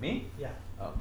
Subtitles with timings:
[0.00, 0.26] Me?
[0.38, 0.50] Yeah.
[0.80, 0.94] Oh.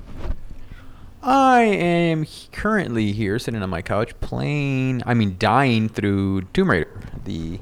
[1.21, 6.89] I am currently here sitting on my couch playing, I mean, dying through Tomb Raider.
[7.25, 7.59] The.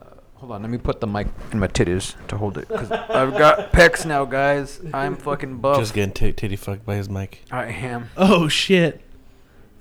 [0.00, 0.04] Uh,
[0.36, 2.68] hold on, let me put the mic in my titties to hold it.
[2.68, 4.80] Because I've got pecs now, guys.
[4.92, 5.78] I'm fucking buff.
[5.78, 7.44] Just getting t- titty fucked by his mic.
[7.50, 8.10] I am.
[8.16, 9.00] Oh shit.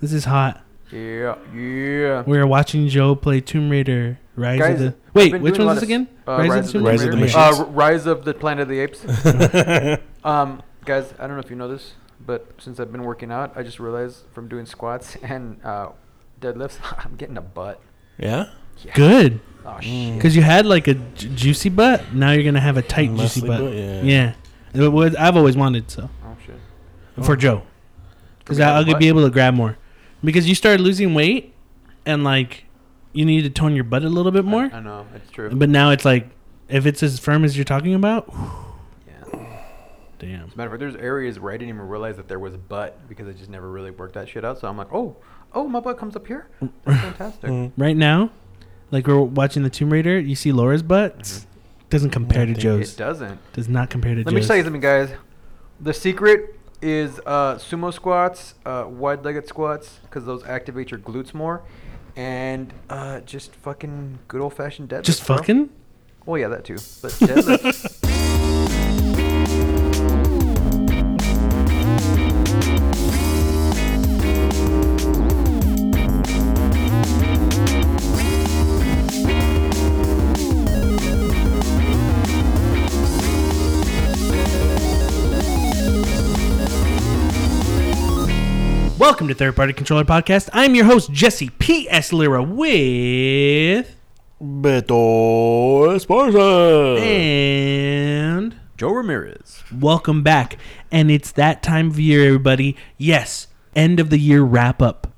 [0.02, 0.64] This is hot.
[0.92, 2.24] Yeah, yeah.
[2.26, 4.20] We are watching Joe play Tomb Raider.
[4.38, 4.96] Rise Guys, of the.
[5.14, 6.08] Wait, which doing a one's this again?
[6.28, 7.60] Uh, Rise, of the, Rise of the Machines.
[7.60, 9.04] Uh, Rise of the Planet of the Apes.
[10.24, 13.54] Um, guys, I don't know if you know this, but since I've been working out,
[13.56, 15.90] I just realized from doing squats and uh,
[16.42, 17.82] deadlifts, I'm getting a butt.
[18.18, 18.50] yeah?
[18.84, 18.94] Yeah.
[18.94, 19.40] Good.
[19.66, 19.82] Oh Mm.
[19.82, 20.16] shit.
[20.16, 22.14] Because you had like a ju- juicy butt.
[22.14, 23.60] Now you're gonna have a tight juicy butt.
[23.62, 24.02] butt, yeah.
[24.04, 24.34] Yeah.
[24.74, 27.26] It was, I've always wanted so Oh shit.
[27.26, 27.64] for Joe.
[28.40, 29.78] Because me to have a I'll be able to grab more.
[30.24, 31.54] Because you started losing weight,
[32.06, 32.66] and like
[33.18, 34.70] you need to tone your butt a little bit more.
[34.72, 35.50] I, I know it's true.
[35.52, 36.30] But now it's like,
[36.70, 38.32] if it's as firm as you're talking about,
[39.08, 39.64] yeah.
[40.20, 40.46] damn.
[40.46, 42.54] As a matter of fact, there's areas where I didn't even realize that there was
[42.54, 44.60] a butt because I just never really worked that shit out.
[44.60, 45.16] So I'm like, oh,
[45.54, 46.48] oh, my butt comes up here.
[46.86, 47.72] That's fantastic.
[47.76, 48.30] Right now,
[48.92, 51.20] like we're watching the Tomb Raider, you see Lara's butt.
[51.20, 51.46] Mhm.
[51.90, 52.94] Doesn't compare Yeah, to Joe's.
[52.94, 53.54] It doesn't.
[53.54, 54.34] Does not compare to Joe's.
[54.34, 55.10] Let me tell you something, guys.
[55.80, 61.64] The secret is uh, sumo squats, uh, wide-legged squats, because those activate your glutes more,
[62.18, 65.04] and uh, just fucking good old-fashioned deadlift.
[65.04, 65.38] Just bro.
[65.38, 65.70] fucking.
[66.26, 66.76] Well, yeah, that too.
[67.02, 68.04] But deadlift.
[89.08, 90.50] Welcome to Third Party Controller Podcast.
[90.52, 92.12] I'm your host Jesse P.S.
[92.12, 93.96] Lira with
[94.44, 97.00] Beto Esparza.
[97.00, 99.64] and Joe Ramirez.
[99.74, 100.58] welcome back.
[100.92, 102.76] And it's that time of year, everybody.
[102.98, 105.14] Yes, end of the year wrap up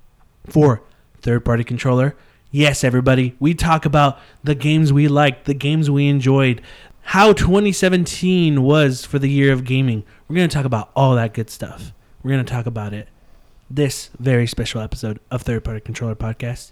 [0.46, 0.84] for
[1.24, 2.16] Third Party Controller.
[2.52, 3.36] Yes, everybody.
[3.40, 6.62] We talk about the games we liked, the games we enjoyed,
[7.02, 10.04] how 2017 was for the year of gaming.
[10.28, 11.92] We're going to talk about all that good stuff.
[12.22, 13.10] We're going to talk about it
[13.70, 16.72] this very special episode of Third Party Controller Podcast.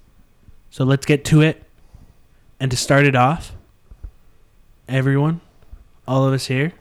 [0.69, 1.63] So let's get to it.
[2.59, 3.55] And to start it off,
[4.87, 5.41] everyone,
[6.07, 6.73] all of us here,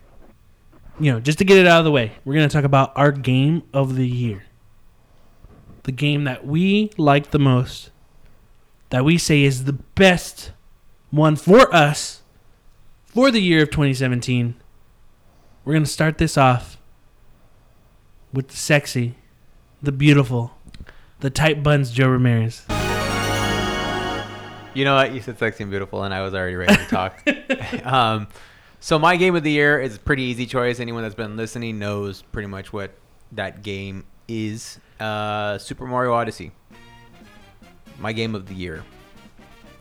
[0.98, 2.92] you know, just to get it out of the way, we're going to talk about
[2.96, 4.44] our game of the year.
[5.82, 7.90] The game that we like the most,
[8.88, 10.52] that we say is the best
[11.10, 12.22] one for us
[13.04, 14.54] for the year of 2017.
[15.64, 16.78] We're going to start this off
[18.32, 19.16] with the sexy,
[19.82, 20.52] the beautiful,
[21.20, 22.64] the tight buns Joe Ramirez.
[24.74, 25.14] You know what?
[25.14, 27.22] You said sexy and beautiful, and I was already ready to talk.
[27.84, 28.28] um,
[28.78, 30.80] so my game of the year is a pretty easy choice.
[30.80, 32.92] Anyone that's been listening knows pretty much what
[33.32, 34.78] that game is.
[35.00, 36.52] Uh, Super Mario Odyssey.
[37.98, 38.84] My game of the year.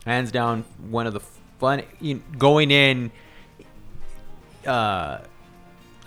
[0.06, 1.20] Hands down, one of the
[1.60, 1.84] fun.
[2.00, 3.12] You, going in,
[4.66, 5.20] uh,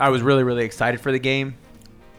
[0.00, 1.56] I was really, really excited for the game.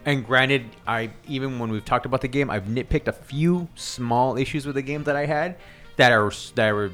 [0.06, 4.36] And granted, I even when we've talked about the game, I've nitpicked a few small
[4.38, 5.56] issues with the game that I had
[5.96, 6.90] that are that were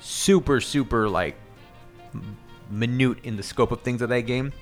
[0.00, 1.36] super, super like
[2.70, 4.52] minute in the scope of things of that game.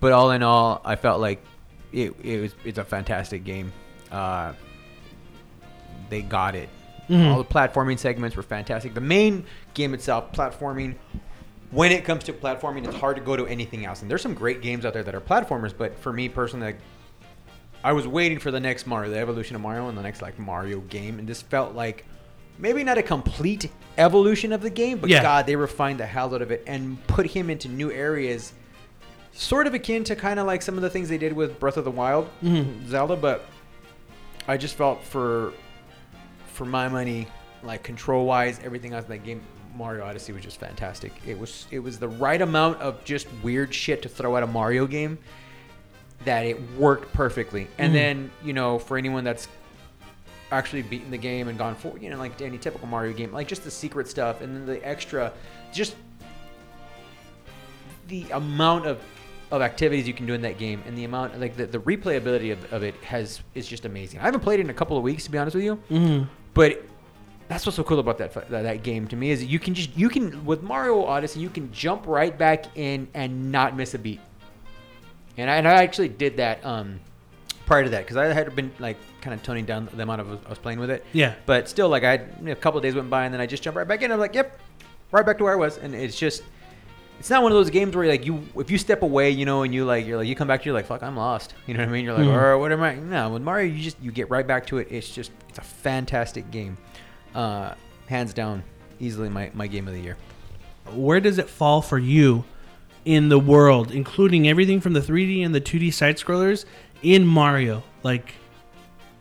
[0.00, 1.42] But all in all, I felt like
[1.92, 3.72] it, it was it's a fantastic game.
[4.12, 4.52] Uh,
[6.10, 6.68] they got it.
[7.08, 7.32] Mhm.
[7.32, 8.92] All the platforming segments were fantastic.
[8.94, 9.44] The main
[9.74, 10.96] game itself, platforming.
[11.70, 14.00] When it comes to platforming, it's hard to go to anything else.
[14.02, 16.78] And there's some great games out there that are platformers, but for me personally, like,
[17.84, 20.38] I was waiting for the next Mario, the evolution of Mario, and the next like
[20.38, 22.04] Mario game, and this felt like
[22.58, 25.22] maybe not a complete evolution of the game, but Yeah.
[25.22, 28.52] God, they refined the hell out of it and put him into new areas,
[29.32, 31.76] sort of akin to kind of like some of the things they did with Breath
[31.76, 32.86] of the Wild, Mhm.
[32.88, 33.14] Zelda.
[33.16, 33.44] But
[34.48, 35.52] I just felt for
[36.54, 37.28] for my money,
[37.62, 39.40] like control wise, everything else in that game,
[39.76, 41.12] Mario Odyssey was just fantastic.
[41.24, 44.46] It was it was the right amount of just weird shit to throw at a
[44.48, 45.18] Mario game
[46.28, 47.66] that it worked perfectly.
[47.78, 47.94] And Mhm.
[47.94, 49.48] then, you know, for anyone that's
[50.52, 53.48] actually beaten the game and gone for, you know, like any typical Mario game, like
[53.48, 55.32] just the secret stuff and then the extra,
[55.72, 55.96] just
[58.08, 58.98] the amount of
[59.50, 62.52] of activities you can do in that game and the amount like the, the replayability
[62.52, 64.20] of, of it has is just amazing.
[64.20, 66.28] I haven't played it in a couple of weeks to be honest with you, Mhm.
[66.52, 66.84] but
[67.48, 69.96] that's what's so cool about that, that that game to me is you can just
[69.96, 73.98] you can with Mario Odyssey you can jump right back in and not miss a
[73.98, 74.20] beat.
[75.38, 77.00] And I, and I actually did that um,
[77.66, 80.46] prior to that because I had been like kind of toning down the amount of
[80.46, 81.04] I was playing with it.
[81.12, 81.34] Yeah.
[81.46, 83.46] But still, like I you know, a couple of days went by and then I
[83.46, 84.10] just jumped right back in.
[84.12, 84.58] I'm like, yep,
[85.12, 86.42] right back to where I was, and it's just
[87.20, 89.62] it's not one of those games where like you if you step away, you know,
[89.62, 91.54] and you like you're like you come back to you're like fuck, I'm lost.
[91.66, 92.04] You know what I mean?
[92.04, 92.34] You're like, Mhm.
[92.34, 92.94] or what am I?
[92.96, 94.88] No, with Mario, you just you get right back to it.
[94.90, 96.76] It's just it's a fantastic game,
[97.34, 97.74] uh,
[98.06, 98.62] hands down,
[98.98, 100.16] easily my my game of the year.
[100.94, 102.44] Where does it fall for you
[103.08, 106.66] in the world, including everything from the 3D and the 2D side scrollers
[107.02, 107.82] in Mario?
[108.02, 108.34] Like,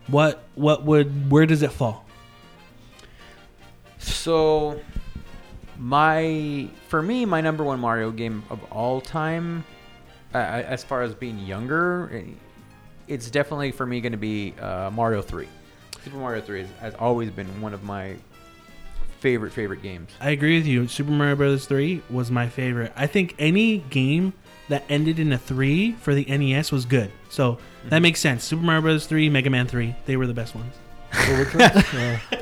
[0.07, 2.05] what what would where does it fall?
[3.97, 4.81] So,
[5.77, 9.63] my for me, my number one Mario game of all time,
[10.33, 12.33] uh, as far as being younger, eh,
[13.07, 15.47] it's definitely for me going to be uh, Mario Three.
[16.03, 18.17] Super Mario Three has, has always been one of my
[19.19, 20.11] favorite favorite games.
[20.19, 20.87] I agree with you.
[20.87, 21.65] Super Mario Bros.
[21.65, 22.91] 3 was my favorite.
[22.95, 24.33] I think any game
[24.69, 27.11] that ended in a 3 for the NES was good.
[27.29, 27.57] So
[27.89, 28.43] that makes sense.
[28.43, 29.05] Super Mario Bros.
[29.07, 30.73] 3, Mega Man 3, they were the best ones.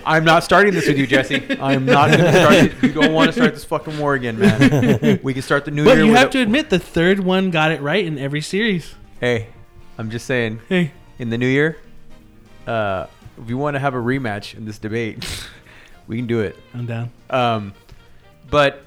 [0.05, 1.45] I'm not starting this with you, Jesse.
[1.61, 2.53] I'm not going to start.
[2.55, 2.73] It.
[2.83, 5.19] You don't want to start this fucking war again, man.
[5.23, 6.05] We can start the new But year.
[6.05, 8.95] you with have a- to admit, the third one got it right in every series.
[9.19, 9.47] Hey,
[9.97, 10.61] I'm just saying.
[10.67, 11.77] Hey, in the new year,
[12.67, 13.05] uh,
[13.41, 15.23] if you want to have a rematch in this debate,
[16.07, 16.55] we can do it.
[16.73, 17.11] I'm down.
[17.29, 17.73] Um,
[18.49, 18.83] but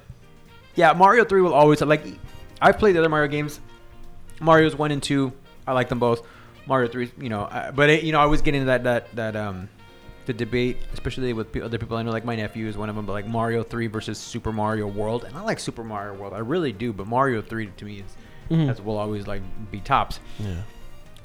[0.75, 2.03] yeah, Mario Three will always like.
[2.61, 3.59] I've played the other Mario games.
[4.41, 5.31] Mario's one and two.
[5.67, 6.25] I like them both.
[6.65, 9.15] Mario Three, you know, I, but it, you know, I always get into that that
[9.15, 9.67] that um
[10.27, 12.11] the debate, especially with pe- other people I know.
[12.11, 15.23] Like my nephew is one of them, but like Mario Three versus Super Mario World,
[15.23, 16.33] and I like Super Mario World.
[16.33, 18.15] I really do, but Mario Three to me is
[18.55, 18.67] Mhm.
[18.67, 19.41] that's will always like
[19.71, 20.55] be tops Yeah.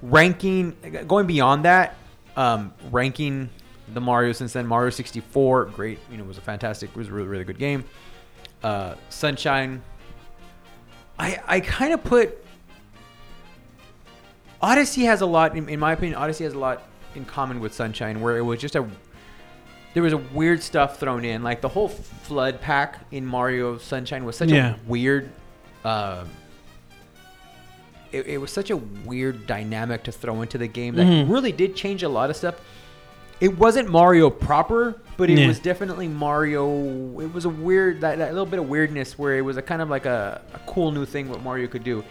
[0.03, 0.77] ranking
[1.07, 1.97] going beyond that
[2.37, 3.49] um ranking
[3.93, 7.29] the mario since then mario 64 great you know was a fantastic was a really
[7.29, 7.85] really good game
[8.63, 9.83] uh sunshine
[11.19, 12.43] i i kind of put
[14.63, 16.83] odyssey has a lot in, in my opinion odyssey has a lot
[17.15, 18.87] in common with sunshine where it was just a
[19.93, 24.25] there was a weird stuff thrown in like the whole FLUDD pack in mario sunshine
[24.25, 24.75] was such Yeah.
[24.75, 25.31] a weird
[25.85, 26.29] um
[28.11, 31.29] it, it was such a weird dynamic to throw into the game that Mhm.
[31.31, 32.55] really did change a lot of stuff.
[33.45, 35.49] It wasn't Mario proper, but it Yeah.
[35.49, 37.21] was definitely Mario.
[37.21, 39.83] It was a weird, that, that little bit of weirdness where it was a kind
[39.83, 42.03] of like a, a cool new thing what Mario could do,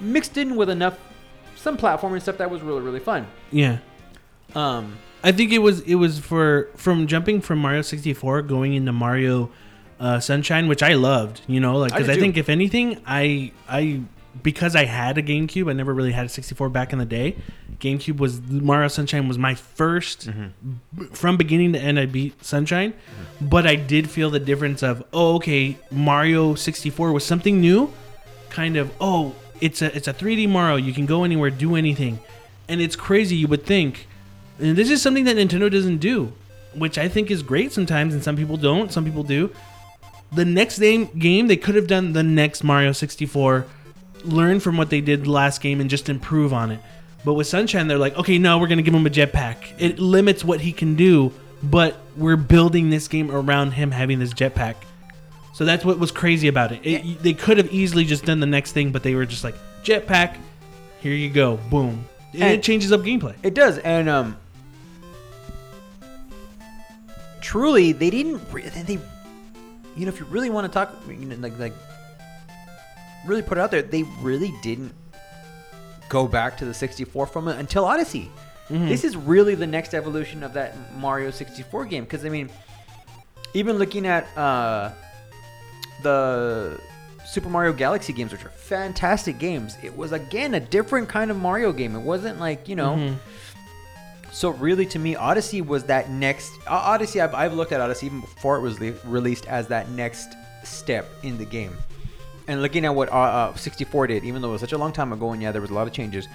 [0.00, 0.98] mixed in with enough
[1.56, 3.26] some platforming stuff that was really really fun.
[3.50, 3.78] Yeah.
[4.54, 8.92] Um, I think it was it was for from jumping from Mario 64 going into
[8.92, 9.50] Mario
[9.98, 11.40] uh, Sunshine, which I loved.
[11.46, 12.20] You know, like I because did I, too.
[12.20, 14.02] think if anything, I I
[14.42, 17.36] because I had a GameCube, I never really had a 64 back in the day.
[17.84, 21.04] GameCube was Mario Sunshine was my 1st Mm-hmm.
[21.20, 21.98] from beginning to end.
[21.98, 22.94] I beat Sunshine,
[23.40, 27.92] but I did feel the difference of oh okay, Mario 64 was something new,
[28.50, 30.76] kind of oh it's a it's a 3D Mario.
[30.76, 32.18] You can go anywhere, do anything,
[32.68, 33.36] and it's crazy.
[33.36, 34.06] You would think,
[34.58, 36.32] and this is something that Nintendo doesn't do,
[36.74, 38.92] which I think is great sometimes, and some people don't.
[38.92, 39.50] Some people do.
[40.32, 43.66] The next game, game they could have done the next Mario 64,
[44.24, 46.80] learn from what they did last game, and just improve on it.
[47.24, 49.56] But with Sunshine, they're like, okay, no, we're gonna give him a jetpack.
[49.78, 51.32] It limits what he can do,
[51.62, 54.74] but we're building this game around him having this jetpack.
[55.54, 56.80] So that's what was crazy about it.
[56.84, 59.54] it They could have easily just done the next thing, but they were just like,
[59.84, 60.36] jetpack,
[61.00, 62.06] here you go, boom.
[62.32, 63.34] And, And- it changes up gameplay.
[63.42, 64.36] It does, and um,
[67.40, 68.40] truly, they didn't.
[68.52, 68.94] Re- they,
[69.96, 71.72] you know, if you really want to talk, you know, like like,
[73.26, 74.92] really put it out there, they really didn't
[76.08, 78.30] go back to the 64 from it until Odyssey.
[78.70, 82.04] This is really the next evolution of that Mario 64 game.
[82.04, 82.48] Because I mean,
[83.52, 84.90] even looking at uh,
[86.02, 86.80] the
[87.26, 91.36] Super Mario Galaxy games, which are fantastic games, it was again a different kind of
[91.36, 91.94] Mario game.
[91.94, 92.96] It wasn't like you know.
[92.96, 93.16] Mhm.
[94.32, 96.50] So really, to me, Odyssey was that next.
[96.66, 100.34] Odyssey, I've, I've looked at Odyssey even before it was le- released as that next
[100.64, 101.76] step in the game.
[102.46, 103.16] And looking at what uh,
[103.52, 105.62] uh, 64 did, even though it was such a long time ago, and yeah, there
[105.62, 106.28] was a lot of changes,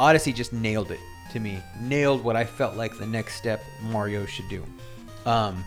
[0.00, 1.00] Odyssey just nailed it
[1.32, 1.60] to me.
[1.80, 4.64] Nailed what I felt like the next step Mario should do.
[5.24, 5.64] Um,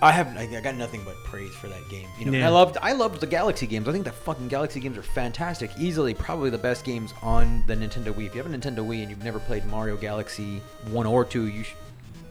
[0.00, 2.06] I have I I got nothing but praise for that game.
[2.20, 2.46] You know, Yeah.
[2.46, 3.88] I loved I loved the Galaxy games.
[3.88, 5.70] I think the fucking Galaxy games are fantastic.
[5.76, 8.26] Easily, probably the best games on the Nintendo Wii.
[8.26, 10.62] If you have a Nintendo Wii and you've never played Mario Galaxy
[10.92, 11.76] one or two, you should.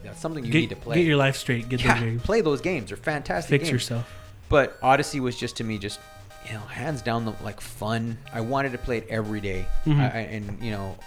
[0.03, 0.95] That's something you get, need to play.
[0.95, 1.67] get your life straight.
[1.67, 2.21] Get yeah, those games.
[2.21, 2.89] play those games.
[2.89, 3.49] They're fantastic.
[3.49, 3.73] Fix games.
[3.73, 4.09] yourself.
[4.49, 5.99] But Odyssey was just to me just
[6.47, 8.17] you know hands down the like fun.
[8.33, 9.65] I wanted to play it every day.
[9.85, 9.99] Mhm.
[9.99, 10.97] I, and you know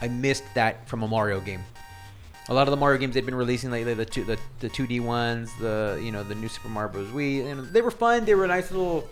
[0.00, 1.62] I missed that from a Mario game.
[2.48, 4.86] A lot of the Mario games they've been releasing lately, the two the the two
[4.86, 7.08] D ones, the you know the new Super Mario Bros.
[7.08, 8.24] Wii, and they were fun.
[8.24, 9.08] They were nice little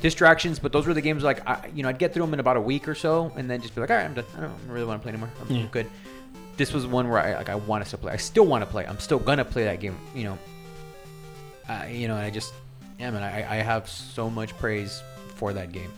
[0.00, 0.58] distractions.
[0.58, 2.56] But those were the games like I, you know I'd get through them in about
[2.56, 4.24] a week or so, and then just be like, all right, I'm done.
[4.38, 5.30] I don't really want to play anymore.
[5.42, 5.66] I'm Yeah.
[5.70, 5.86] good.
[6.56, 8.12] This was one where I like I want to still play.
[8.14, 8.86] I still want to play.
[8.86, 9.98] I'm still gonna play that game.
[10.14, 10.38] You know.
[11.68, 12.52] Uh, you know, and I just
[13.04, 15.02] yeah, man, I, I have so much praise
[15.34, 15.92] for that game.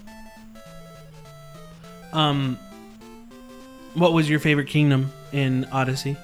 [2.12, 2.58] Um,
[3.94, 6.16] what was your favorite kingdom in Odyssey?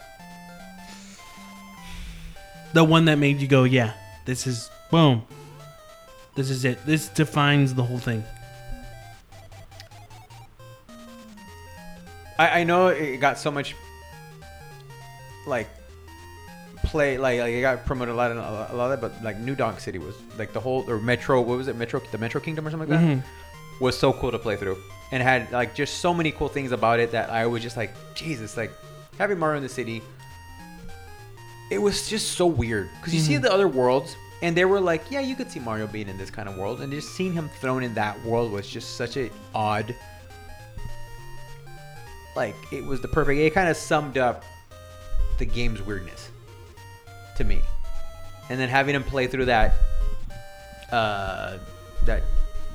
[2.72, 3.92] The one that made you go, yeah,
[4.24, 5.22] this is boom.
[6.34, 6.84] This is it.
[6.84, 8.24] This defines the whole thing.
[12.40, 13.76] I, I know it got so much
[15.46, 15.68] like
[16.84, 18.34] play like, like it got promoted a lot, a
[18.74, 21.40] lot of that, but like New Donk City was like the whole or Metro.
[21.40, 21.76] What was it?
[21.76, 23.22] Metro, the Metro Kingdom or something like that Mhm.
[23.80, 24.78] was so cool to play through,
[25.12, 27.92] and had like just so many cool things about it that I was just like
[28.14, 28.70] Jesus, like
[29.18, 30.02] having Mario in the city.
[31.70, 33.42] It was just so weird because you see Mhm.
[33.42, 34.16] the other worlds.
[34.42, 36.80] And they were like, yeah, you could see Mario being in this kind of world,
[36.80, 39.94] and just seeing him thrown in that world was just such a odd
[42.34, 44.42] like it was the perfect it kind of summed up
[45.38, 46.30] the game's weirdness
[47.36, 47.60] to me
[48.50, 49.74] and then having him play through that
[50.90, 51.56] uh
[52.04, 52.22] that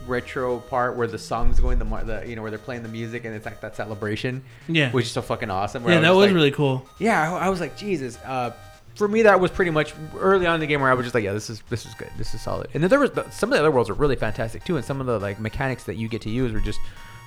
[0.08, 3.26] retro part where the songs going the, the you know where they're playing the music
[3.26, 4.90] and it's like that celebration Yeah.
[4.92, 6.86] which is so fucking awesome yeah, I that was like- really cool.
[7.00, 8.52] yeah I, I was like jesus uh
[8.96, 11.14] for me that was pretty much early on in the game where i was just
[11.14, 13.30] like yeah this is this is good this is solid and then there was the,
[13.30, 15.84] some of the other worlds are really fantastic too and some of the like mechanics
[15.84, 16.80] that you get to use were just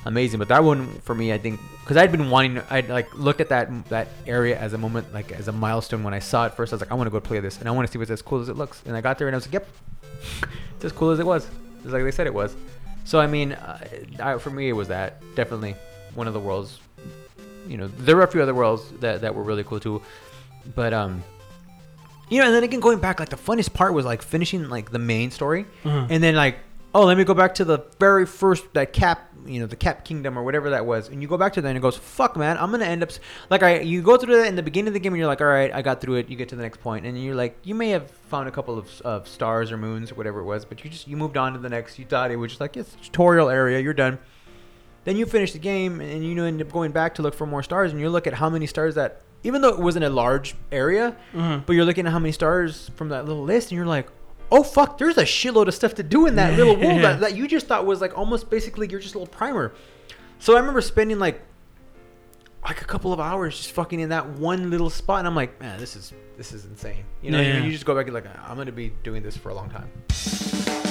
[0.07, 3.41] amazing but that one for me i think because i'd been wanting i'd like looked
[3.41, 6.55] at that that area as a moment like as a milestone when i saw it
[6.55, 6.73] first.
[6.73, 8.11] I was like i want to go play this and i want to see what's
[8.11, 8.83] as cool as it looks.
[8.87, 9.67] And i got there and i was like yep
[10.77, 11.47] it's as cool as it was
[11.85, 12.55] it's like they said it was.
[13.05, 13.79] So i mean uh,
[14.23, 15.75] I, for me it was that definitely
[16.15, 16.79] one of the worlds
[17.69, 20.01] you know there were a few other worlds that, that were really cool too
[20.75, 21.23] but um
[22.31, 24.91] you know and then again going back like the funnest part was like finishing like
[24.91, 26.07] the main story Uh-huh.
[26.09, 26.57] and then like
[26.95, 30.05] oh let me go back to the very first that cap you know the cap
[30.05, 32.37] kingdom or whatever that was and you go back to that and it goes fuck
[32.37, 33.11] man i'm gonna end up
[33.49, 35.41] like i you go through that in the beginning of the game and you're like
[35.41, 37.57] all right i got through it you get to the next point and you're like
[37.63, 40.65] you may have found a couple of, of stars or moons or whatever it was
[40.65, 42.77] but you just you moved on to the next you thought it was just like
[42.77, 44.19] it's a tutorial area you're done
[45.05, 47.63] then you finish the game and you end up going back to look for more
[47.63, 50.55] stars and you look at how many stars that even though it wasn't a large
[50.71, 51.61] area Uh-huh.
[51.65, 54.09] but you're looking at how many stars from that little list and you're like
[54.53, 57.37] oh fuck there's a shitload of stuff to do in that little world that, that
[57.37, 59.73] you just thought was like almost basically you're just a little primer.
[60.39, 61.41] So i remember spending like
[62.63, 65.59] like a couple of hours just fucking in that one little spot and i'm like
[65.61, 67.05] man this is this is insane.
[67.23, 67.59] You know Yeah.
[67.59, 69.71] you, you just go back and like i'm gonna be doing this for a long
[69.71, 70.90] time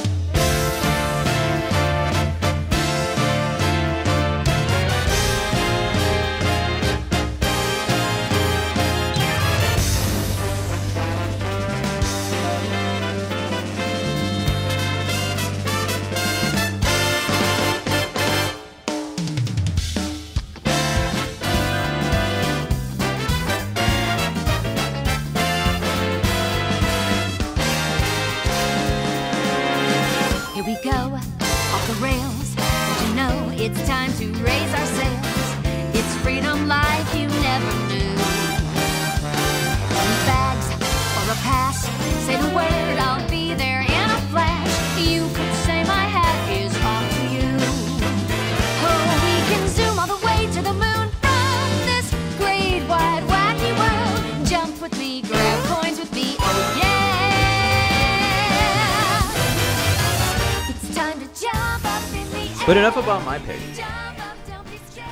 [62.70, 65.08] but enough about my pick Jump up, don't be scared.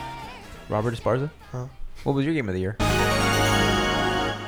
[0.70, 1.66] robert esparza Huh?
[2.04, 2.78] what was your game of the year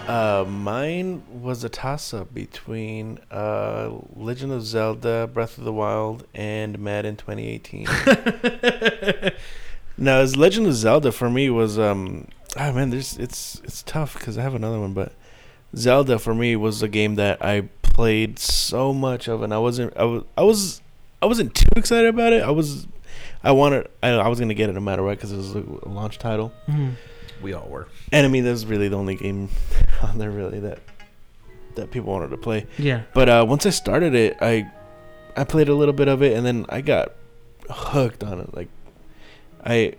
[0.07, 6.25] Uh, mine was a toss up between uh, Legend of Zelda, Breath of the Wild,
[6.33, 7.85] and Madden 2018.
[9.97, 14.17] now, as Legend of Zelda for me was um, oh man, there's it's it's tough
[14.17, 15.13] because I have another one, but
[15.75, 19.95] Zelda for me was a game that I played so much of, and I wasn't
[19.95, 20.81] I was I was
[21.21, 22.41] I wasn't too excited about it.
[22.41, 22.87] I was
[23.43, 25.89] I wanted I, I was gonna get it no matter what because it was a
[25.89, 26.51] launch title.
[26.67, 26.93] Mhm.
[27.41, 29.49] we all were And I mean, that was really the only game
[30.01, 30.79] on there really that
[31.75, 32.65] that people wanted to play.
[32.77, 33.03] Yeah.
[33.13, 34.69] But uh, once I started it, I
[35.37, 37.13] I played a little bit of it, and then I got
[37.69, 38.53] hooked on it.
[38.53, 38.67] Like
[39.63, 39.93] I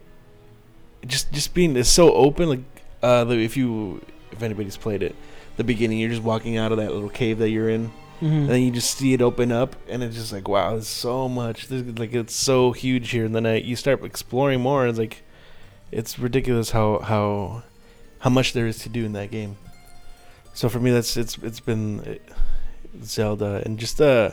[1.06, 2.48] just just being it's so open.
[2.48, 2.60] Like
[3.02, 5.14] uh, if you if anybody's played it,
[5.56, 8.24] the beginning you're just walking out of that little cave that you're in, Mhm.
[8.42, 11.28] and then you just see it open up, and it's just like wow, there's so
[11.28, 11.70] much.
[11.70, 15.22] Like it's so huge here, and then I, you start exploring more, and it's like
[15.90, 17.62] it's ridiculous how how
[18.20, 19.56] how much there is to do in that game.
[20.52, 22.34] So for me, that's it's it's been uh,
[23.02, 24.32] Zelda and just uh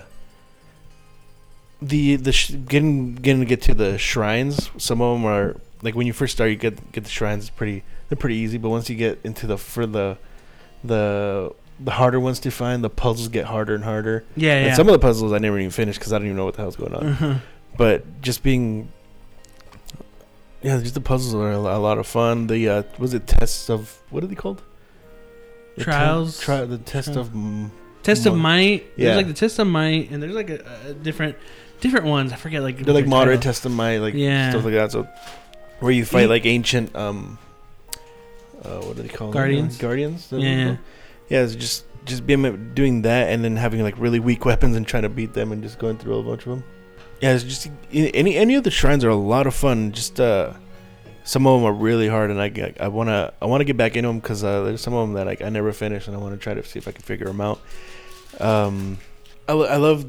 [1.82, 4.70] the the sh- getting getting to get to the shrines.
[4.78, 7.44] Some of them are like when you first start, you get get the shrines.
[7.46, 10.18] It's pretty they're pretty easy, but once you get into the for the
[10.84, 12.84] the the harder ones to find.
[12.84, 14.24] The puzzles get harder and harder.
[14.36, 14.74] Yeah, And yeah.
[14.76, 16.62] some of the puzzles I never even finished because I don't even know what the
[16.62, 17.16] hell's going on.
[17.16, 17.42] Mhm.
[17.78, 18.90] But just being,
[20.64, 22.48] yeah, just the puzzles are a, a lot of fun.
[22.48, 24.62] The uh, was it tests of what are they called?
[25.76, 26.40] The Trials?
[26.40, 27.70] Tri- the test Tri- of mm,
[28.02, 28.86] Test of might.
[28.96, 29.06] Yeah.
[29.06, 31.36] There's like the test of might, and there's like a, a different,
[31.82, 32.34] different ones.
[32.34, 32.80] I forget like.
[32.80, 33.50] they're like moderate title.
[33.52, 34.50] test of might, like Yeah.
[34.50, 34.92] stuff like that.
[34.92, 35.08] So
[35.80, 37.38] where you fight like ancient um,
[38.64, 39.34] uh, what do they call them?
[39.36, 39.78] Guardians?
[39.78, 40.32] Guardians.
[40.32, 40.78] What they're Yeah.
[41.30, 44.88] Yeah, it's just just being doing that and then having like really weak weapons and
[44.88, 46.64] trying to beat them and just going through a bunch of them.
[47.22, 49.92] Yeah, it's just any any of the shrines are a lot of fun.
[49.92, 50.54] Just uh,
[51.24, 53.96] some of them are really hard, and I get- I wanna I wanna get back
[53.98, 56.20] into them because uh, there's some of them that like I never finished, and I
[56.20, 57.60] want to try to see if I can figure them out.
[58.40, 59.00] Um,
[59.50, 60.06] I, I love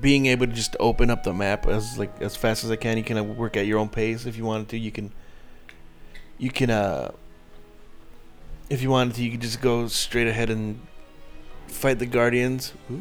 [0.00, 2.96] being able to just open up the map as like as fast as I can.
[2.96, 4.78] You can uh, work at your own pace if you wanted to.
[4.78, 5.12] You can
[6.38, 7.12] you can uh
[8.72, 10.80] if you wanted to, you could just go straight ahead and
[11.68, 12.72] fight the guardians.
[12.90, 13.00] Ooh.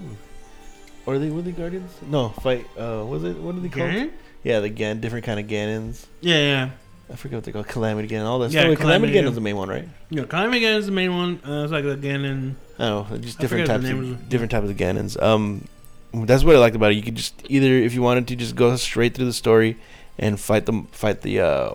[1.06, 1.92] Or are they were they guardians?
[2.06, 2.66] No, fight.
[2.78, 3.90] Uh, was it what are they called?
[3.90, 4.12] Ganon?
[4.44, 6.06] Yeah, the Gan, different kind of Ganons.
[6.20, 6.70] Yeah, yeah.
[7.12, 8.26] I forget what they call Calamity Ganon.
[8.26, 8.70] All that Yeah, stuff.
[8.70, 9.88] Wait, Calamity Calamity is the main one, right?
[10.10, 11.42] Yeah, Calamity Ganon is the main one.
[11.46, 12.56] Uh, it's like the Ganon.
[12.80, 15.22] Oh, just I different types of of- different types of Ganons.
[15.22, 15.66] Um,
[16.14, 16.96] that's what I liked about it.
[16.96, 19.78] You could just either, if you wanted to, just go straight through the story
[20.18, 21.74] and fight them, fight the uh,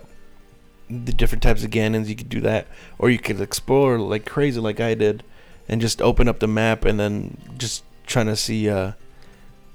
[0.88, 2.08] the different types of Ganons.
[2.08, 2.66] You could do that,
[2.98, 5.22] or you could explore like crazy, like I did,
[5.68, 8.92] and just open up the map and then just trying to see uh,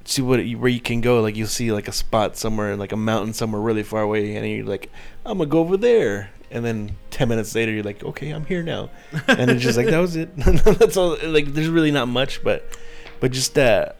[0.05, 1.21] see what where you can go.
[1.21, 4.47] Like you'll see like a spot somewhere, like a mountain somewhere really far away, and
[4.47, 4.89] you're like,
[5.25, 6.31] I'm gonna go over there.
[6.49, 8.89] And then ten minutes later, you're like, okay, I'm here now,
[9.27, 10.35] and it's just like that was it.
[10.37, 11.17] That's all.
[11.23, 12.77] Like, there's really not much, but
[13.21, 13.97] but just that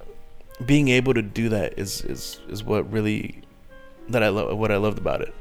[0.66, 3.42] being able to do that is is is what really
[4.10, 4.58] that I love.
[4.58, 5.34] What I loved about it.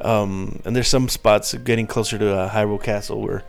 [0.00, 3.44] Um, and there's some spots getting closer to uh, Hyrule Castle where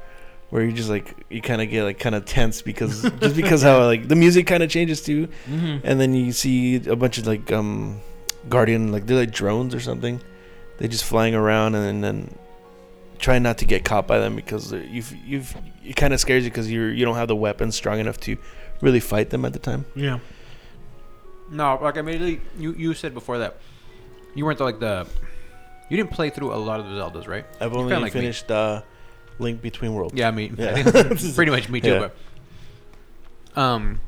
[0.49, 3.61] where you just like you kind of get like kind of tense because just because
[3.63, 5.79] how like the music kind of changes too, Mm-hmm.
[5.85, 7.99] and then you see a bunch of like um
[8.47, 10.21] guardian like they're like drones or something.
[10.77, 12.35] They just flying around and then,
[13.19, 16.51] try not to get caught by them because you've you've it kind of scares you
[16.51, 18.37] because you're you don't have the weapons strong enough to
[18.79, 19.85] really fight them at the time.
[19.95, 20.19] Yeah.
[21.49, 23.57] No, like I immediately you you said before that
[24.35, 25.07] you weren't the, like the
[25.89, 27.45] you didn't play through a lot of the Zeldas, right?
[27.61, 28.81] I've only like finished uh,
[29.39, 30.13] Link Between Worlds.
[30.15, 30.83] Yeah, I mean, Yeah.
[31.35, 31.89] pretty much me too.
[31.91, 32.09] Yeah.
[33.55, 33.99] But um,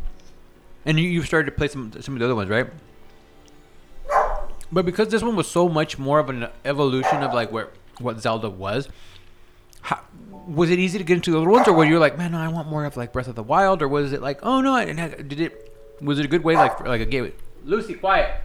[0.86, 2.68] and you you started to play some some of the other ones, right?
[4.72, 8.20] But because this one was so much more of an evolution of like where what
[8.22, 8.88] Zelda was,
[9.82, 10.00] how,
[10.48, 12.38] was it easy to get into the other ones, or were you like, man, no,
[12.38, 14.74] I want more of like Breath of the Wild, or was it like, oh no,
[14.74, 15.76] I didn't have, did it?
[16.02, 17.34] Was it a good way, like for- like a gateway?
[17.65, 18.42] Lucy, quiet.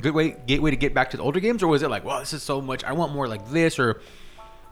[0.00, 2.20] Good way gateway to get back to the older games, or was it like, wow,
[2.20, 4.00] this is so much, I want more like this, or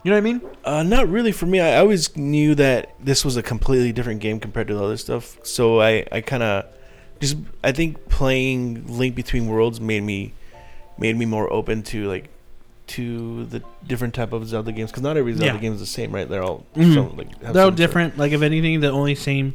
[0.04, 0.40] you know what I mean?
[0.64, 1.60] Uh, not really for me.
[1.60, 5.38] I always knew that this was a completely different game compared to the other stuff.
[5.44, 6.66] So I, I kind of
[7.20, 10.34] just I think playing Link Between Worlds made me
[10.98, 12.28] made me more open to like
[12.88, 15.60] to the different type of Zelda games because not every Zelda Yeah.
[15.60, 16.28] game is the same, right?
[16.28, 16.94] They're all Mhm.
[16.94, 18.18] some, like have They're all some sort- different.
[18.18, 19.54] Like if anything, the only same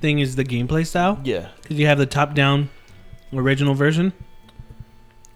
[0.00, 1.20] thing is the gameplay style.
[1.22, 2.70] Yeah, Because you have the top-down
[3.32, 4.12] original version.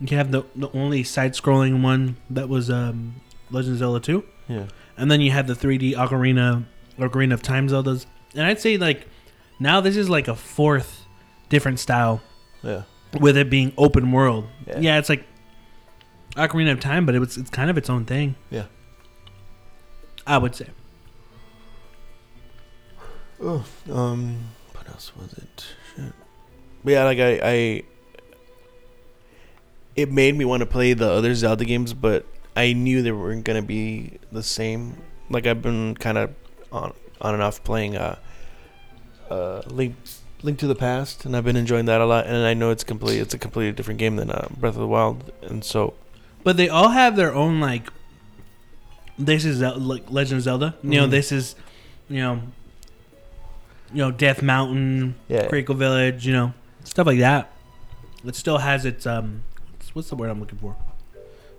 [0.01, 3.15] You have the the only side-scrolling one that was um,
[3.51, 4.25] Legend of Zelda 2.
[4.49, 4.67] yeah.
[4.97, 6.65] and then you have the 3D Ocarina,
[6.99, 9.07] Ocarina of Time Zeldas, and I'd say like
[9.59, 11.07] now this is like a fourth
[11.49, 12.21] different style
[12.63, 12.83] Yeah.
[13.21, 14.47] with it being open world.
[14.67, 14.79] Yeah.
[14.81, 15.25] Yeah, it's like
[16.35, 18.35] Ocarina of Time, but it was it's kind of its own thing.
[18.51, 18.67] Yeah.
[20.27, 20.67] I would say.
[23.41, 24.39] Oh, um,
[24.73, 25.67] what else was it?
[25.95, 26.13] Shit.
[26.85, 27.83] But yeah, like I, I,
[29.97, 33.45] it made me want to play the other Zelda games, but I knew they weren't
[33.45, 34.97] gonna be the same.
[35.31, 36.35] Like I've been kind of
[36.73, 38.17] on on and off playing uh,
[39.31, 39.97] uh, Link
[40.43, 42.27] Link to the Past, and I've been enjoying that a lot.
[42.27, 44.87] And I know it's complete, it's a completely different game than uh, Breath of the
[44.87, 45.95] Wild, and so
[46.45, 47.91] But they all have their own like.
[49.19, 50.75] This is like Legend of Zelda.
[50.83, 51.11] You know, Mhm.
[51.11, 51.55] this is,
[52.11, 52.43] you know,
[53.93, 56.53] you know, Death Mountain, yeah, Kakariko Village, you know,
[56.85, 57.51] stuff like that.
[58.27, 59.43] It still has its um,
[59.97, 60.77] what's- the word I'm looking for?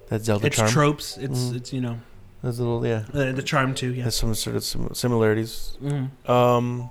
[0.09, 0.69] that Zelda It's charm.
[0.69, 1.17] tropes.
[1.17, 1.55] It's Mhm.
[1.57, 1.97] it's you know
[2.41, 3.93] There's a little yeah, uh, the charm too.
[3.93, 4.03] Yeah.
[4.05, 5.75] has some sort of sim- similarities.
[5.83, 6.29] Mhm.
[6.29, 6.89] Um,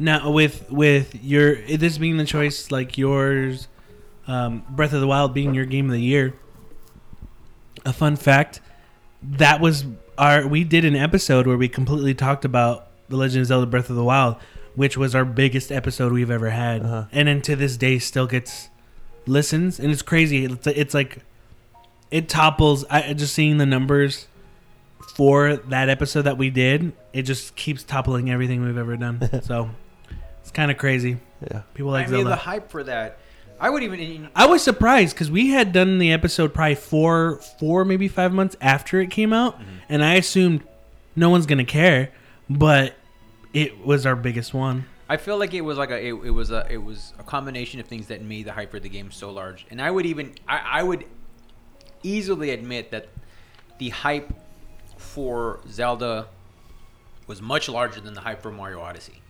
[0.00, 3.68] Now with with your this being the choice like yours,
[4.26, 6.32] um, Breath of the Wild being your game of the year.
[7.84, 8.60] A fun fact,
[9.22, 9.84] that was
[10.18, 13.90] our we did an episode where we completely talked about the Legend of Zelda Breath
[13.90, 14.36] of the Wild,
[14.74, 17.04] which was our biggest episode we've ever had, Uh-huh.
[17.12, 18.70] and then to this day still gets
[19.26, 20.44] listens, and it's crazy.
[20.44, 21.18] It's, it's like
[22.10, 22.84] it topples.
[22.90, 24.26] I just seeing the numbers
[25.14, 29.20] for that episode that we did, it just keeps toppling everything we've ever done.
[29.42, 29.70] so
[30.40, 31.18] it's kind of crazy.
[31.50, 31.62] Yeah.
[31.74, 32.30] People like I mean, Zelda.
[32.30, 33.18] the hype for that.
[33.58, 34.30] I would even.
[34.34, 38.56] I was surprised because we had done the episode probably four, four maybe five months
[38.60, 39.76] after it came out, Mm-hmm.
[39.90, 40.62] and I assumed
[41.14, 42.10] no one's gonna care,
[42.48, 42.94] but
[43.52, 44.86] it was our biggest one.
[45.10, 47.80] I feel like it was like a it, it was a it was a combination
[47.80, 49.66] of things that made the hype for the game so large.
[49.68, 51.04] And I would even I, I would
[52.04, 53.08] easily admit that
[53.78, 54.32] the hype
[54.96, 56.28] for Zelda
[57.26, 59.20] was much larger than the hype for Mario Odyssey.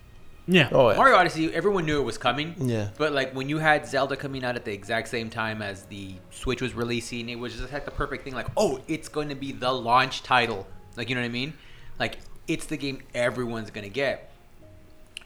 [0.47, 0.69] Yeah.
[0.71, 0.99] Oh yeah.
[0.99, 2.57] Mario Odyssey, everyone knew it was coming.
[2.59, 2.91] Yeah.
[2.99, 6.13] But like when you had Zelda coming out at the exact same time as the
[6.31, 8.35] Switch was releasing, it was just like the perfect thing.
[8.35, 10.67] Like, oh, it's going to be the launch title.
[10.99, 11.55] Like, you know what I mean?
[11.99, 14.30] Like, it's the game everyone's going to get.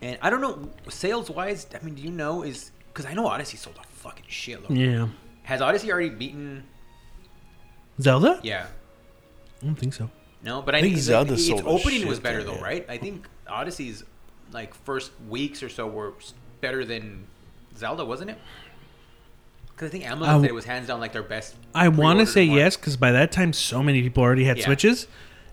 [0.03, 1.67] And I don't know, sales wise.
[1.75, 2.43] I mean, do you know?
[2.43, 4.77] Is because I know Odyssey sold a fucking shitload.
[4.77, 5.09] Yeah.
[5.45, 6.65] Has Odyssey already beaten?
[8.01, 8.41] Zelda?
[8.43, 8.67] Yeah.
[9.63, 10.11] I don't think so.
[10.43, 12.55] No, but I, I think think it's Zelda like, sold a opening was better though,
[12.55, 12.63] yeah.
[12.65, 12.87] right?
[12.89, 14.05] I think Odyssey's
[14.53, 16.13] like first weeks or so were
[16.61, 17.27] better than
[17.77, 18.39] Zelda, wasn't it?
[19.69, 21.57] Because I think Amazon I- said it was hands down like their best.
[21.75, 22.59] I want to say one.
[22.59, 24.67] yes because by that time so many people already had Yeah.
[24.67, 25.07] Switches,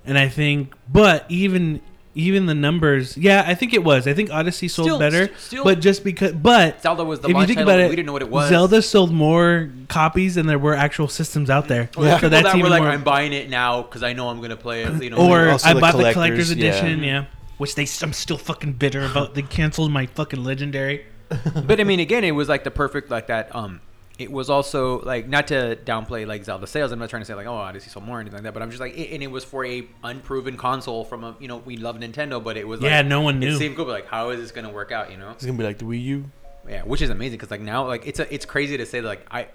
[0.06, 1.82] and I think, but even
[2.13, 4.06] even the numbers, yeah, I think it was.
[4.08, 7.30] I think Odyssey sold Still- better, st- still- but just because, but Zelda was the
[7.30, 8.50] if you think title, about it, we didn't know what it was.
[8.50, 11.89] Zelda sold more copies than there were actual systems out there.
[11.95, 12.91] Or the So that's that were even like, more.
[12.91, 15.02] I'm buying it now because I know I'm gonna play it.
[15.04, 16.69] You know, or also I the bought the collectors, collector's yeah.
[16.69, 17.26] edition, yeah.
[17.58, 19.36] Which they, I'm still fucking bitter about.
[19.36, 21.06] They canceled my fucking legendary.
[21.30, 23.56] but I mean, again, it was like the perfect like that.
[23.56, 23.80] Um,
[24.22, 26.92] it was also like not to downplay like Zelda sales.
[26.92, 28.54] I'm not trying to say like oh Odyssey sold more or anything like that.
[28.54, 31.48] But I'm just like, it, and it was for a unproven console from a you
[31.48, 33.56] know we love Nintendo, but it was like, Yeah, no one knew.
[33.56, 35.12] It seemed cool, but like how is this gonna work out?
[35.12, 35.32] You know?
[35.32, 36.26] It's gonna be like the Wii U.
[36.70, 39.08] Yeah, which is amazing because like now like it's a, it's crazy to say that,
[39.08, 39.48] like I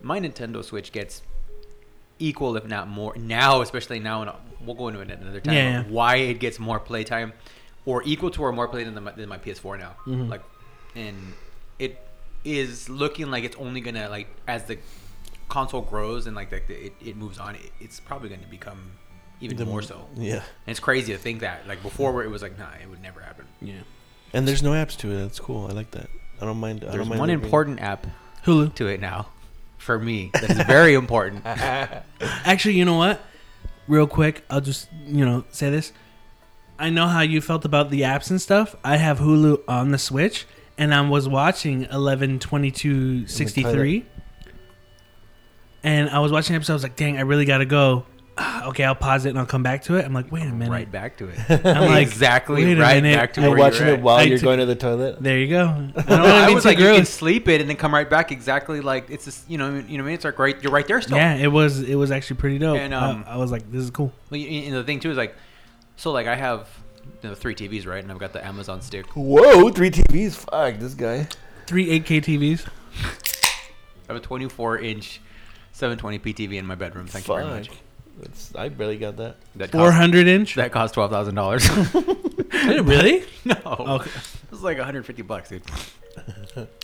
[0.00, 1.22] my Nintendo Switch gets
[2.18, 4.30] equal if not more now, especially now and
[4.64, 5.54] we'll go into it another time.
[5.54, 5.84] Yeah, yeah.
[5.88, 7.32] Why it gets more playtime
[7.84, 9.96] or equal to or more play than, the, than my PS4 now.
[10.06, 10.28] Mhm.
[10.28, 10.42] Like,
[10.94, 11.16] and
[11.78, 12.05] it
[12.46, 14.78] is looking like it's only gonna like as the
[15.48, 16.56] console grows and like the,
[16.86, 18.92] it, it moves on, it, it's probably going to become
[19.40, 20.06] even The- more so.
[20.16, 20.42] Yeah, And Yeah.
[20.66, 23.20] it's crazy to think that like before where it was like nah, it would never
[23.20, 23.44] happen.
[23.60, 23.74] Yeah,
[24.32, 25.18] And there's no apps to it.
[25.22, 25.66] That's cool.
[25.68, 26.08] I like that.
[26.40, 26.82] I don't mind.
[26.84, 28.06] I There's don't mind one there being- important app
[28.44, 28.74] Hulu.
[28.76, 29.28] to it now
[29.78, 31.42] for me that is very important.
[32.44, 33.20] Actually, you know what?
[33.88, 35.92] Real quick, I'll just you know say this.
[36.78, 38.74] I know how you felt about the apps and stuff.
[38.84, 40.44] I have Hulu on the Switch,
[40.78, 44.04] and I was watching eleven twenty two sixty three,
[45.82, 46.72] and I was watching the episode.
[46.72, 48.04] I was like, "Dang, I really gotta go."
[48.38, 50.04] Ah, okay, I'll pause it and I'll come back to it.
[50.04, 51.38] I'm like, "Wait a minute." right back to it.
[51.64, 53.16] I'm like, exactly wait a right minute.
[53.16, 55.22] back to I- You're watching you're it while I you're took- going to the toilet.
[55.22, 55.62] There you go.
[55.68, 57.08] I don't want to I be was too like, you can gross.
[57.10, 59.80] sleep it and then come right back exactly like it's just you know you know
[59.80, 61.16] what I mean it's like right you're right there still.
[61.16, 61.80] Yeah, it was.
[61.80, 62.78] It was actually pretty dope.
[62.78, 65.10] And, um, I, I was like, "This is cool." Well, you- and the thing too
[65.10, 65.34] is like,
[65.96, 66.68] so like I have
[67.22, 69.06] you know, three TVs right, and I've got the Amazon stick.
[69.14, 70.34] Whoa, three TVs.
[70.34, 71.28] Fuck, this guy.
[71.66, 72.66] Three 8K TVs.
[74.08, 75.20] I have a 24 inch
[75.74, 77.06] 720p TV in my bedroom.
[77.06, 77.38] Thank Fuck.
[77.38, 77.70] you very much.
[78.20, 79.36] That's, I barely got that.
[79.56, 80.54] That cost, hundred inch.
[80.54, 81.68] that cost twelve thousand dollars.
[82.64, 83.24] really?
[83.44, 84.10] no, Okay.
[84.10, 85.62] it was like 150 bucks, dude.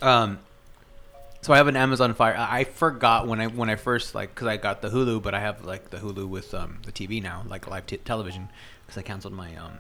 [0.03, 0.39] um,
[1.41, 2.37] so I have an Amazon Fire.
[2.37, 5.35] I I forgot when I when I first like because I got the Hulu, but
[5.35, 8.51] I have like the Hulu with um the TV now, like live t- television,
[8.87, 9.79] because I canceled my um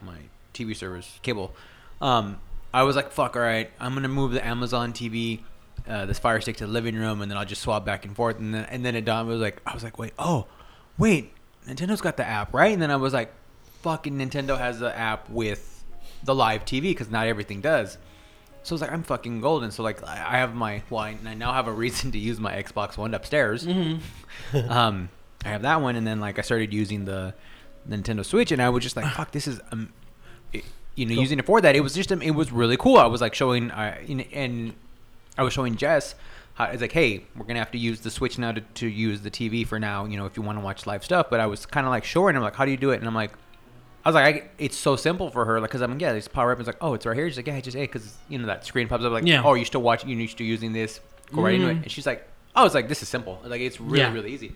[0.00, 0.16] my
[0.54, 1.54] TV service cable.
[2.00, 2.38] Um,
[2.72, 5.40] I was like, fuck, all right, I'm gonna move the Amazon TV.
[5.86, 8.16] Uh, this Fire Stick to the living room, and then I'll just swap back and
[8.16, 8.38] forth.
[8.38, 9.28] And then, and then it dawned.
[9.28, 10.46] It was like, I was like, wait, oh,
[10.98, 11.32] wait,
[11.68, 12.72] Nintendo's got the app, right?
[12.72, 13.32] And then I was like,
[13.82, 15.84] fucking Nintendo has the app with
[16.24, 17.98] the live TV because not everything does.
[18.62, 19.70] So I was like, I'm fucking golden.
[19.70, 22.40] So like, I I have my well, I I now have a reason to use
[22.40, 23.66] my Xbox One upstairs.
[24.68, 25.08] um,
[25.44, 27.34] I have that one, and then like I started using the
[27.88, 29.92] Nintendo Switch, and I was just like, fuck, this is um,
[30.52, 31.76] it- you know, using it for that.
[31.76, 32.96] It was just um, it was really cool.
[32.96, 33.96] I was like showing, uh,
[34.32, 34.72] and
[35.36, 36.14] I was showing Jess.
[36.54, 39.20] How, it's like, hey, we're gonna have to use the Switch now to, to use
[39.20, 40.06] the TV for now.
[40.06, 41.26] You know, if you want to watch live stuff.
[41.28, 42.98] But I was kind of like showing, I'm like, how do you do it?
[43.00, 43.32] And I'm like,
[44.06, 46.52] I was like, I, it's so simple for her, like, cause I'm yeah, just power
[46.52, 46.58] up.
[46.60, 47.28] It's like, oh, it's right here.
[47.28, 49.42] She's like, yeah, just hey, cause you know that screen pops up, like, Yeah.
[49.44, 51.00] oh, you're still watching, you're still using this.
[51.34, 51.74] Go right into it.
[51.78, 51.82] Mhm.
[51.82, 53.38] And she's like, oh, it's like this is simple.
[53.44, 54.12] Like it's really Yeah.
[54.14, 54.52] really easy.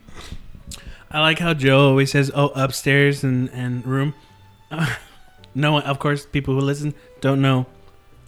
[1.10, 4.14] I like how Joe always says, "Oh, upstairs and and room."
[5.54, 7.66] no one, of course, people who listen don't know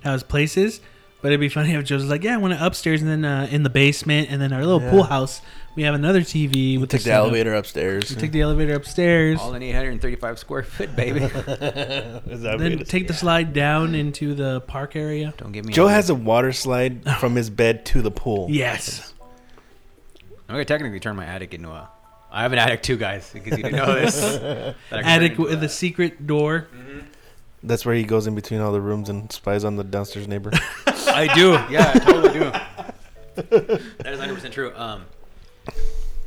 [0.03, 0.81] how his place is,
[1.21, 3.47] but it'd be funny if Joe's like, "Yeah, I want it upstairs, and then uh,
[3.51, 4.90] in the basement, and then our little Yeah.
[4.90, 5.40] pool house,
[5.77, 7.27] we have another TV." We with took the setup.
[7.27, 8.11] elevator upstairs.
[8.11, 11.21] We take the elevator upstairs, All in 835 square foot, baby.
[11.21, 15.33] Is that then take the slide down into the park area.
[15.37, 15.73] Don't get me.
[15.73, 18.49] Joe on has a water slide from his bed to the pool.
[18.51, 19.14] Yes,
[20.49, 21.88] I'm gonna technically turn my attic into a
[22.33, 24.18] I have an attic too, guys, because you didn't know this.
[24.21, 26.66] that I can Attic with a- a secret door.
[27.62, 30.51] That's where he goes in between all the rooms and spies on the downstairs neighbor.
[30.87, 31.53] I do.
[31.71, 32.51] Yeah, I totally do.
[33.37, 34.73] that is 100 percent true.
[34.75, 35.05] Um,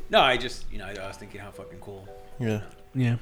[0.09, 2.07] no, I just you know I, I was thinking how fucking cool
[2.39, 2.61] yeah.
[2.93, 3.17] Yeah.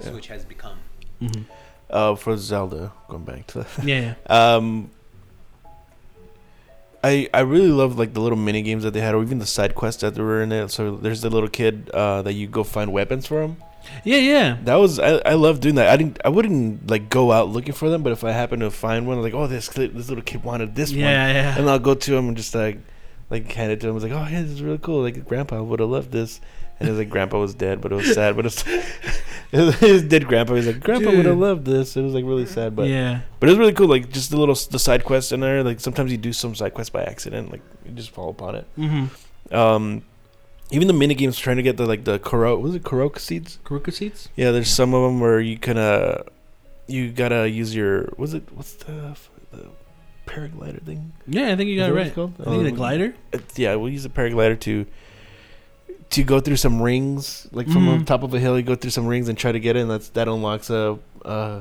[0.00, 0.10] Yeah.
[0.10, 0.78] Switch has become.
[1.20, 1.42] hmm
[1.90, 3.84] Uh, for Zelda, going back to that.
[3.84, 4.14] Yeah.
[4.28, 4.54] yeah.
[4.56, 4.90] Um,
[7.04, 9.46] I I really love like the little mini games that they had, or even the
[9.46, 10.68] side quests that were in it.
[10.70, 13.56] So there's the little kid uh, that you go find weapons for him.
[14.04, 14.56] Yeah, yeah.
[14.64, 15.88] That was I, I love doing that.
[15.88, 18.70] I didn't I wouldn't like go out looking for them, but if I happen to
[18.70, 21.58] find one, like oh this this little kid wanted this one, Yeah, yeah.
[21.58, 22.78] and I'll go to him and just like
[23.30, 23.92] like hand it to him.
[23.92, 25.02] I was like oh yeah this is really cool.
[25.02, 26.40] Like Grandpa would have loved this.
[26.80, 28.36] And it was like Grandpa was dead, but it was sad.
[28.36, 28.62] But it's
[29.80, 30.54] his dead Grandpa.
[30.54, 31.96] He's like Grandpa would have loved this.
[31.96, 33.20] It was like really sad, but yeah.
[33.40, 33.88] but it was really cool.
[33.88, 35.64] Like just the little the side quests in there.
[35.64, 37.50] Like sometimes you do some side quests by accident.
[37.50, 38.66] Like you just fall upon it.
[38.78, 39.54] Mm-hmm.
[39.54, 40.02] Um,
[40.70, 43.58] even the mini games trying to get the like the Koro was it Koroka seeds?
[43.64, 44.28] Karuka seats?
[44.36, 46.28] Yeah, there's some of them where you kind of
[46.86, 49.16] you gotta use your was it what's the
[49.50, 49.66] the
[50.26, 51.12] paraglider thing?
[51.26, 52.06] Yeah, I think you got it right.
[52.06, 53.14] I think the Um, glider.
[53.56, 54.86] yeah, we'll use the paraglider to
[56.10, 57.92] to go through some rings, like from Mhm.
[57.92, 58.56] on top of a hill.
[58.56, 59.88] You go through some rings and try to get in.
[59.88, 60.98] That's that unlocks a.
[61.24, 61.60] Uh,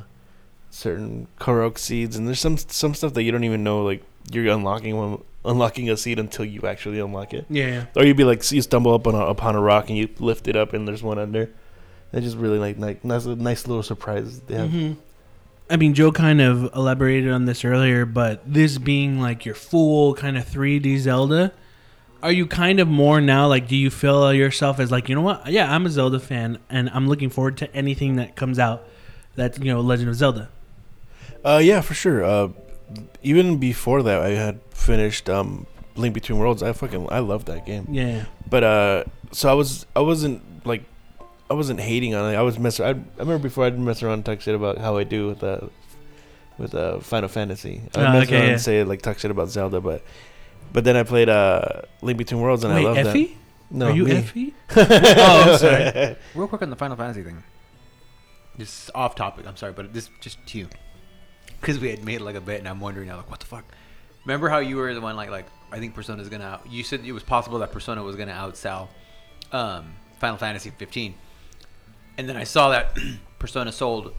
[0.69, 3.83] certain Korok seeds, and there's some some stuff that you don't even know.
[3.83, 7.85] Like you're unlocking one, unlocking a seed until you actually unlock it, Yeah, yeah.
[7.95, 10.47] or you'd be like, you stumble up on a, upon a rock and you lift
[10.47, 11.49] it up, and there's one under.
[12.13, 14.69] It's just really like like nice, nice little surprise they have.
[14.69, 14.93] hmm
[15.69, 20.13] I mean, Joe kind of elaborated on this earlier, but this being like your full
[20.13, 21.51] kind of 3D Zelda,
[22.23, 25.21] are you kind of more now like, do you feel yourself as like, you know
[25.21, 25.47] what?
[25.51, 28.83] Yeah, I'm a Zelda fan, and I'm looking forward to anything that comes out
[29.35, 30.49] that's, you know, Legend of Zelda.
[31.45, 32.23] Uh, yeah, for sure.
[32.23, 32.49] Uh,
[33.21, 36.63] even before that, I had finished um, Link Between Worlds.
[36.63, 37.87] I fucking I love that game.
[37.89, 38.25] Yeah.
[38.49, 40.83] But uh, so I was I wasn't like
[41.49, 42.37] I wasn't hating on it.
[42.37, 42.85] I was messing.
[42.85, 45.43] I, I remember before I'd mess around and talk shit about how I do with
[45.43, 45.67] uh
[46.57, 47.83] with uh Final Fantasy.
[47.95, 48.51] I Oh, mess okay, around yeah.
[48.53, 50.03] and say like talk shit about Zelda, but
[50.73, 53.25] but then I played uh Link Between Worlds and Wait, I love Effie?
[53.25, 53.33] that.
[53.69, 54.11] No, Are you me.
[54.13, 54.53] Effie?
[54.75, 56.15] oh, I'm sorry.
[56.35, 57.43] Real quick on the Final Fantasy thing.
[58.57, 59.45] This is off topic.
[59.45, 60.67] I'm sorry, but this just to you,
[61.59, 63.65] because we had made like a bet, and I'm wondering now, like, what the fuck?
[64.25, 66.45] Remember how you were the one like, like I think Persona's gonna.
[66.45, 68.87] Out, you said it was possible that Persona was gonna outsell
[69.51, 71.13] um, Final Fantasy 15,
[72.17, 72.97] and then I saw that
[73.39, 74.13] Persona sold.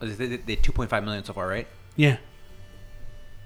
[0.00, 1.66] They, they, they 2.5 million so far, right?
[1.96, 2.18] Yeah.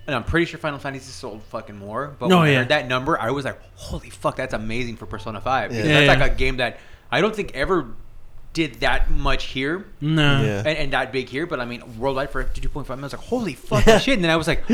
[0.07, 2.15] And I'm pretty sure Final Fantasy sold fucking more.
[2.19, 2.59] But No, when I yeah.
[2.59, 5.71] heard that number, I was like, holy fuck, that's amazing for Persona 5.
[5.71, 5.93] Because Yeah.
[6.07, 6.79] that's Yeah, like a game that
[7.11, 7.87] I don't think ever
[8.53, 10.43] did that much here No.
[10.43, 10.59] Yeah.
[10.59, 11.47] and, and that big here.
[11.47, 14.15] But I mean, worldwide for 2.5 million, I was like, holy fucking shit.
[14.15, 14.65] And then I was like,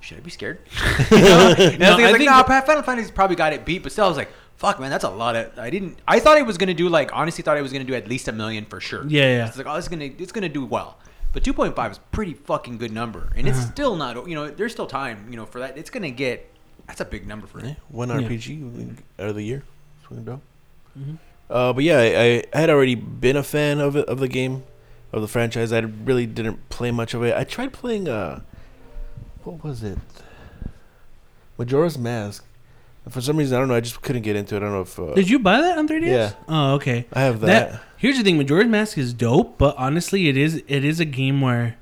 [0.00, 0.60] should I be scared?
[1.10, 1.54] you know?
[1.58, 3.82] And No, I was I like, think nah, that- Final Fantasy's probably got it beat.
[3.82, 5.58] But still, I was like, fuck, man, that's a lot of.
[5.58, 5.98] I didn't.
[6.06, 7.96] I thought it was going to do, like, honestly, thought it was going to do
[7.96, 9.04] at least a million for sure.
[9.08, 9.48] Yeah, yeah.
[9.48, 10.98] It's like, oh, it's going to it's gonna do well.
[11.32, 13.30] But 2.5 is pretty fucking good number.
[13.36, 13.70] And it's Uh-huh.
[13.70, 15.76] still not, you know, there's still time, you know, for that.
[15.76, 16.50] It's going to get,
[16.86, 17.76] that's a big number for Yeah, it.
[17.88, 18.16] one Yeah.
[18.28, 19.62] RPG out of the year.
[20.06, 20.40] Swing down.
[20.98, 21.18] Mhm.
[21.50, 24.64] Uh, but yeah, I, I had already been a fan of it of the game,
[25.12, 25.72] of the franchise.
[25.72, 27.34] I really didn't play much of it.
[27.36, 28.40] I tried playing uh,
[29.44, 29.98] what was it?
[31.58, 32.44] Majora's Mask.
[33.10, 33.74] For some reason, I don't know.
[33.74, 34.58] I just couldn't get into it.
[34.58, 36.06] I don't know if uh, Did you buy that on 3DS?
[36.06, 36.32] Yeah.
[36.48, 37.06] Oh, okay.
[37.12, 37.46] I have that.
[37.72, 41.04] That, here's the thing: Majora's Mask is dope, but honestly, it is it is a
[41.04, 41.76] game where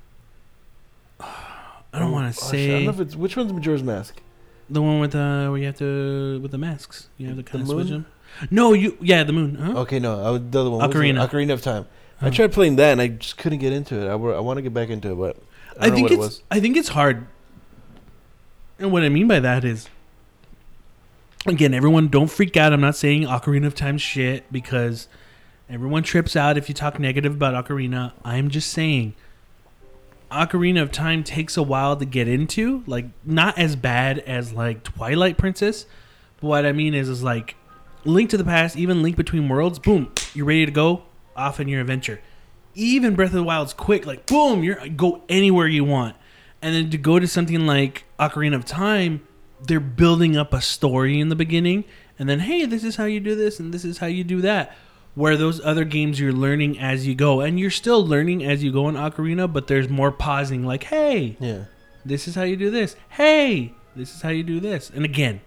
[1.21, 3.53] I don't Oh, want oh, to shit, I say don't know if it's which one's
[3.53, 4.21] Majora's Mask.
[4.69, 7.09] the one with uh where you have to with the masks.
[7.19, 8.07] You have to The kind of switch them.
[8.51, 9.55] No, you yeah the moon.
[9.57, 9.81] Huh?
[9.81, 10.81] Okay, no, I would, the other one.
[10.81, 11.01] what was it?
[11.01, 11.29] Ocarina.
[11.29, 11.87] Ocarina of Time.
[12.21, 14.07] I tried playing that and I just couldn't get into it.
[14.09, 15.37] I, I want to get back into it, but
[15.79, 16.43] I, I, think know what it's it was.
[16.51, 17.27] I think it's hard.
[18.79, 19.89] And what I mean by that is
[21.49, 22.73] again, everyone don't freak out.
[22.73, 25.09] I'm not saying Ocarina of Time shit because
[25.69, 28.13] everyone trips out if you talk negative about Ocarina.
[28.25, 29.15] I'm just saying
[30.31, 34.83] Ocarina of Time takes a while to get into, like not as bad as like
[34.83, 35.87] Twilight Princess.
[36.41, 37.57] But what I mean is is like
[38.05, 41.05] Link to the Past, even Link Between Worlds, boom, you're ready to go
[41.35, 42.21] off on your adventure.
[42.75, 46.17] Even Breath of the Wild's quick, like boom, you're go anywhere you want.
[46.61, 49.27] And then to go to something like Ocarina of Time,
[49.63, 51.85] they're building up a story in the beginning,
[52.19, 54.41] and then hey, this is how you do this, and this is how you do
[54.43, 54.77] that.
[55.15, 58.71] Where those other games you're learning as you go, and you're still learning as you
[58.71, 60.65] go in Ocarina, but there's more pausing.
[60.67, 61.65] Like, hey, Yeah.
[62.05, 62.97] this is how you do this.
[63.09, 64.91] Hey, this is how you do this.
[64.95, 65.41] And again,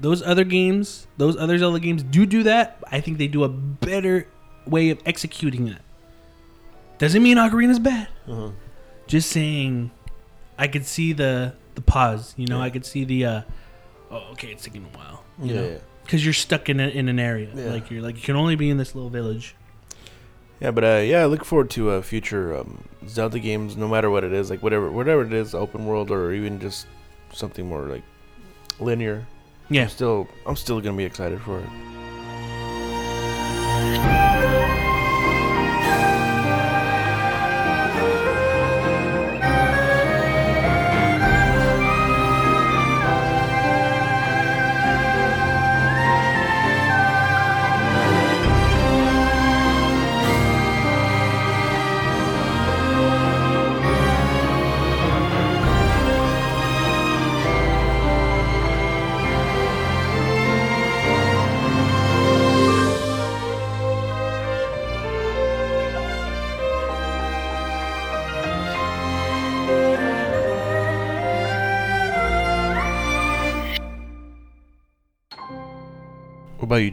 [0.00, 2.78] those other games, those other Zelda games do do that.
[2.90, 4.26] I think they do a better
[4.66, 5.82] way of executing that.
[6.98, 8.08] Doesn't mean Ocarina's bad.
[8.28, 8.50] Uh-huh.
[9.06, 9.92] Just saying,
[10.58, 12.34] I could see the the pause.
[12.36, 12.64] You know, Yeah.
[12.64, 13.24] I could see the.
[13.24, 13.42] uh
[14.10, 15.24] Oh, okay, it's taking a while.
[15.42, 15.68] You Yeah, know?
[15.68, 15.78] yeah.
[16.04, 17.48] because you're stuck in a, in an area.
[17.54, 17.72] Yeah.
[17.72, 19.54] Like you're like you can only be in this little village.
[20.60, 24.08] Yeah, but uh, yeah, I look forward to uh, future um, Zelda games, no matter
[24.08, 26.86] what it is, like whatever, whatever it is, open world or even just
[27.32, 28.04] something more like
[28.78, 29.26] linear.
[29.68, 29.82] Yeah.
[29.82, 31.68] I'm still, I'm still gonna be excited for it.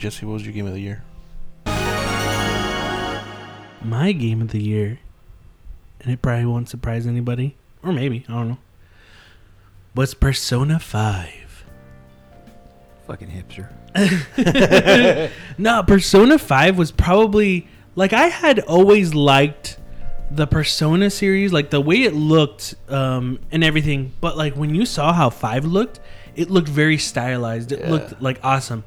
[0.02, 0.26] Jesse?
[0.26, 1.04] What was your game of the year?
[3.84, 5.00] My game of the year,
[6.02, 8.58] and it probably won't surprise anybody, or maybe I don't know.
[9.94, 11.64] Was Persona Five.
[13.06, 13.70] Fucking hipster.
[15.60, 19.78] No, Persona 5 was probably like I had always liked
[20.32, 24.14] the Persona series, like the way it looked um, and everything.
[24.22, 26.00] But like when you saw how 5 looked,
[26.36, 27.72] it looked very stylized.
[27.74, 27.90] It Yeah.
[27.92, 28.84] looked like awesome.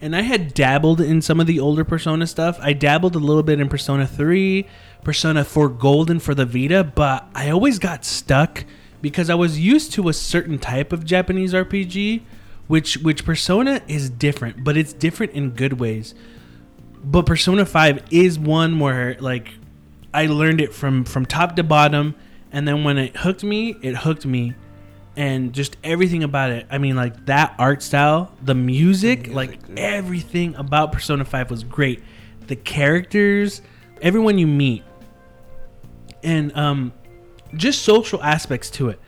[0.00, 2.58] And I had dabbled in some of the older Persona stuff.
[2.60, 4.66] I dabbled a little bit in Persona 3,
[5.04, 8.64] Persona 4 Golden for the Vita, but I always got stuck
[9.00, 12.22] because I was used to a certain type of Japanese RPG,
[12.66, 16.14] which which Persona is different, but it's different in good ways.
[17.02, 19.52] But Persona 5 is one where like
[20.12, 22.14] I learned it from from top to bottom
[22.52, 24.54] and then when it hooked me, it hooked me
[25.16, 26.66] and just everything about it.
[26.70, 29.78] I mean like that art style, the music, like dude.
[29.78, 32.02] everything about Persona 5 was great.
[32.46, 33.62] The characters,
[34.00, 34.84] everyone you meet
[36.22, 36.92] and um
[37.54, 39.00] just social aspects to it.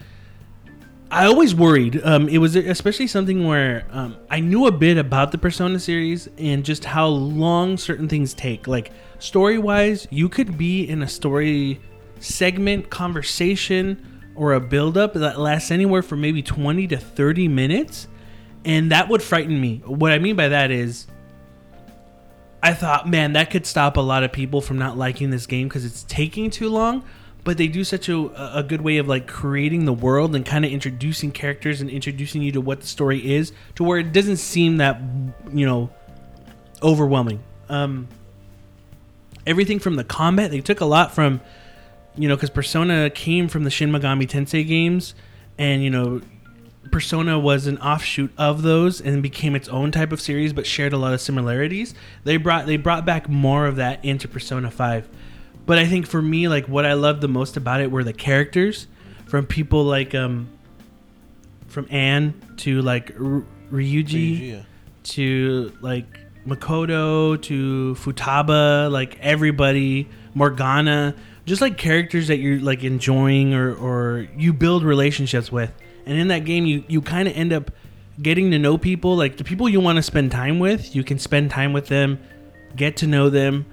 [1.11, 2.03] I always worried.
[2.05, 6.29] Um, it was especially something where um, I knew a bit about the Persona series
[6.37, 8.67] and just how long certain things take.
[8.67, 11.81] Like story wise, you could be in a story
[12.21, 14.05] segment, conversation,
[14.39, 18.07] or a build up that lasts anywhere from maybe 20 to 30 minutes.
[18.65, 19.83] And that would frighten me.
[19.85, 21.09] What I mean by that is,
[22.63, 25.69] I thought, man, that could stop a lot of people from not liking this game
[25.69, 27.05] because it's taking too long.
[27.43, 30.65] But they do such a, a good way of like creating the world and kind
[30.65, 34.37] of introducing characters and introducing you to what the story is to where it doesn't
[34.37, 35.01] seem that
[35.53, 35.89] you know
[36.83, 37.41] overwhelming.
[37.69, 38.09] Um,
[39.47, 41.41] everything from the combat, they took a lot from
[42.19, 45.15] you know because Persona came from the Shin Megami Tensei games,
[45.57, 46.21] and you know
[46.91, 50.93] Persona was an offshoot of those and became its own type of series, but shared
[50.93, 51.95] a lot of similarities.
[52.25, 55.09] They brought they brought back more of that into Persona Five.
[55.67, 58.15] But I think for me, like what I loved the most about it were the
[58.15, 58.87] characters,
[59.27, 60.49] from people like um,
[61.69, 64.63] from Ann to like R- Ryuji Yeah.
[65.05, 66.07] to like
[66.47, 71.15] Makoto to Futaba, like everybody, Morgana,
[71.49, 75.73] just like characters that you're like enjoying or, or you build relationships with.
[76.07, 77.71] And in that game, you, you kind of end up
[78.21, 81.19] getting to know people, like the people you want to spend time with, you can
[81.19, 82.19] spend time with them,
[82.77, 83.67] get to know them,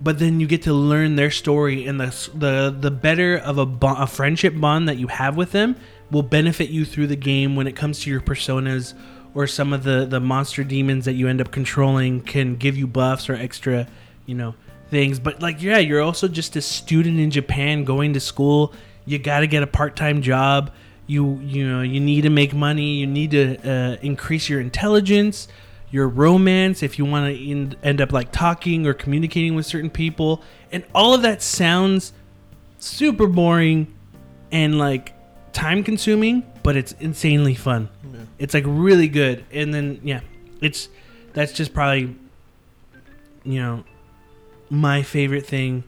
[0.00, 3.66] but then you get to learn their story and the the the better of a,
[3.66, 5.76] bo- a friendship bond that you have with them
[6.10, 8.94] will benefit you through the game when it comes to your personas
[9.34, 12.86] or some of the the monster demons that you end up controlling can give you
[12.86, 13.86] buffs or extra
[14.26, 14.54] you know
[14.94, 18.72] things but like yeah you're also just a student in Japan going to school.
[19.06, 20.72] You got to get a part-time job.
[21.06, 22.94] You you know you need to make money.
[22.94, 25.48] You need to uh, increase your intelligence
[25.90, 29.90] your romance if you want to end, end up like talking or communicating with certain
[29.90, 30.42] people.
[30.72, 32.12] And all of that sounds
[32.80, 33.94] super boring
[34.50, 35.14] and like
[35.52, 37.88] time consuming but it's insanely fun.
[38.38, 39.44] It's like really good.
[39.52, 40.20] And then yeah
[40.60, 40.88] it's
[41.32, 42.16] that's just probably
[43.44, 43.84] you know
[44.74, 45.84] my favorite thing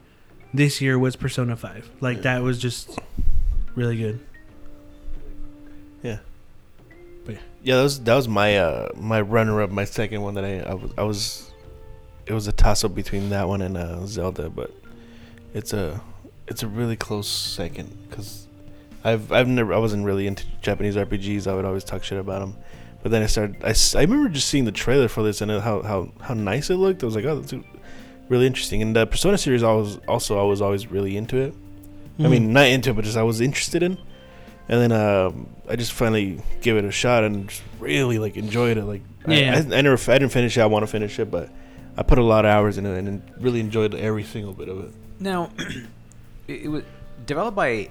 [0.53, 2.97] this year was persona 5 like that was just
[3.75, 4.19] really good
[6.01, 6.19] Yeah.
[7.25, 7.41] But yeah.
[7.63, 10.59] Yeah, that was that was my uh my runner up, my second one that I
[10.61, 11.51] I was, I was
[12.25, 14.71] it was a toss up between that one and uh, Zelda, but
[15.53, 16.01] it's a
[16.47, 18.47] it's a really close second because
[19.03, 21.47] I've I've never I wasn't really into Japanese RPGs.
[21.47, 22.55] I would always talk shit about them,
[23.01, 23.57] but then I started.
[23.63, 26.75] I, I remember just seeing the trailer for this and how how how nice it
[26.75, 27.03] looked.
[27.03, 27.53] I was like, oh, that's
[28.29, 28.81] really interesting.
[28.81, 31.53] And the Persona series, I was also I was always really into it.
[31.53, 32.31] I Mm-hmm.
[32.31, 33.97] mean, not into it, but just I was interested in.
[34.69, 38.77] And then um, I just finally gave it a shot and just really like enjoyed
[38.77, 38.85] it.
[38.85, 39.53] Like I, Yeah.
[39.71, 40.61] I, I never, I didn't finish it.
[40.61, 41.49] I want to finish it, but
[41.95, 44.83] I put a lot of hours in it and really enjoyed every single bit of
[44.85, 44.91] it.
[45.19, 45.51] Now,
[46.47, 46.83] it, it was
[47.25, 47.89] developed by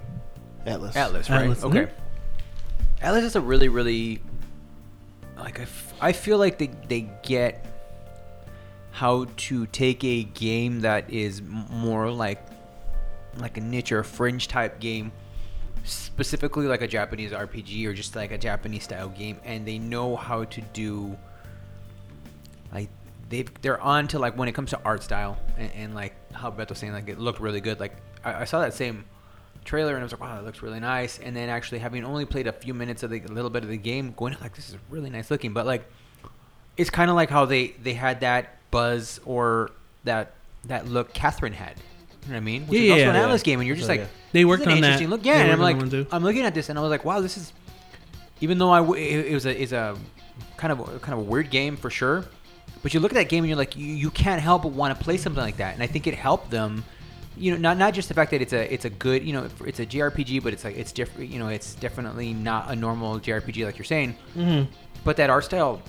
[0.67, 0.93] Atlus.
[0.95, 1.49] Atlus, right?
[1.49, 1.79] Atlus, okay.
[1.87, 1.91] mhm.
[3.01, 4.21] Atlus is a really, really
[5.39, 7.65] like I, f- I feel like they they get
[8.97, 12.43] how to take a game that is more like
[13.37, 15.13] like a niche or a fringe type game,
[15.85, 20.17] specifically like a Japanese RPG or just like a Japanese style game, and they know
[20.17, 21.15] how to do
[22.73, 22.89] like
[23.29, 26.51] they they're on to like when it comes to art style and, and like how
[26.51, 27.79] Beth was saying like it looked really good.
[27.79, 29.05] Like I, I saw that same
[29.67, 31.19] trailer and I was like, wow, that looks really nice.
[31.19, 33.69] And then actually having only played a few minutes of the a little bit of
[33.69, 35.53] the game, going like this is really nice looking.
[35.53, 35.87] But like
[36.79, 39.71] it's kind of like how they they had that buzz or
[40.05, 40.33] that
[40.67, 41.77] that look Catherine had.
[41.77, 42.67] You know what I mean?
[42.67, 43.35] Which Yeah, is also yeah, an yeah.
[43.37, 44.07] Atlus game, and you're just Oh, like, yeah.
[44.33, 44.87] They worked an on that.
[44.87, 46.07] interesting Look, They yeah, and I'm like, that.
[46.13, 47.53] I'm looking at this, and I was like, wow, this is.
[48.41, 49.97] Even though I, w- it, it was a is a
[50.57, 52.25] kind of a, kind of a weird game for sure,
[52.83, 54.97] but you look at that game and you're like, you, you can't help but want
[54.97, 56.85] to play something like that, and I think it helped them.
[57.39, 59.49] You know, not not just the fact that it's a it's a good you know
[59.65, 61.31] it's a JRPG, but it's like it's different.
[61.31, 64.17] You know, it's definitely not a normal JRPG like you're saying.
[64.35, 64.67] Mhm.
[65.05, 65.81] But that art style,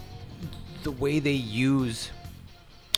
[0.83, 2.11] the way they use,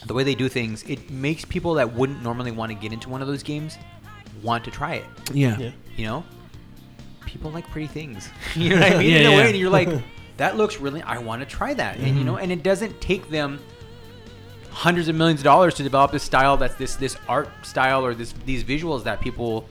[0.06, 3.10] the way they do things, it makes people that wouldn't normally want to get into
[3.10, 3.78] one of those games
[4.41, 5.06] want to try it.
[5.34, 5.58] Yeah.
[5.58, 5.72] Yeah.
[5.97, 6.24] You know,
[7.26, 8.30] people like pretty things.
[8.56, 9.12] you know what I mean?
[9.12, 9.38] Yeah, In a yeah.
[9.38, 9.89] way, and you're like,
[10.38, 11.02] that looks really.
[11.02, 12.43] I want to try that, and you know, Mm-hmm.
[12.43, 13.60] and it doesn't take them
[14.72, 18.14] hundreds of millions of dollars to develop this style that's this this art style or
[18.14, 19.68] this these visuals that people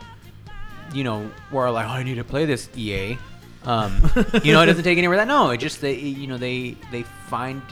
[0.93, 3.17] you know were like oh, i need to play this ea
[3.65, 3.95] um,
[4.43, 7.05] you know it doesn't take anywhere that no it just they you know they they
[7.31, 7.63] find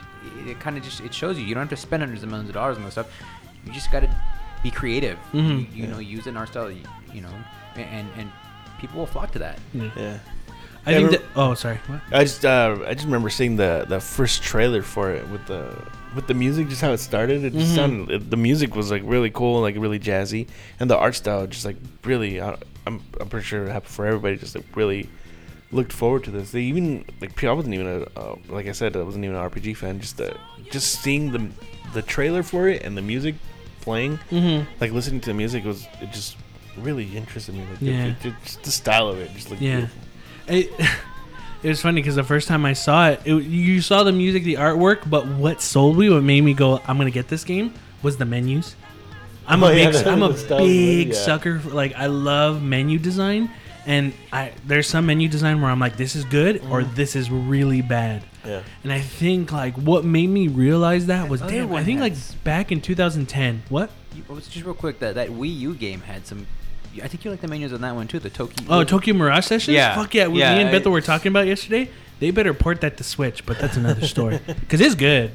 [0.45, 2.49] it kind of just it shows you you don't have to spend hundreds of millions
[2.49, 3.07] of dollars on this stuff
[3.65, 4.09] you just got to
[4.63, 5.59] be creative Mhm.
[5.75, 7.33] you, you know use an art style you, you know
[7.75, 8.31] and and
[8.79, 9.89] people will flock to that Yeah.
[9.95, 10.17] Yeah.
[10.85, 11.21] I Yeah, think that.
[11.35, 11.79] Oh, sorry.
[11.87, 11.99] What?
[12.13, 15.75] I just uh, I just remember seeing the the first trailer for it with the
[16.15, 17.43] with the music, just how it started.
[17.43, 17.75] It just Mhm.
[17.75, 20.47] sounded it, the music was like really cool, like really jazzy,
[20.79, 21.75] and the art style just like
[22.05, 22.39] really.
[22.39, 22.55] Uh,
[22.85, 24.37] I'm I'm pretty sure it happened for everybody.
[24.37, 25.09] Just like really
[25.71, 26.51] looked forward to this.
[26.51, 29.49] They even like I wasn't even a uh, like I said I wasn't even an
[29.49, 29.99] RPG fan.
[29.99, 30.33] Just uh,
[30.71, 31.47] just seeing the
[31.93, 33.35] the trailer for it and the music
[33.81, 34.69] playing, Mm-hmm.
[34.81, 36.37] like listening to the music was it just
[36.77, 37.61] really interested me.
[37.71, 38.05] Like Yeah.
[38.07, 39.75] it, it, just the style of it just looked Yeah.
[39.77, 40.01] beautiful.
[40.47, 40.71] It,
[41.63, 44.43] it was funny because the first time I saw it, it, you saw the music,
[44.43, 47.73] the artwork, but what sold me, what made me go, "I'm gonna get this game,"
[48.03, 48.75] was the menus.
[49.47, 51.13] I'm oh, a yeah, big, I'm a the style of the menu, big yeah.
[51.13, 51.59] sucker.
[51.59, 53.49] For, like I love menu design,
[53.87, 56.93] and I there's some menu design where I'm like, this is good or Mm.
[56.95, 58.23] this is really bad.
[58.45, 58.61] Yeah.
[58.83, 61.63] And I think like what made me realize that was other damn.
[61.69, 63.63] I one think like has- back in 2010.
[63.69, 63.89] What?
[64.15, 66.45] You- oh, just real quick that that wii u game had some
[67.03, 69.45] i think you like the menus on that one too the tokyo Oh, Tokyo Mirage
[69.45, 69.75] Sessions.
[69.75, 69.95] Yeah.
[69.95, 70.27] Fuck yeah.
[70.27, 71.89] We, Yeah, me and I- Bethel were talking about yesterday.
[72.19, 75.31] They better port that to Switch, but that's another story because it's good.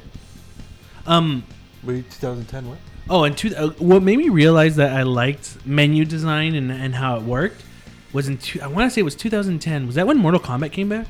[1.07, 1.43] Um.
[1.83, 2.77] Wait, 2010 what?
[3.09, 6.95] Oh, and two, uh, what made me realize that I liked menu design and, and
[6.95, 7.61] how it worked
[8.13, 9.87] was in two, I want to say it was 2010.
[9.87, 11.07] Was that when Mortal Kombat came back?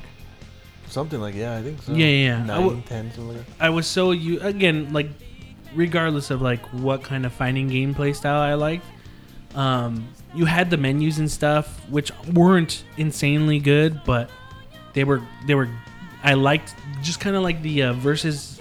[0.88, 1.92] Something like yeah, I think so.
[1.92, 2.42] Yeah, yeah, yeah.
[2.42, 5.08] I Nine, w- 10, something like I was so you again like,
[5.74, 8.86] regardless of like what kind of fighting gameplay style I liked,
[9.54, 14.30] um, you had the menus and stuff which weren't insanely good, but
[14.92, 15.68] they were they were.
[16.22, 18.58] I liked just kind of like the uh, versus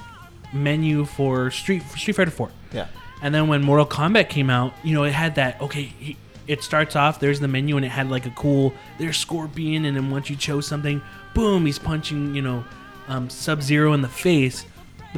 [0.51, 2.51] menu for Street for Street Fighter Four.
[2.71, 2.87] Yeah.
[3.21, 6.17] And then when Mortal Kombat came out, you know, it had that okay.
[6.47, 7.19] It starts off.
[7.19, 8.73] There's the menu, and it had like a cool.
[8.97, 11.01] There's Scorpion, and then once you chose something,
[11.33, 12.63] boom, he's punching, you know,
[13.07, 14.65] um, Sub Zero in the face.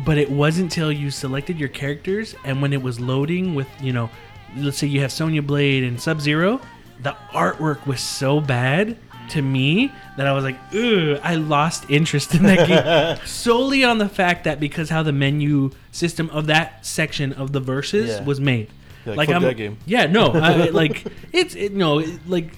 [0.05, 3.93] But it wasn't until you selected your characters, and when it was loading with, you
[3.93, 4.09] know,
[4.57, 6.59] let's say you have Sonya Blade and Sub Zero,
[7.01, 8.97] the artwork was so bad
[9.29, 13.97] to me that I was like, ugh, I lost interest in that game solely on
[13.97, 18.23] the fact that because how the menu system of that section of the verses Yeah.
[18.23, 18.69] was made.
[19.05, 19.77] Yeah, like I'm, that game.
[19.85, 22.51] yeah, no, I, like it's it, no, it, like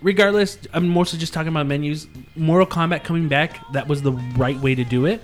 [0.00, 2.06] regardless, I'm mostly just talking about menus.
[2.36, 5.22] Mortal Kombat coming back, that was the right way to do it.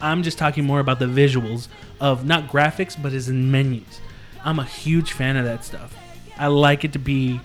[0.00, 1.68] I'm just talking more about the visuals
[2.00, 4.00] of not graphics, but as in menus.
[4.44, 5.94] I'm a huge fan of that stuff.
[6.38, 7.40] I like it to be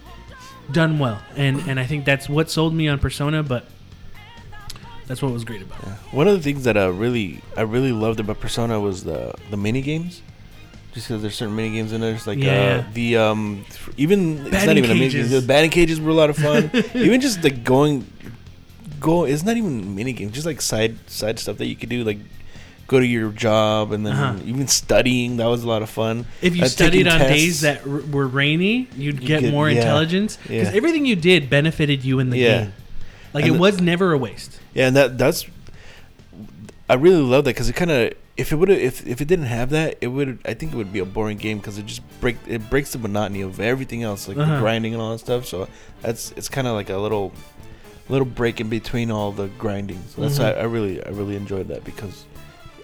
[0.72, 3.44] done well, and and I think that's what sold me on Persona.
[3.44, 3.66] But
[5.06, 5.88] that's what was great about it.
[5.88, 5.96] Yeah.
[6.12, 9.58] One of the things that I really I really loved about Persona was the the
[9.58, 10.22] mini games.
[10.96, 13.66] Just because there's certain mini games in there, it's like Yeah, uh, the um
[13.98, 15.30] even it's not even a mini game.
[15.30, 16.72] The batting cages were a lot of fun.
[16.96, 18.08] even just like going,
[19.00, 19.26] go.
[19.26, 20.32] It's not even mini games.
[20.32, 22.18] Just like side side stuff that you could do, like
[22.88, 24.40] go to your job and then Uh-huh.
[24.46, 25.38] even studying.
[25.38, 26.28] That was a lot of fun.
[26.42, 27.34] If you Uh, studied on tests.
[27.34, 30.78] days that r- were rainy, you'd You get get- more yeah, intelligence because yeah.
[30.78, 32.58] everything you did benefited you in the Yeah.
[32.60, 32.74] game.
[33.34, 34.60] Like And it the- was never a waste.
[34.74, 35.46] Yeah, and that that's
[36.90, 39.46] I really love that because it kind of if it would if if it didn't
[39.46, 42.02] have that, it would I think it would be a boring game because it just
[42.20, 44.56] break it breaks the monotony of everything else like Uh-huh.
[44.56, 45.46] the grinding and all that stuff.
[45.46, 45.68] So
[46.02, 47.32] that's it's kind of like a little
[48.10, 50.02] little break in between all the grinding.
[50.10, 50.46] So that's Mhm.
[50.46, 52.26] I, I really I really enjoyed that because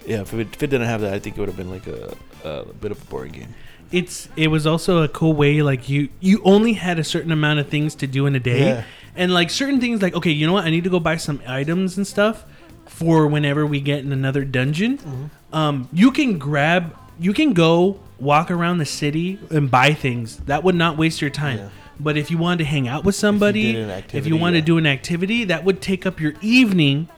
[0.06, 1.86] yeah, if it, if it didn't have that, I think it would have been like
[1.86, 3.54] a, a bit of a boring game.
[3.92, 7.60] it's it was also a cool way like you you only had a certain amount
[7.60, 8.84] of things to do in a day Yeah.
[9.14, 11.40] and like certain things like okay you know what i need to go buy some
[11.46, 12.36] items and stuff
[12.86, 15.24] for whenever we get in another dungeon Mm-hmm.
[15.52, 20.62] Um you can grab you can go walk around the city and buy things that
[20.62, 21.68] would not waste your time Yeah.
[22.00, 24.62] but if you wanted to hang out with somebody did an if you wanted yeah.
[24.62, 27.08] to do an activity that would take up your evening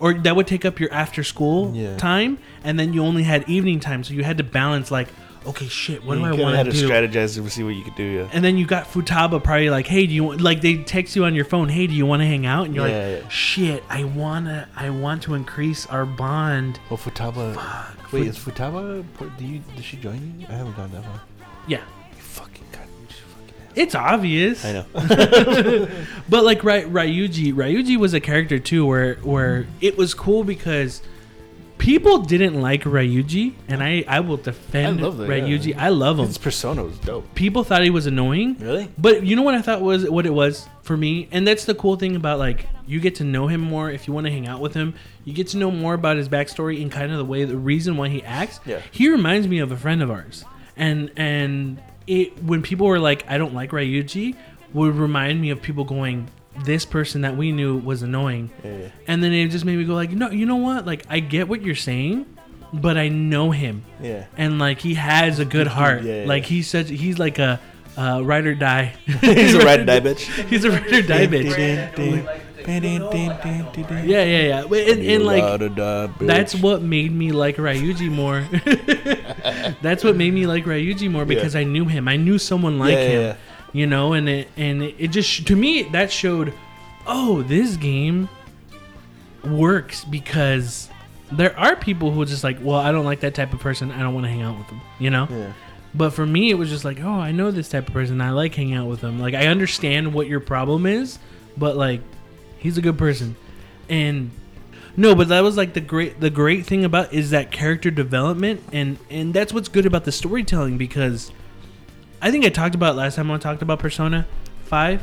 [0.00, 1.96] or that would take up your after school Yeah.
[1.96, 5.08] time and then you only had evening time so you had to balance like
[5.46, 7.94] okay shit what do i want had to do strategize to see what you could
[7.94, 8.02] do.
[8.04, 8.28] Yeah.
[8.32, 11.24] and then you got Futaba probably like, hey, do you want like they text you
[11.24, 12.66] on your phone, hey, do you want to hang out?
[12.66, 13.28] And you're Yeah, like, yeah.
[13.28, 16.80] shit, I wanna, I want to increase our bond.
[16.90, 17.54] Well, Futaba.
[17.54, 18.12] Fuck.
[18.12, 19.04] Wait, is Futaba?
[19.38, 19.60] Do you?
[19.76, 20.46] Did she join you?
[20.48, 21.20] I haven't gone that far.
[21.66, 21.82] Yeah,
[22.16, 22.80] You fucking god.
[23.08, 24.64] you fucking it's obvious.
[24.64, 25.88] I know.
[26.28, 31.02] But like Ry- Ryuji, Ryuji was a character too, where where it was cool because
[31.78, 35.68] people didn't like Ryuji, and I I will defend I love that, Ryuji.
[35.68, 35.84] yeah.
[35.84, 36.26] I love him.
[36.26, 37.34] His persona was dope.
[37.34, 38.56] People thought he was annoying.
[38.58, 38.88] Really?
[38.98, 41.74] But you know what I thought was what it was for me, and that's the
[41.74, 44.46] cool thing about like you get to know him more if you want to hang
[44.46, 44.94] out with him.
[45.24, 47.96] You get to know more about his backstory and kind of the way, the reason
[47.96, 48.60] why he acts.
[48.66, 48.80] Yeah.
[48.90, 50.44] He reminds me of a friend of ours,
[50.76, 54.36] and and it when people were like, I don't like Ryuji,
[54.72, 56.28] would remind me of people going,
[56.64, 58.88] this person that we knew was annoying, Yeah, yeah.
[59.06, 60.86] and then it just made me go like, no, you know what?
[60.86, 62.26] Like I get what you're saying,
[62.72, 64.26] but I know him Yeah.
[64.36, 66.02] and like he has a good heart.
[66.02, 66.28] Yeah, yeah.
[66.28, 67.60] Like he's such he's like a
[67.96, 68.94] uh, ride or die.
[69.20, 70.20] He's a ride or die bitch.
[70.48, 71.50] He's a ride or die bitch.
[72.68, 74.62] Yeah, yeah, yeah.
[74.62, 78.46] And, and like that's what made me like Ryuji more.
[79.82, 82.06] that's what made me like Ryuji more because I knew him.
[82.08, 83.36] I knew someone like Yeah, yeah, him.
[83.72, 86.54] You know, and it and it, it just to me that showed,
[87.06, 88.28] oh, this game
[89.44, 90.88] works because
[91.30, 93.90] there are people who are just like, well, I don't like that type of person.
[93.90, 94.80] I don't want to hang out with them.
[94.98, 95.28] You know.
[95.30, 95.52] Yeah.
[95.94, 98.20] But for me, it was just like, oh, I know this type of person.
[98.20, 99.18] I like hanging out with them.
[99.18, 101.18] Like, I understand what your problem is,
[101.56, 102.02] but like,
[102.58, 103.36] he's a good person.
[103.88, 104.30] And
[104.96, 108.62] no, but that was like the great the great thing about is that character development,
[108.72, 111.30] and and that's what's good about the storytelling because
[112.20, 114.26] I think I talked about last time I talked about Persona
[114.66, 115.02] Five,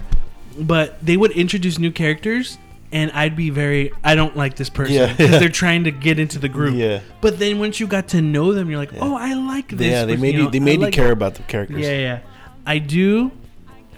[0.59, 2.57] but they would introduce new characters.
[2.91, 5.07] And I'd be very, I don't like this person Yeah.
[5.13, 6.76] because they're trying to get into the group.
[6.76, 7.01] Yeah.
[7.20, 9.88] But then once you got to know them, you're like, oh, I like this.
[9.88, 11.82] Yeah, they person," made you know, They made you like- care about the characters.
[11.82, 12.20] Yeah, yeah.
[12.66, 13.32] I do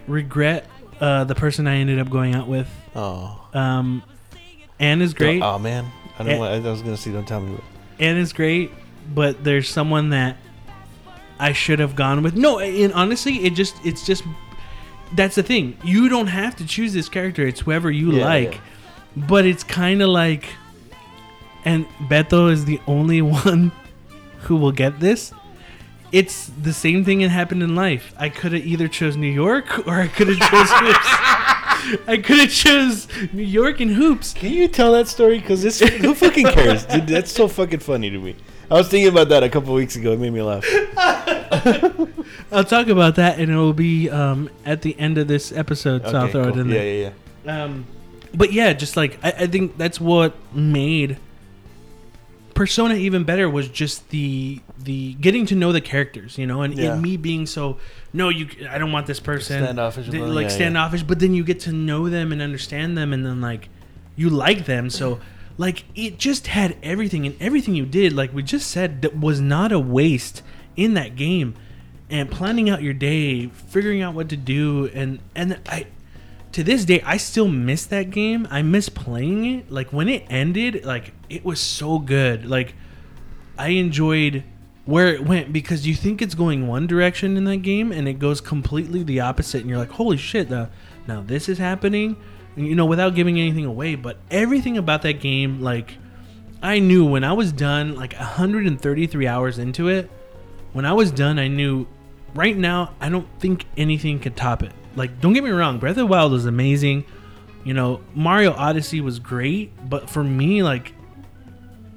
[0.08, 0.66] regret
[1.00, 2.70] uh, the person I ended up going out with.
[2.96, 3.48] Oh.
[3.54, 4.02] Um,
[4.80, 5.42] Ann is great.
[5.44, 5.86] Oh man.
[6.18, 6.42] I don't.
[6.42, 7.12] I was gonna see.
[7.12, 7.58] Don't tell me.
[8.00, 8.72] Ann is great,
[9.14, 10.38] but there's someone that
[11.40, 12.36] I should have gone with.
[12.36, 14.24] No, and honestly, it just it's just
[15.14, 15.78] that's the thing.
[15.84, 17.46] You don't have to choose this character.
[17.48, 18.54] It's whoever you Yeah, like.
[18.56, 18.62] yeah.
[19.28, 20.46] But it's kind of like
[21.66, 23.72] and Beto is the only one
[24.42, 25.34] who will get this.
[26.14, 28.14] It's the same thing that happened in life.
[28.18, 32.04] I could have either chose New York or I could have chose Hoops.
[32.08, 34.34] I could have chose New York and Hoops.
[34.34, 35.40] Can you tell that story?
[35.40, 35.80] Because this.
[35.80, 36.86] Who fucking cares?
[36.86, 38.36] Dude, that's so fucking funny to me.
[38.70, 40.12] I was thinking about that a couple weeks ago.
[40.14, 40.66] It made me laugh.
[42.52, 46.04] I'll talk about that, and it will be um, at the end of this episode.
[46.06, 46.60] So I'll Okay, throw it cool.
[46.62, 46.94] in yeah, there.
[47.02, 47.12] yeah,
[47.46, 47.64] yeah.
[47.64, 47.86] Um,
[48.34, 51.18] but yeah, just like I, I think that's what made
[52.54, 56.76] Persona even better was just the the getting to know the characters, you know, and,
[56.78, 56.94] Yeah.
[56.94, 57.78] and me being so
[58.14, 60.48] no, you I don't want this person Standoffish Th- like yeah, yeah.
[60.50, 63.70] standoffish, but then you get to know them and understand them, and then like
[64.18, 65.20] you like them, so.
[65.58, 69.42] Like it just had everything, and everything you did, like we just said, that was
[69.42, 70.44] not a waste
[70.76, 71.56] in that game.
[72.10, 75.88] And planning out your day, figuring out what to do, and and I,
[76.54, 78.48] to this day I still miss that game.
[78.50, 79.72] I miss playing it.
[79.72, 82.46] Like when it ended, like it was so good.
[82.46, 82.76] Like
[83.58, 84.44] I enjoyed
[84.86, 88.20] where it went because you think it's going one direction in that game and it
[88.20, 90.70] goes completely the opposite and you're like, "Holy shit, now,
[91.08, 92.16] now this is happening."
[92.58, 95.98] You know, without giving anything away, but everything about that game like
[96.62, 100.10] I knew when I was done like 133 hours into it,
[100.74, 101.86] when I was done, I knew
[102.34, 104.72] right now I don't think anything could top it.
[104.96, 107.06] Like, don't get me wrong, Breath of the Wild was amazing.
[107.64, 110.94] You know, Mario Odyssey was great, but for me, like,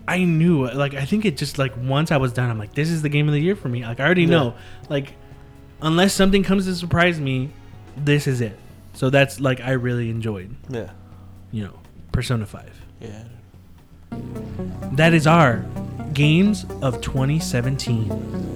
[0.07, 2.91] I knew, like, I think it just like once I was done, I'm like, this
[2.91, 3.83] is the game of the year for me.
[3.87, 4.29] Like, I already Yeah.
[4.31, 4.55] know,
[4.91, 5.15] like,
[5.81, 7.51] unless something comes to surprise me,
[7.97, 8.59] this is it.
[8.93, 10.91] So that's like I really enjoyed, Yeah.
[11.53, 11.79] you know,
[12.13, 12.81] Persona Five.
[13.01, 13.25] Yeah.
[14.93, 15.65] That is our
[16.13, 18.50] games of 2017.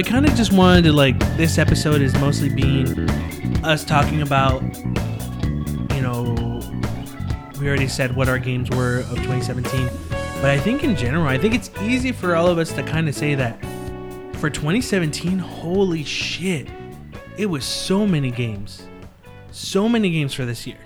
[0.00, 3.10] I kind of just wanted to like this episode is mostly being
[3.62, 4.62] us talking about
[5.94, 6.62] you know
[7.60, 9.90] we already said what our games were of 2017
[10.40, 13.10] but I think in general I think it's easy for all of us to kind
[13.10, 13.62] of say that
[14.36, 16.66] for 2017 holy shit
[17.36, 18.82] it was so many games.
[19.50, 20.78] So many games for this year.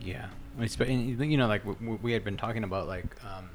[0.00, 0.28] Yeah,
[0.58, 1.64] you know, like
[2.02, 3.50] we had been talking about, like um,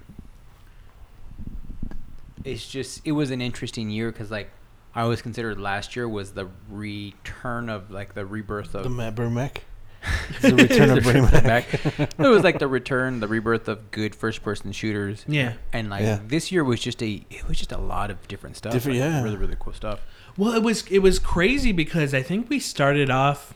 [2.44, 4.52] it's just it was an interesting year because like
[4.96, 9.16] I always considered last year was the return of like the rebirth of The Matt
[9.16, 9.58] Burmack.
[10.42, 11.44] The return of Burmack.
[11.44, 11.74] back.
[12.00, 15.24] it was like the return, the rebirth of good first-person shooters.
[15.28, 16.20] yeah And like Yeah.
[16.26, 18.74] this year was just a it was just a lot of different stuff.
[18.74, 19.24] Different- like, yeah.
[19.24, 20.02] really really cool stuff.
[20.38, 23.54] Well, it was it was crazy because I think we started off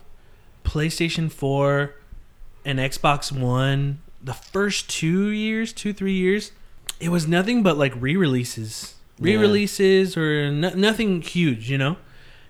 [0.63, 1.93] PlayStation 4
[2.65, 6.51] and Xbox One the first 2 years, 2 3 years.
[6.99, 8.95] It was nothing but like re-releases.
[9.19, 9.33] Yeah.
[9.33, 11.97] Re-releases or no, nothing huge, you know.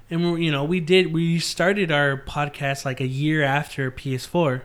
[0.09, 4.61] And we you know, we did we started our podcast like a year after PS4.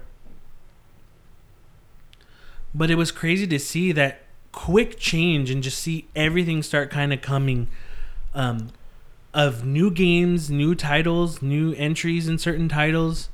[2.74, 7.12] But it was crazy to see that quick change and just see everything start kind
[7.12, 7.68] of coming
[8.34, 8.70] um,
[9.34, 13.28] of new games, new titles, new entries in certain titles,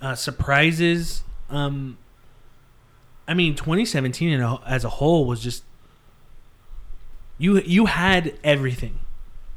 [0.00, 1.22] uh, surprises.
[1.48, 1.98] Um,
[3.28, 5.62] I mean, 2017 as a whole was just
[7.40, 7.60] you.
[7.60, 9.00] You had everything.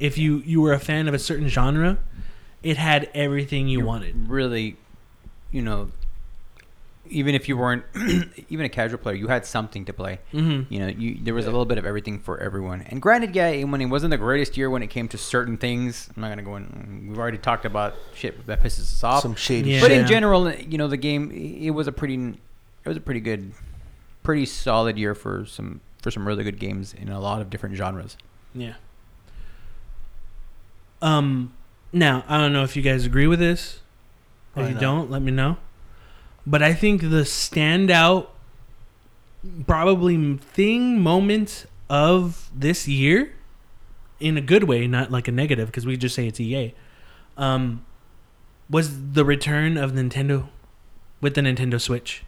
[0.00, 1.98] If you you were a fan of a certain genre,
[2.62, 4.28] it had everything you You're wanted.
[4.28, 4.76] Really,
[5.52, 5.90] you know,
[7.08, 7.84] even if you weren't
[8.48, 10.18] even a casual player, you had something to play.
[10.32, 10.72] Mm-hmm.
[10.72, 12.80] You know, you there was a little bit of everything for everyone.
[12.88, 16.08] And granted, yeah, when it wasn't the greatest year when it came to certain things,
[16.16, 17.06] I'm not gonna go in.
[17.08, 19.22] We've already talked about shit that pisses us off.
[19.22, 19.80] Some shady Yeah.
[19.80, 23.20] but in general, you know, the game it was a pretty, it was a pretty
[23.20, 23.52] good,
[24.22, 27.74] pretty solid year for some for some really good games in a lot of different
[27.76, 28.18] genres.
[28.54, 28.74] Yeah.
[31.00, 31.54] Um.
[31.94, 33.80] Now I don't know if you guys agree with this.
[34.54, 34.80] If you not?
[34.80, 35.56] don't, let me know.
[36.46, 38.26] But I think the standout,
[39.66, 43.32] probably thing moment of this year,
[44.20, 46.74] in a good way, not like a negative, because we just say it's EA,
[47.38, 47.84] um,
[48.68, 50.48] was the return of Nintendo
[51.22, 52.24] with the Nintendo Switch.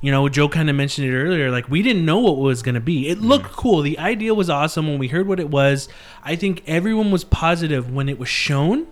[0.00, 1.50] You know, Joe kind of mentioned it earlier.
[1.50, 3.08] Like, we didn't know what it was going to be.
[3.08, 3.80] It looked cool.
[3.80, 5.88] The idea was awesome when we heard what it was.
[6.22, 8.86] I think everyone was positive when it was shown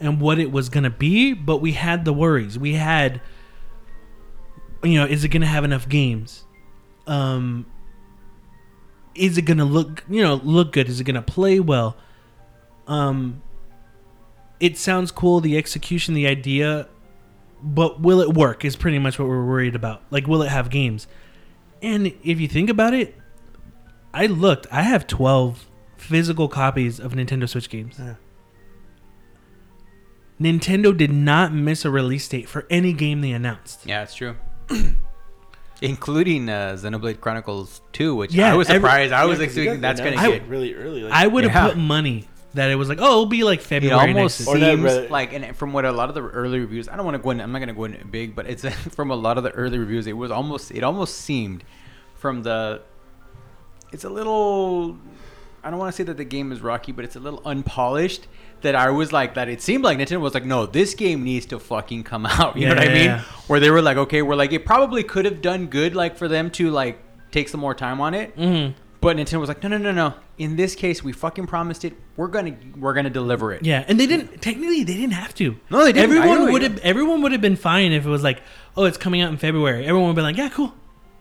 [0.00, 2.58] and what it was going to be, but we had the worries.
[2.58, 3.20] We had,
[4.82, 6.44] you know, is it going to have enough games?
[7.06, 7.66] Um,
[9.14, 10.88] is it going to look, you know, look good?
[10.88, 11.96] Is it going to play well?
[12.88, 13.42] Um,
[14.58, 16.88] it sounds cool, the execution, the idea,
[17.62, 20.02] but will it work is pretty much what we're worried about.
[20.10, 21.06] Like, will it have games?
[21.80, 23.16] And if you think about it,
[24.14, 27.96] I looked, I have 12 physical copies of Nintendo Switch games.
[27.98, 28.14] Yeah.
[30.40, 33.80] Nintendo did not miss a release date for any game they announced.
[33.86, 34.36] Yeah, that's true.
[35.82, 39.12] Including uh, Xenoblade Chronicles 2, which Yeah, I was every- surprised.
[39.12, 40.50] I was Yeah, 'cause you expecting that's going to announcement get.
[40.50, 41.02] really early.
[41.04, 41.68] Like, I would have Yeah.
[41.68, 43.94] put money that it was like, oh, it'll be like February.
[43.94, 44.60] It February almost next.
[44.60, 47.16] Seems rather- like, and from what a lot of the early reviews, I don't want
[47.16, 47.40] to go in.
[47.40, 49.78] I'm not going to go in big, but it's from a lot of the early
[49.78, 50.06] reviews.
[50.06, 51.64] It was almost, it almost seemed,
[52.14, 52.82] from the,
[53.92, 54.96] it's a little.
[55.64, 58.26] I don't want to say that the game is rocky, but it's a little unpolished.
[58.62, 59.48] That I was like that.
[59.48, 62.56] It seemed like Nintendo was like, no, this game needs to fucking come out.
[62.56, 63.16] You know what I Yeah.
[63.16, 63.24] mean?
[63.48, 66.28] Where they were like, okay, we're like, it probably could have done good, like for
[66.28, 67.00] them to like
[67.32, 68.36] take some more time on it.
[68.36, 68.74] Mhm.
[69.02, 70.14] But Nintendo was like, no, no, no, no.
[70.38, 71.92] In this case, we fucking promised it.
[72.16, 73.64] We're gonna, we're gonna deliver it.
[73.64, 74.40] Yeah, and they didn't.
[74.40, 75.58] Technically, they didn't have to.
[75.70, 76.16] No, they didn't.
[76.16, 76.78] Everyone would have.
[76.78, 78.42] Everyone would have been fine if it was like,
[78.76, 79.84] oh, it's coming out in February.
[79.86, 80.72] Everyone would be like, yeah, cool.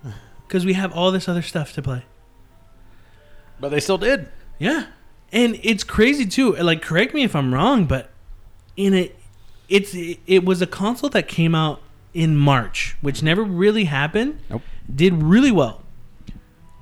[0.48, 2.06] because we have all this other stuff to play.
[3.60, 4.30] But they still did.
[4.60, 4.86] Yeah,
[5.32, 6.54] and it's crazy too.
[6.58, 8.12] Like, correct me if I'm wrong, but
[8.78, 9.18] in it,
[9.70, 11.82] it's it was a console that came out
[12.14, 14.38] in March, which never really happened.
[14.52, 14.62] Nope.
[14.94, 15.82] Did really well,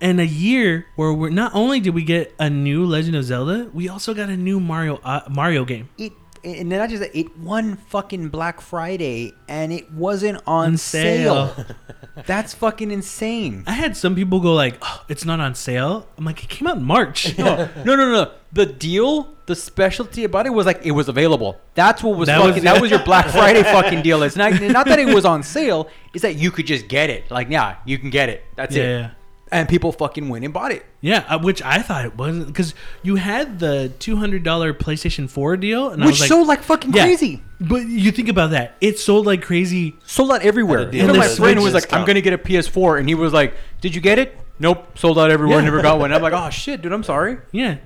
[0.02, 3.70] and a year where we're not only did we get a new Legend of Zelda,
[3.74, 5.89] we also got a new Mario uh, Mario game.
[5.97, 10.78] It and not just that, it won fucking Black Friday and it wasn't on, On
[10.78, 11.54] sale.
[11.54, 11.66] sale.
[12.26, 13.64] That's fucking insane.
[13.68, 16.66] I had some people go like, "Oh, it's not on sale." I'm like, "It came
[16.68, 18.32] out in March." no, no, no, no.
[18.54, 21.60] The deal, the specialty about it was like it was available.
[21.76, 24.24] That's what was That was- that was your Black Friday fucking deal.
[24.24, 25.89] It's not not that it was on sale.
[26.14, 27.30] It's that you could just get it.
[27.30, 28.45] Like, yeah, you can get it.
[28.56, 28.88] That's Yeah, it.
[29.02, 29.10] yeah.
[29.52, 30.86] And people fucking went and bought it.
[31.02, 35.28] Yeah, uh, which I thought it wasn't because you had the two hundred dollar PlayStation
[35.28, 37.04] Four deal, and I Which was like, sold like fucking Yeah.
[37.06, 37.41] crazy.
[37.60, 39.95] But you think about that, it sold like crazy.
[40.06, 40.80] Sold out everywhere.
[40.80, 43.10] Had a deal Even with my friend was like, "I'm gonna get a PS4," and
[43.10, 45.58] he was like, "Did you get it?" Nope, sold out everywhere.
[45.60, 45.66] Yeah.
[45.66, 46.14] Never got one.
[46.14, 47.78] I'm like, "Oh shit, dude, I'm sorry." Yeah,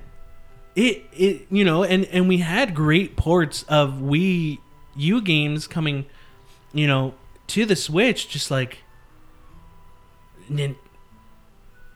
[0.76, 4.58] it it you know, and and we had great ports of Wii
[4.96, 6.04] U games coming,
[6.74, 7.14] you know,
[7.48, 8.78] to the Switch, just like,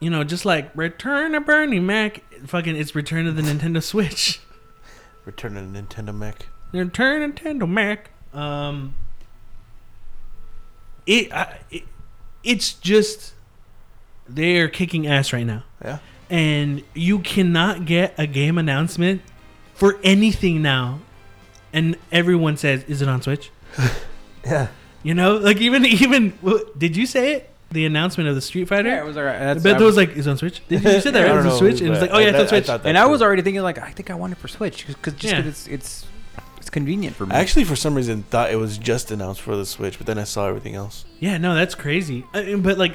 [0.00, 2.22] you know, just like Return of Bernie Mac.
[2.46, 4.40] Fucking, it's Return of the Nintendo Switch.
[5.24, 6.46] Return of the Nintendo Mac.
[6.72, 8.10] Return Nintendo Mac.
[8.32, 8.94] Um,
[11.06, 11.84] it, I, it
[12.44, 13.32] it's just
[14.28, 15.98] they're kicking ass right now, Yeah.
[16.30, 19.22] and you cannot get a game announcement
[19.74, 21.00] for anything now,
[21.72, 23.50] and everyone says, "Is it on Switch?"
[24.44, 24.68] Yeah.
[25.02, 26.38] You know, like even even
[26.78, 27.47] did you say it?
[27.70, 28.88] The announcement of the Street Fighter.
[28.88, 29.38] Yeah, it was alright.
[29.38, 31.12] That's- but I there was was- like, "Is it on Switch?" Did you, you said
[31.14, 31.28] that I right?
[31.28, 32.38] don't It was on know, Switch, and it was but like, "Oh yeah, I- it's
[32.38, 34.32] on I Switch." thought that and I was already thinking like, I think I want
[34.32, 35.42] it for Switch because just Yeah.
[35.42, 36.06] 'cause it's it's
[36.56, 37.34] it's convenient for me.
[37.34, 40.18] I actually, for some reason, thought it was just announced for the Switch, but then
[40.18, 41.04] I saw everything else.
[41.20, 42.24] Yeah, no, that's crazy.
[42.34, 42.94] Uh, I mean, but like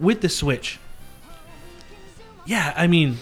[0.00, 0.80] with the Switch,
[2.44, 3.18] yeah, I mean,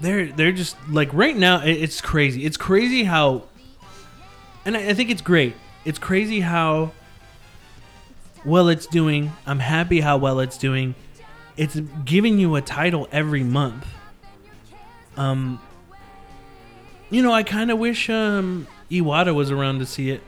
[0.00, 1.60] they're they're just like right now.
[1.62, 2.44] it- It's crazy.
[2.44, 3.44] It's crazy how,
[4.64, 5.54] and I, I think it's great.
[5.84, 6.92] It's crazy how
[8.44, 9.32] well it's doing.
[9.46, 10.94] I'm happy how well it's doing.
[11.56, 13.86] It's giving you a title every month.
[15.16, 15.60] Um,
[17.10, 20.22] you know, I kind of wish um Iwata was around to see it,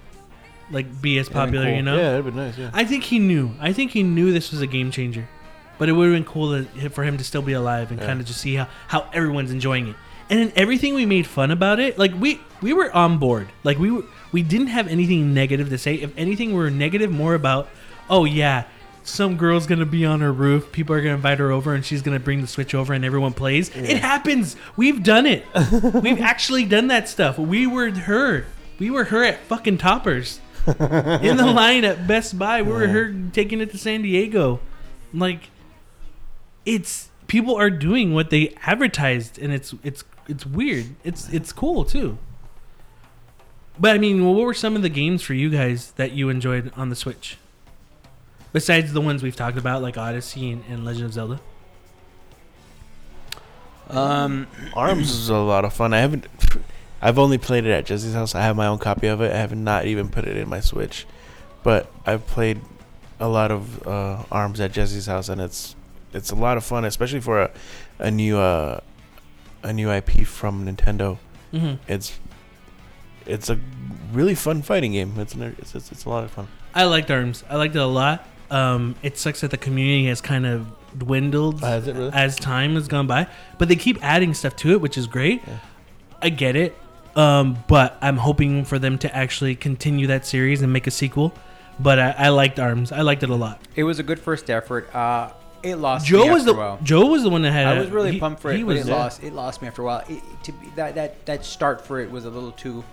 [0.70, 1.64] like be as popular.
[1.66, 1.74] cool.
[1.74, 2.58] You know, Yeah, that'd be nice.
[2.58, 2.70] Yeah.
[2.72, 3.52] I think he knew.
[3.60, 5.28] I think he knew this was a game changer.
[5.76, 8.06] But it would have been cool to, for him to still be alive and Yeah.
[8.06, 9.96] kind of just see how, how everyone's enjoying it.
[10.30, 13.48] And in everything we made fun about it, like we we were on board.
[13.64, 15.96] Like we were, we didn't have anything negative to say.
[15.96, 17.68] If anything, we were negative more about,
[18.08, 18.64] oh yeah,
[19.02, 20.72] some girl's gonna be on her roof.
[20.72, 23.32] People are gonna invite her over, and she's gonna bring the switch over, and everyone
[23.32, 23.68] plays.
[23.74, 24.56] It happens.
[24.76, 25.44] We've done it.
[26.02, 27.38] We've actually done that stuff.
[27.38, 28.46] We were her.
[28.78, 32.62] We were her at fucking Toppers in the line at Best Buy.
[32.62, 34.60] We were her taking it to San Diego.
[35.12, 35.50] Like,
[36.66, 40.86] it's people are doing what they advertised, and it's it's it's weird.
[41.04, 42.18] It's it's cool too.
[43.78, 46.72] But I mean, what were some of the games for you guys that you enjoyed
[46.76, 47.36] on the Switch?
[48.54, 51.40] Besides the ones we've talked about, like Odyssey and, and Legend of Zelda.
[53.90, 55.92] um, Arms is a lot of fun.
[55.92, 56.28] I haven't.
[57.02, 58.32] I've only played it at Jesse's house.
[58.32, 59.32] I have my own copy of it.
[59.32, 61.04] I have not even put it in my Switch,
[61.64, 62.60] but I've played
[63.18, 65.74] a lot of uh, Arms at Jesse's house, and it's
[66.12, 67.50] it's a lot of fun, especially for a
[67.98, 68.78] a new uh,
[69.64, 71.18] a new IP from Nintendo.
[71.52, 71.82] Mm-hmm.
[71.88, 72.20] It's
[73.26, 73.58] it's a
[74.12, 75.14] really fun fighting game.
[75.18, 76.46] It's an, it's, it's it's a lot of fun.
[76.72, 77.42] I liked Arms.
[77.50, 78.24] I liked it a lot.
[78.54, 82.12] Um, it sucks that the community has kind of dwindled Oh, has it really?
[82.12, 83.26] as time has gone by,
[83.58, 85.42] but they keep adding stuff to it, which is great.
[85.46, 85.58] Yeah.
[86.22, 86.76] I get it,
[87.16, 91.34] um, but I'm hoping for them to actually continue that series and make a sequel.
[91.80, 92.92] But I, I liked Arms.
[92.92, 93.60] I liked it a lot.
[93.74, 94.94] it was a good first effort.
[94.94, 95.32] Uh,
[95.64, 96.06] it lost.
[96.06, 96.78] Joe me was after the a while.
[96.84, 97.66] Joe was the one that had.
[97.66, 99.22] I was really He- pumped for he it, but was- it lost.
[99.24, 100.04] It lost me after a while.
[100.08, 102.84] It, to be, that that that start for it was a little too.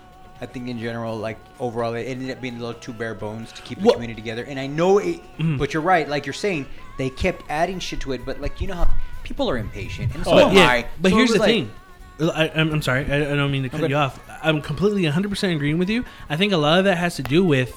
[0.41, 3.51] I think in general, like overall, it ended up being a little too bare bones
[3.53, 4.43] to keep the community together.
[4.43, 5.59] And I know it, Mhm.
[5.59, 6.09] but you're right.
[6.09, 6.65] Like you're saying,
[6.97, 8.25] they kept adding shit to it.
[8.25, 8.89] But like you know how
[9.23, 10.85] people are impatient, and so But am yeah, I.
[10.99, 11.71] but So here's the like- thing.
[12.19, 13.05] I, I'm, I'm sorry.
[13.11, 13.89] I, I don't mean to cut Okay.
[13.89, 14.19] you off.
[14.43, 16.05] I'm completely 100% agreeing with you.
[16.29, 17.75] I think a lot of that has to do with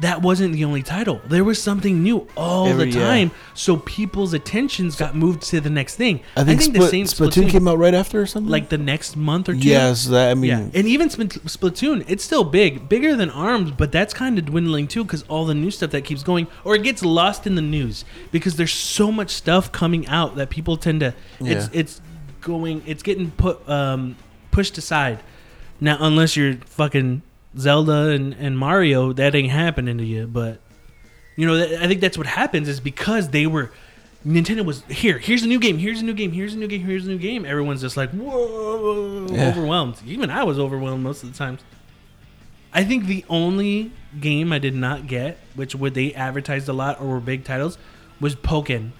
[0.00, 1.20] that wasn't the only title.
[1.26, 3.04] There was something new all Every- the yeah.
[3.06, 6.20] time, so people's attentions got moved to the next thing.
[6.36, 8.50] I think, the Split- same Splatoon, came out right after or something.
[8.50, 9.58] like the next month or two.
[9.60, 13.90] yes, that I mean, yeah, and even Splatoon, it's still big, bigger than Arms, but
[13.90, 16.82] that's kind of dwindling too because all the new stuff that keeps going, or it
[16.82, 21.00] gets lost in the news because there's so much stuff coming out that people tend
[21.00, 21.14] to.
[21.40, 21.80] It's Yeah.
[21.80, 22.00] it's
[22.40, 24.14] going, it's getting put um,
[24.52, 25.18] pushed aside.
[25.80, 27.22] Now, unless you're fucking
[27.56, 30.26] Zelda and, and Mario, that ain't happening to you.
[30.26, 30.60] But
[31.36, 33.70] You know, th- I think that's what happens is because they were
[34.26, 35.16] Nintendo was here.
[35.18, 35.78] Here's a new game.
[35.78, 36.32] Here's a new game.
[36.32, 36.82] Here's a new game.
[36.82, 37.44] Here's a new game.
[37.46, 39.48] Everyone's just like whoa, Yeah.
[39.48, 39.96] overwhelmed.
[40.06, 41.60] Even I was overwhelmed most of the times.
[42.72, 47.00] I think the only game I did not get, which would they advertised a lot
[47.00, 47.78] or were big titles,
[48.20, 48.90] was Pokken.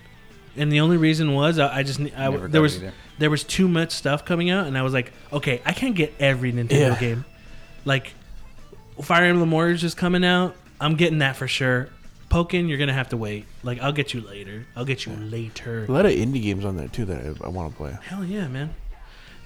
[0.57, 2.93] And the only reason was I, I just I, there was either.
[3.19, 6.15] there was too much stuff coming out, and I was like, okay, I can't get
[6.19, 6.99] every Nintendo Yeah.
[6.99, 7.25] game.
[7.85, 8.15] Like
[9.03, 11.89] Fire Emblem Warriors just coming out, I'm getting that for sure.
[12.31, 13.47] Pokken, you're gonna have to wait.
[13.63, 14.67] Like I'll get you later.
[14.77, 15.85] I'll get you later.
[15.89, 17.97] A lot of indie games on there too that I, I want to play.
[18.03, 18.75] Hell yeah, man.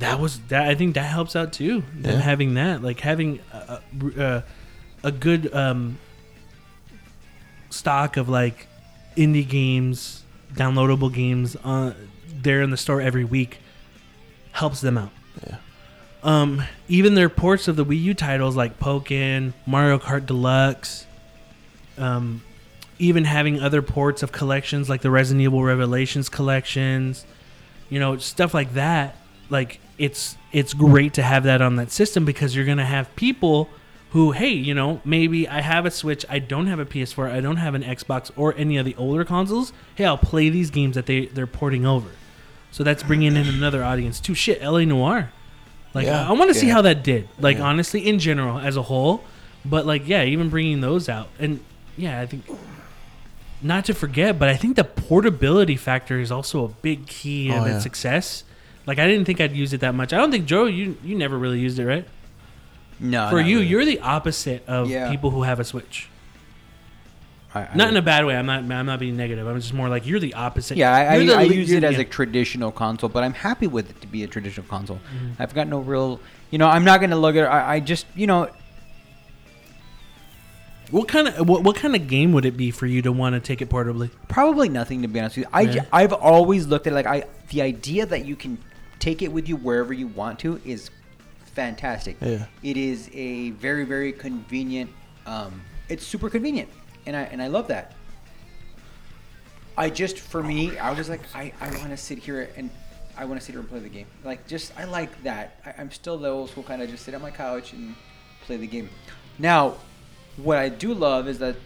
[0.00, 0.68] That was that.
[0.68, 1.84] I think that helps out too.
[2.00, 2.12] Yeah.
[2.12, 3.56] having that, like having a,
[4.00, 4.44] a, a-
[5.04, 5.98] a good um,
[7.70, 8.66] stock of like
[9.16, 10.22] indie games,
[10.54, 11.94] downloadable games on
[12.28, 13.58] there in the store every week,
[14.52, 15.10] helps them out.
[15.46, 15.56] Yeah.
[16.22, 21.06] Um, even their ports of the Wii U titles like Pokken, Mario Kart Deluxe,
[21.98, 22.42] um,
[22.98, 27.26] even having other ports of collections like the Resident Evil Revelations collections,
[27.90, 29.16] you know, stuff like that.
[29.50, 33.68] Like it's it's great to have that on that system because you're gonna have people
[34.10, 37.40] who, hey, you know, maybe I have a Switch, I don't have a PS4, I
[37.40, 39.72] don't have an Xbox or any of the older consoles.
[39.94, 42.10] Hey, I'll play these games that they they're porting over.
[42.70, 44.34] So that's bringing in another audience too.
[44.34, 45.32] Shit, LA Noire.
[45.94, 46.26] Like Yeah.
[46.26, 47.28] I, I want to see how that did.
[47.38, 47.64] Like Yeah.
[47.64, 49.22] honestly, in general, as a whole.
[49.64, 51.60] But like, yeah, even bringing those out, and
[51.96, 52.44] yeah, I think
[53.62, 57.60] not to forget, but I think the portability factor is also a big key Oh,
[57.60, 57.74] of yeah.
[57.74, 58.42] its success.
[58.86, 60.12] Like I didn't think I'd use it that much.
[60.12, 62.04] I don't think Joe, you you never really used it, right?
[62.98, 63.68] No, For you, really.
[63.68, 65.10] you're the opposite of Yeah.
[65.10, 66.08] people who have a Switch.
[67.54, 68.36] I, I, Not in a bad way.
[68.36, 68.60] I'm not.
[68.70, 69.46] I'm not being negative.
[69.46, 70.76] I'm just more like you're the opposite.
[70.78, 73.90] Yeah, I, I, I use you're- it as a traditional console, but I'm happy with
[73.90, 74.96] it to be a traditional console.
[74.96, 75.42] Mm-hmm.
[75.42, 77.44] I've got no real, you know, I'm not gonna look at.
[77.50, 78.48] I, I just, you know,
[80.90, 83.34] What kind of what, what kind of game would it be for you to want
[83.34, 84.10] to take it portably?
[84.28, 85.50] probably nothing to be honest with you.
[85.52, 85.84] I, Yeah.
[85.92, 88.58] I've always looked at like I, the idea that you can
[88.98, 90.90] take it with you wherever you want to is
[91.54, 92.16] fantastic.
[92.20, 92.46] Yeah.
[92.62, 94.90] It is a very very convenient.
[95.26, 96.68] Um, it's super convenient,
[97.06, 97.94] and I and I love that.
[99.76, 102.68] I just for me, I was like, I, I want to sit here and
[103.16, 104.06] I want to sit here and play the game.
[104.24, 105.60] Like just I like that.
[105.64, 107.94] I, I'm still the old school kind of just sit on my couch and
[108.46, 108.90] play the game.
[109.38, 109.76] Now,
[110.36, 111.56] what I do love is that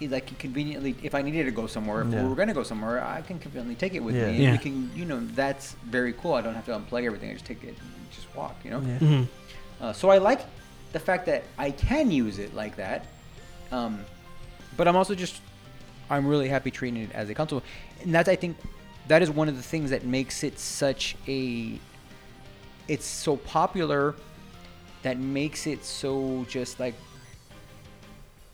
[0.00, 2.22] I can conveniently, if I needed to go somewhere, if Yeah.
[2.22, 4.26] we were gonna go somewhere, I can conveniently take it with Yeah.
[4.26, 4.34] me.
[4.34, 4.52] And Yeah.
[4.52, 6.34] we can, you know, that's very cool.
[6.34, 7.30] I don't have to unplug everything.
[7.30, 8.54] I just take it and just walk.
[8.64, 8.80] You know.
[8.80, 8.98] Yeah.
[8.98, 9.26] Mhm.
[9.80, 10.42] Uh, so I like
[10.92, 13.06] the fact that I can use it like that.
[13.72, 14.04] Um,
[14.78, 15.42] but I'm also just,
[16.08, 17.62] I'm really happy treating it as a console.
[18.02, 18.56] And that's, I think,
[19.08, 21.78] that is one of the things that makes it such a,
[22.86, 24.14] it's so popular
[25.02, 26.94] that makes it so just like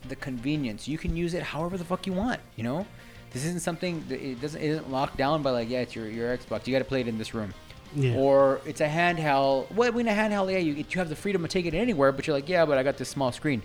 [0.09, 0.87] the convenience.
[0.87, 2.85] You can use it however the fuck you want, you know?
[3.31, 6.07] This isn't something that it doesn't it isn't locked down by like yeah it's your,
[6.07, 7.53] your Xbox you got to play it in this room
[7.93, 8.15] Yeah.
[8.15, 9.69] or it's a handheld.
[9.73, 12.27] Well, when a handheld, yeah, you, you have the freedom to take it anywhere, but
[12.27, 13.61] you're like, yeah, but I got this small screen.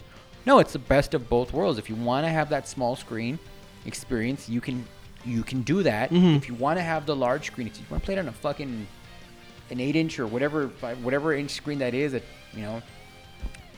[0.47, 1.78] No, it's the best of both worlds.
[1.78, 3.38] If you want to have that small screen
[3.86, 4.86] experience, you can
[5.24, 6.11] you can do that.
[6.11, 6.36] Mhm.
[6.36, 8.28] If you want to have the large screen, if you want to play it on
[8.28, 8.86] a fucking
[9.70, 10.68] an eight inch or whatever
[11.03, 12.22] whatever inch screen that is, that
[12.55, 12.82] you know,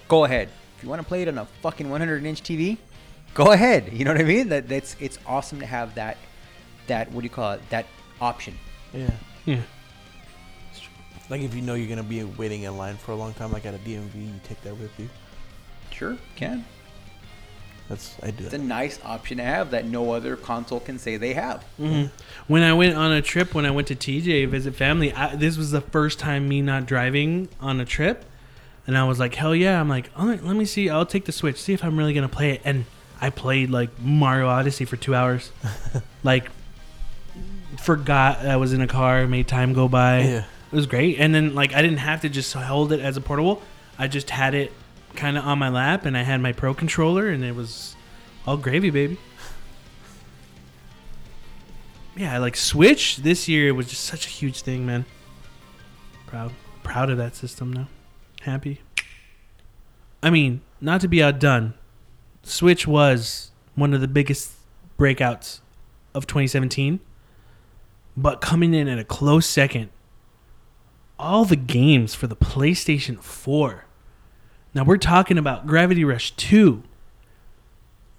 [0.09, 0.49] go ahead.
[0.77, 2.79] If you want to play it on a fucking 100 inch TV,
[3.35, 3.93] go ahead.
[3.93, 4.49] You know what I mean?
[4.49, 6.17] That that's it's awesome to have that
[6.87, 7.61] that what do you call it?
[7.71, 7.87] That
[8.21, 8.57] option.
[8.93, 9.11] Yeah.
[9.47, 9.61] yeah.
[11.29, 13.65] Like if you know you're gonna be waiting in line for a long time, like
[13.67, 15.09] at a DMV, you take that with you.
[16.03, 16.65] Sure, can.
[17.89, 21.17] That's I do It's a nice option to have that no other console can say
[21.17, 21.63] they have.
[21.77, 22.07] hmm
[22.49, 25.57] When I went on a trip, when I went to TJ visit family, I, this
[25.57, 28.25] was the first time me not driving on a trip,
[28.87, 29.81] and I was like, hell yeah!
[29.81, 30.91] I'm like, all right, let me see.
[30.91, 32.63] I'll take the Switch, see if I'm really gonna play it.
[32.65, 32.85] And
[33.21, 35.53] I played like Mario Odyssey for two hours,
[36.25, 36.51] like
[37.79, 40.21] forgot I was in a car, made time go by.
[40.21, 40.45] Yeah.
[40.73, 43.21] It was great, and then like I didn't have to just hold it as a
[43.21, 43.63] portable.
[43.99, 44.73] I just had it
[45.15, 47.97] kind of on my lap, and I had my Pro controller, and it was
[48.47, 49.19] all gravy, baby.
[52.17, 55.07] Yeah, I like Switch this year it was just such a huge thing, man.
[56.27, 56.53] Proud,
[56.83, 57.89] proud of that system now.
[58.43, 58.81] Happy.
[60.23, 61.75] I mean, not to be outdone,
[62.43, 64.53] Switch was one of the biggest
[64.99, 65.61] breakouts
[66.15, 67.01] of 2017,
[68.17, 69.89] but coming in at a close second
[71.19, 73.85] all the games for the PlayStation 4.
[74.75, 76.83] Now we're talking about Gravity Rush 2,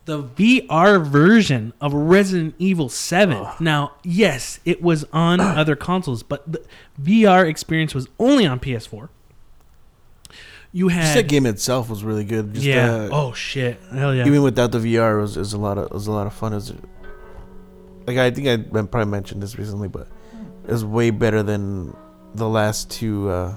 [0.05, 3.47] the VR version of Resident Evil 7.
[3.59, 6.63] Now, yes, it was on other consoles, but the
[7.01, 9.09] VR experience was only on PS4.
[10.75, 12.55] You had Just that game itself was really good.
[12.55, 12.87] Just, yeah.
[12.87, 13.79] uh, oh shit.
[13.91, 14.25] Hell yeah.
[14.25, 16.25] Even without the VR, it was, it was a lot of it was a lot
[16.25, 16.51] of fun.
[16.51, 16.73] It was,
[18.07, 20.07] like I think I probably mentioned this recently, but
[20.67, 21.95] it was way better than
[22.33, 23.55] the last two uh,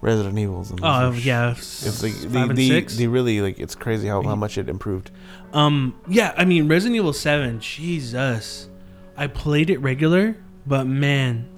[0.00, 0.70] Resident Evils.
[0.70, 1.50] and oh those yeah.
[1.50, 2.96] It's like five they, and they, six.
[2.96, 5.10] they really like it's crazy how, how much it improved.
[5.52, 7.60] Um, yeah, I mean Resident Evil Seven.
[7.60, 8.68] Jesus,
[9.16, 10.36] I played it regular,
[10.66, 11.48] but man,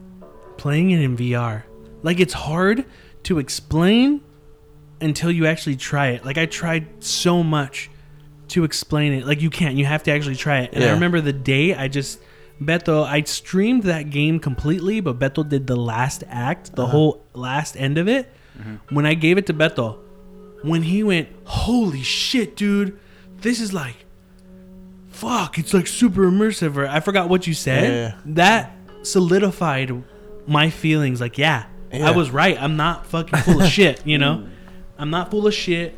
[0.57, 1.65] playing it in VR,
[2.03, 2.87] like it's hard
[3.25, 4.23] to explain
[5.01, 6.25] until you actually try it.
[6.25, 7.91] Like I tried so much
[8.49, 9.27] to explain it.
[9.27, 9.77] Like you can't.
[9.77, 10.71] You have to actually try it.
[10.73, 12.21] And I remember the day I just
[12.61, 13.05] Beto.
[13.05, 16.91] I streamed that game completely, but Beto did the last act, the uh-huh.
[16.91, 18.31] whole last end of it.
[18.59, 18.95] Mm-hmm.
[18.95, 19.99] When I gave it to Beto,
[20.63, 22.99] when he went, "Holy shit, dude,
[23.39, 23.97] this is like."
[25.21, 26.77] fuck, it's like super immersive.
[26.77, 27.93] Or I forgot what you said.
[27.93, 28.21] Yeah.
[28.35, 30.03] That solidified
[30.47, 31.21] my feelings.
[31.21, 32.61] Like, yeah, I was right.
[32.61, 34.07] I'm not fucking full of shit.
[34.07, 34.49] You know,
[34.99, 35.95] I'm not full of shit.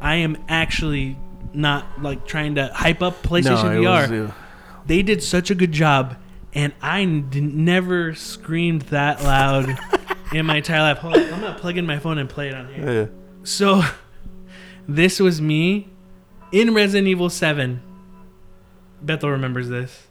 [0.00, 1.18] I am actually
[1.52, 4.10] not like trying to hype up PlayStation it VR.
[4.10, 4.32] was,
[4.86, 6.16] they did such a good job,
[6.54, 7.30] and I n-
[7.64, 9.76] never screamed that loud
[10.32, 10.98] in my entire life.
[10.98, 12.92] Hold on, I'm gonna plug in my phone and play it on here.
[12.92, 13.06] yeah.
[13.44, 13.82] So,
[14.88, 15.88] this was me
[16.52, 17.80] in Resident Evil 7.
[19.02, 20.06] Bethel remembers this.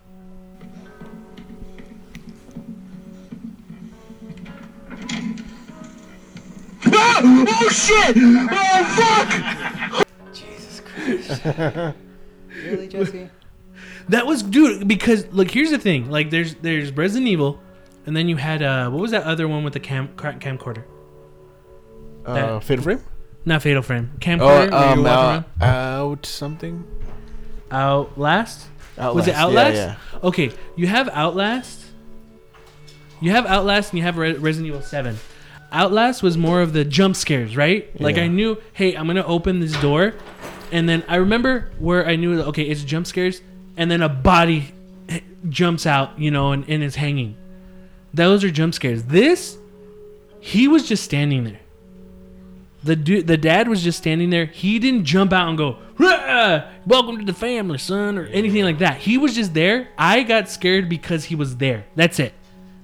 [6.86, 7.22] Ah!
[7.24, 8.16] Oh shit!
[8.18, 8.84] Oh
[9.96, 10.08] fuck!
[10.34, 11.96] Jesus Christ.
[12.66, 13.30] Really, Jesse?
[14.12, 16.10] That was dude because look, here's the thing.
[16.10, 17.60] Like there's there's Resident Evil
[18.06, 20.84] and then you had uh what was that other one with the cam camcorder?
[22.26, 23.04] Uh, That- Fatal Frame?
[23.44, 24.12] Not Fatal Frame.
[24.14, 24.70] Oh, Camcorder.
[24.70, 26.86] you um, walk out, something.
[27.72, 28.68] Outlast?
[28.98, 30.20] Was it Outlast, yeah, yeah.
[30.28, 31.86] Okay, you have Outlast.
[33.20, 35.18] You have Outlast and you have Re- Resident Evil 7.
[35.72, 37.90] Outlast was more of the jump scares, right?
[38.00, 40.14] Like I knew, hey, I'm gonna open this door,
[40.72, 43.42] and then I remember where I knew, okay, it's jump scares,
[43.78, 44.74] and then a body
[45.50, 47.36] jumps out, you know, and, and is hanging.
[48.14, 49.04] Those are jump scares.
[49.04, 49.58] This,
[50.40, 51.60] he was just standing there.
[52.84, 54.46] The dude, the dad was just standing there.
[54.46, 56.64] He didn't jump out and go, "Rah!
[56.88, 58.98] "Welcome to the family, son," or anything like that.
[58.98, 59.90] He was just there.
[60.00, 61.86] I got scared because he was there.
[61.96, 62.34] That's it.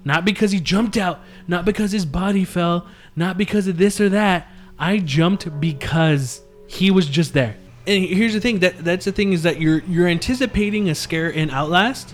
[0.06, 1.20] Not because he jumped out.
[1.48, 2.88] Not because his body fell.
[3.16, 4.48] Not because of this or that.
[4.78, 7.58] I jumped because he was just there.
[7.88, 8.60] And here's the thing.
[8.60, 12.14] That that's the thing is that you're you're anticipating a scare in Outlast,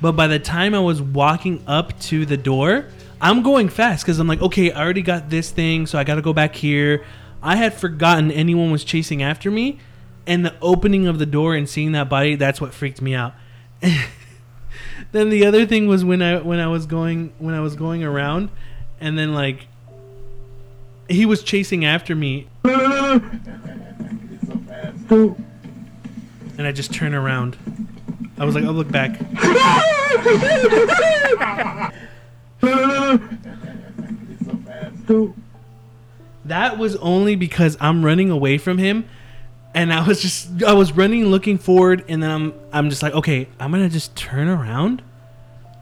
[0.00, 2.86] but by the time I was walking up to the door,
[3.20, 6.16] I'm going fast because I'm like, okay, I already got this thing, so I got
[6.16, 7.04] to go back here.
[7.42, 9.78] I had forgotten anyone was chasing after me,
[10.26, 13.34] and the opening of the door and seeing that body, that's what freaked me out.
[15.12, 18.02] then the other thing was when I when I was going when I was going
[18.02, 18.50] around,
[19.00, 19.68] and then like
[21.08, 22.48] he was chasing after me,
[26.58, 27.56] and I just turn around.
[28.38, 29.18] I was like, I'll look back.
[36.46, 39.08] That was only because I'm running away from him
[39.74, 43.12] and I was just I was running looking forward and then I'm I'm just like,
[43.14, 45.02] okay, I'm going to just turn around.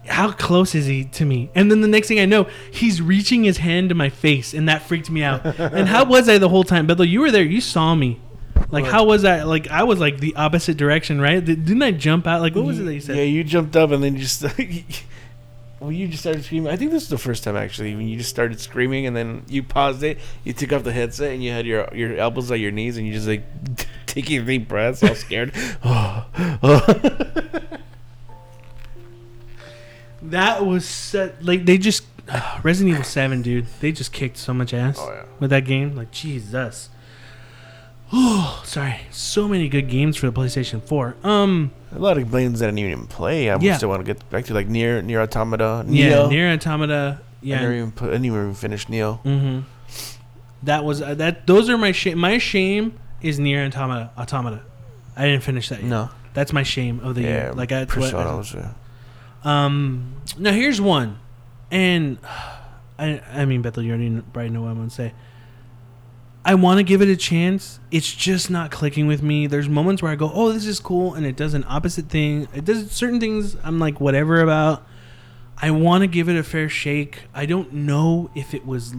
[0.07, 1.51] How close is he to me?
[1.55, 4.69] And then the next thing I know, he's reaching his hand to my face and
[4.69, 5.45] that freaked me out.
[5.59, 6.87] and how was I the whole time?
[6.87, 8.21] Bethel, you were there, you saw me.
[8.73, 9.47] Like how was that?
[9.47, 11.45] Like I was like the opposite direction, right?
[11.45, 12.41] Did- Didn't I jump out?
[12.41, 13.17] Like what was it that you said?
[13.17, 14.43] Yeah, you jumped up and then you just.
[15.81, 16.73] well, you just started screaming.
[16.73, 19.45] I think this is the first time actually when you just started screaming and then
[19.49, 20.19] you paused it.
[20.45, 23.07] You took off the headset and you had your your elbows at your knees and
[23.07, 23.43] you just like
[24.07, 25.53] taking deep breaths, all scared.
[25.85, 26.27] oh,
[30.23, 32.05] That was so, like they just
[32.63, 33.67] Resident Evil Seven, dude.
[33.81, 35.25] They just kicked so much ass Oh, yeah.
[35.41, 35.97] with that game.
[35.97, 36.89] Like Jesus.
[38.13, 39.01] Oh, sorry.
[39.11, 41.17] So many good games for the PlayStation Four.
[41.25, 43.51] Um, a lot of games that I didn't even play.
[43.51, 43.77] I Yeah.
[43.77, 45.85] still want to get back to like near NieR Automata.
[45.89, 47.21] yeah, NieR Automata.
[47.41, 49.21] Yeah, I never even put, I didn't even finish Neo.
[49.25, 49.61] Mm-hmm.
[50.65, 51.47] That was uh, that.
[51.47, 52.19] Those are my shame.
[52.19, 54.11] My shame is NieR Automata.
[54.17, 54.61] Automata.
[55.17, 55.81] I didn't finish that.
[55.81, 55.89] Yet.
[55.89, 56.09] No.
[56.35, 57.29] That's my shame of the Yeah.
[57.29, 57.53] year.
[57.53, 58.05] Like that's what.
[58.13, 58.69] Persona was, uh,
[59.45, 61.19] Um, now here's one,
[61.71, 62.19] and
[62.99, 65.13] I I mean Bethel, you already probably know what I'm gonna say.
[66.45, 67.79] I want to give it a chance.
[67.91, 69.47] It's just not clicking with me.
[69.47, 72.49] There's moments where I go, "Oh, this is cool," and it does an opposite thing.
[72.53, 74.85] It does certain things I'm like whatever about.
[75.59, 77.21] I want to give it a fair shake.
[77.33, 78.95] I don't know if it was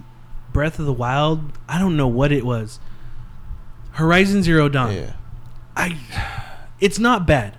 [0.54, 1.52] Breath of the Wild.
[1.68, 2.80] I don't know what it was.
[3.92, 4.94] Horizon Zero Dawn.
[4.96, 5.14] yeah.
[5.76, 5.98] I
[6.80, 7.58] it's not bad.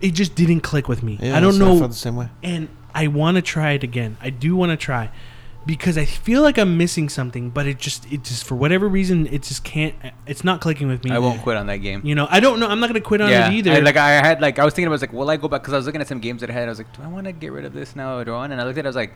[0.00, 1.18] It just didn't click with me.
[1.20, 2.28] Yeah, I don't know felt the same way.
[2.42, 4.16] and I want to try it again.
[4.20, 5.10] I do want to try.
[5.70, 9.26] Because I feel like I'm missing something, but it just it just for whatever reason
[9.28, 9.94] it just can't.
[10.26, 11.10] It's not clicking with me.
[11.12, 12.00] I won't quit on that game.
[12.04, 12.68] You know, I don't know.
[12.68, 13.72] I'm not gonna quit on it either.
[13.72, 15.62] I, like I had like I was thinking I was like, will I go back?
[15.62, 16.64] Because I was looking at some games that I had.
[16.64, 18.36] I was like, do I want to get rid of this now or do I
[18.36, 18.52] want?
[18.52, 18.88] And I looked at it.
[18.88, 19.14] I was like,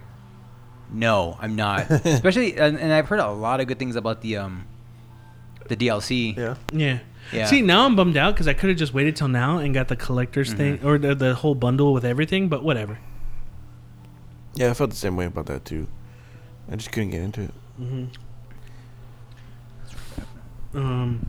[0.93, 1.91] no, I'm not.
[1.91, 4.67] Especially, and, and I've heard a lot of good things about the um,
[5.69, 6.37] the DLC.
[6.37, 6.55] Yeah.
[6.73, 6.99] yeah.
[7.33, 7.47] Yeah.
[7.47, 9.89] See, now I'm bummed out because I could have just waited till now and got
[9.89, 10.59] the collector's Mm-hmm.
[10.59, 12.49] thing or the, the whole bundle with everything.
[12.49, 12.99] But whatever.
[14.55, 15.89] Yeah, I felt the same way about that too.
[16.71, 17.51] I just couldn't get into it.
[17.81, 18.07] Mm-hmm.
[20.77, 21.21] Um,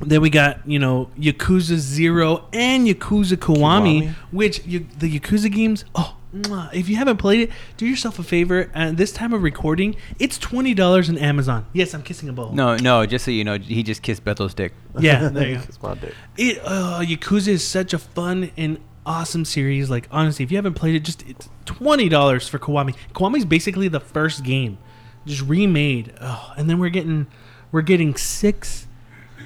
[0.00, 4.14] then we got you know Yakuza Zero and Yakuza Kiwami, Kiwami?
[4.32, 5.84] which you, the Yakuza games.
[5.94, 8.70] Oh, mwah, if you haven't played it, do yourself a favor.
[8.74, 11.66] At this time of recording, it's twenty dollars on Amazon.
[11.72, 12.52] Yes, I'm kissing a bowl.
[12.52, 13.04] No, no.
[13.06, 14.72] Just so you know, he just kissed Bethel's dick.
[14.98, 15.62] Yeah, there you go.
[15.68, 16.14] It's my dick.
[16.36, 19.90] It uh, Yakuza is such a fun and awesome series.
[19.90, 22.94] Like honestly, if you haven't played it, just it's twenty dollars for Kiwami.
[23.14, 24.78] Kiwami's basically the first game,
[25.26, 26.12] just remade.
[26.20, 27.26] Oh, and then we're getting
[27.72, 28.86] we're getting six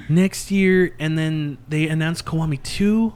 [0.09, 3.15] next year, and then they announced Kiwami two.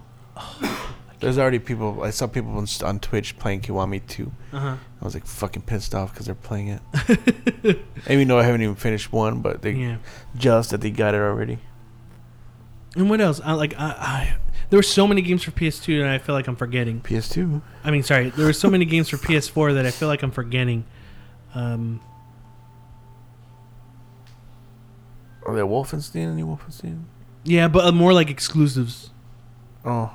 [1.21, 2.05] There's already people.
[2.05, 4.31] I saw people on, on Twitch playing Kiwami 2.
[4.53, 4.77] Uh-huh.
[5.01, 7.79] I was like fucking pissed off because they're playing it.
[8.09, 9.97] even though I haven't even finished one, but they Yeah.
[10.37, 11.59] just that they got it already.
[12.95, 13.41] And what else?
[13.45, 14.37] I like I, I
[14.71, 17.01] there were so many games for PS2 and I feel like I'm forgetting.
[17.01, 17.63] PS2.
[17.85, 20.31] I mean, sorry, there were so many games for PS4 that I feel like I'm
[20.31, 20.85] forgetting.
[21.55, 22.01] Um,
[25.47, 26.33] Are they Wolfenstein?
[26.33, 27.05] Any Wolfenstein?
[27.45, 29.11] yeah, but uh, more like exclusives.
[29.85, 30.15] Oh,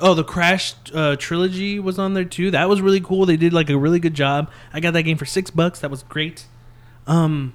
[0.00, 2.50] Oh, the Crash uh, trilogy was on there too.
[2.50, 3.26] That was really cool.
[3.26, 4.50] They did like a really good job.
[4.72, 5.78] I got that game for six bucks.
[5.80, 6.46] That was great.
[7.06, 7.54] Um,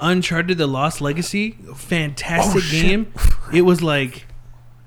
[0.00, 2.82] Uncharted: The Lost Legacy, fantastic Oh, shit.
[2.82, 3.12] game.
[3.52, 4.26] it was like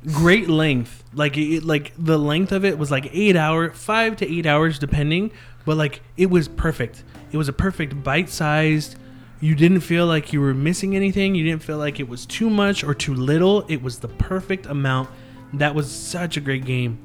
[0.07, 1.03] great length.
[1.13, 4.79] Like it, like the length of it was like eight hour, five to eight hours
[4.79, 5.31] depending.
[5.65, 7.03] But like it was perfect.
[7.31, 8.97] It was a perfect bite sized.
[9.39, 11.33] You didn't feel like you were missing anything.
[11.33, 13.65] You didn't feel like it was too much or too little.
[13.67, 15.09] It was the perfect amount.
[15.53, 16.99] That was such a great game.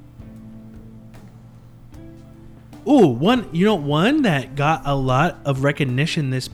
[2.89, 6.49] Ooh, one you know one that got a lot of recognition this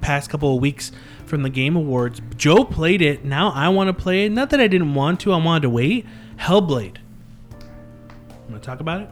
[0.00, 0.92] past couple of weeks
[1.30, 2.20] from the Game Awards.
[2.36, 3.24] Joe played it.
[3.24, 4.32] Now I want to play it.
[4.32, 5.32] Not that I didn't want to.
[5.32, 6.04] I wanted to wait.
[6.38, 6.96] Hellblade.
[8.48, 9.08] Want to talk about it?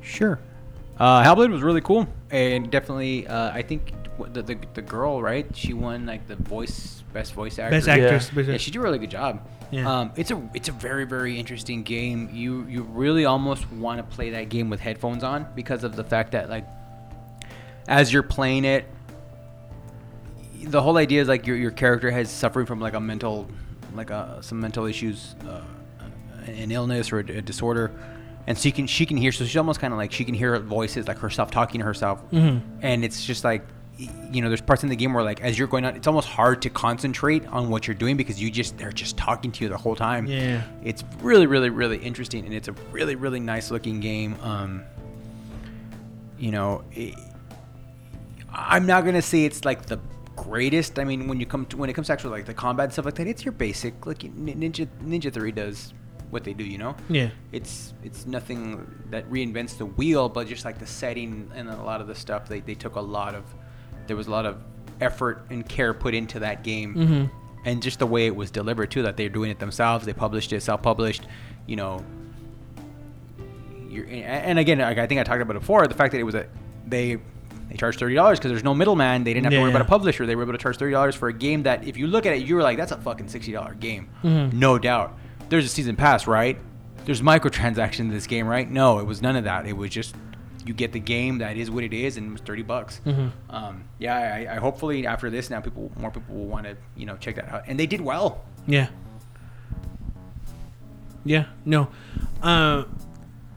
[0.00, 0.38] Sure.
[0.98, 3.92] Uh, Hellblade was really cool, and definitely, uh, I think
[4.32, 5.46] the, the the girl, right?
[5.54, 7.76] She won like the voice best voice actor.
[7.76, 7.94] Best Yeah.
[7.94, 8.30] actress.
[8.48, 9.40] Yeah, she did a really good job.
[9.70, 10.00] Yeah.
[10.00, 12.30] Um, it's a it's a very very interesting game.
[12.32, 16.04] You you really almost want to play that game with headphones on because of the
[16.04, 16.66] fact that like
[17.86, 18.84] as you're playing it,
[20.70, 23.48] the whole idea is like your your character has suffering from like a mental
[23.94, 25.62] like a, some mental issues, uh,
[26.46, 27.90] an illness or a, a disorder.
[28.46, 30.58] And she can she can hear so she's almost kind of like she can hear
[30.58, 33.62] voices like herself talking to herself, and it's just like
[34.30, 36.28] you know there's parts in the game where like as you're going on it's almost
[36.28, 39.68] hard to concentrate on what you're doing because you just they're just talking to you
[39.68, 40.62] the whole time Yeah.
[40.84, 44.84] it's really really really interesting and it's a really really nice looking game um
[46.38, 47.16] you know it,
[48.52, 49.98] i'm not gonna say it's like the
[50.44, 52.84] greatest i mean when you come to when it comes to actually like the combat
[52.84, 55.92] and stuff like that it's your basic like ninja Ninja Theory does
[56.30, 57.30] what they do you know Yeah.
[57.52, 62.00] it's it's nothing that reinvents the wheel, but just like the setting and a lot
[62.02, 63.44] of the stuff, they, they took a lot of
[64.06, 64.56] there was a lot of
[65.00, 67.24] effort and care put into that game, Mm-hmm.
[67.68, 69.02] and just the way it was delivered too.
[69.02, 71.22] That they're doing it themselves, they published it, self-published,
[71.66, 72.04] you know.
[73.88, 76.24] You're, and again, like I think I talked about it before, the fact that it
[76.24, 76.46] was a
[76.86, 77.16] they
[77.68, 79.24] they charged thirty dollars because there's no middleman.
[79.24, 80.26] They didn't have to Yeah, worry about a publisher.
[80.26, 82.32] They were able to charge thirty dollars for a game that, if you look at
[82.34, 84.58] it, you were like, "That's a fucking sixty dollar game." Mm-hmm.
[84.58, 85.18] No doubt.
[85.48, 86.58] There's a season pass, right?
[87.04, 88.70] There's microtransactions in this game, right?
[88.70, 89.66] No, it was none of that.
[89.66, 90.14] It was just
[90.66, 93.00] you get the game that is what it is, and it was thirty bucks.
[93.06, 93.28] Mm-hmm.
[93.54, 97.06] Um, yeah, I, I hopefully after this now, people more people will want to you
[97.06, 98.44] know check that out, and they did well.
[98.66, 98.88] Yeah.
[101.24, 101.46] Yeah.
[101.64, 101.88] No.
[102.42, 102.84] Uh,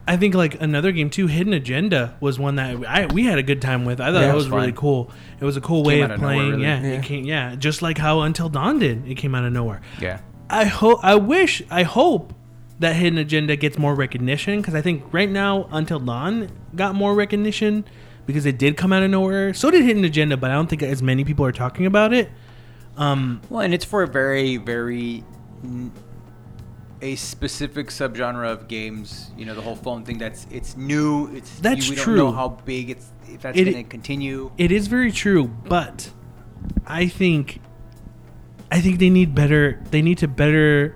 [0.06, 3.42] I think like another game too, Hidden Agenda was one that I we had a
[3.42, 4.00] good time with.
[4.00, 5.10] I thought Yeah, it it was, was really cool.
[5.40, 6.50] It was a cool way Came of out of nowhere, playing.
[6.52, 6.62] really.
[6.64, 6.88] Yeah, Yeah.
[6.98, 7.24] it came.
[7.24, 9.06] Yeah, just like how Until Dawn did.
[9.06, 9.80] It came out of nowhere.
[10.00, 10.20] Yeah.
[10.50, 10.98] I hope.
[11.02, 11.62] I wish.
[11.70, 12.34] I hope
[12.80, 17.14] that Hidden Agenda gets more recognition because I think right now Until Dawn got more
[17.14, 17.84] recognition
[18.26, 19.54] because it did come out of nowhere.
[19.54, 22.28] So did Hidden Agenda, but I don't think as many people are talking about it.
[22.96, 25.24] Um, Well, and it's for a very, very
[25.64, 25.92] n-
[27.02, 29.30] a specific subgenre of games.
[29.36, 30.16] You know, the whole phone thing.
[30.18, 31.26] That's it's new.
[31.34, 32.16] It's That's we true.
[32.16, 34.50] don't know how big it's if that's It- going to continue.
[34.56, 36.10] It is very true, but
[36.86, 37.60] I think
[38.70, 40.94] I think they need better they need to better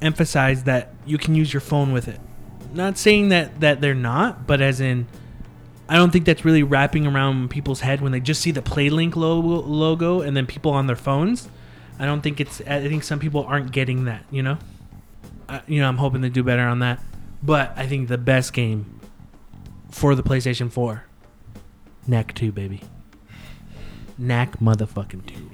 [0.00, 2.20] emphasize that you can use your phone with it.
[2.74, 5.06] Not saying that that they're not, but as in
[5.88, 9.14] I don't think that's really wrapping around people's head when they just see the PlayLink
[9.14, 11.48] logo, logo and then people on their phones.
[11.98, 12.60] I don't think it's.
[12.62, 14.24] I think some people aren't getting that.
[14.30, 14.58] You know.
[15.66, 17.00] You know, I'm hoping to do better on that.
[17.42, 19.00] But I think the best game
[19.90, 21.04] for the PlayStation 4,
[22.06, 22.80] Knack 2, baby.
[24.16, 25.50] Knack motherfucking 2.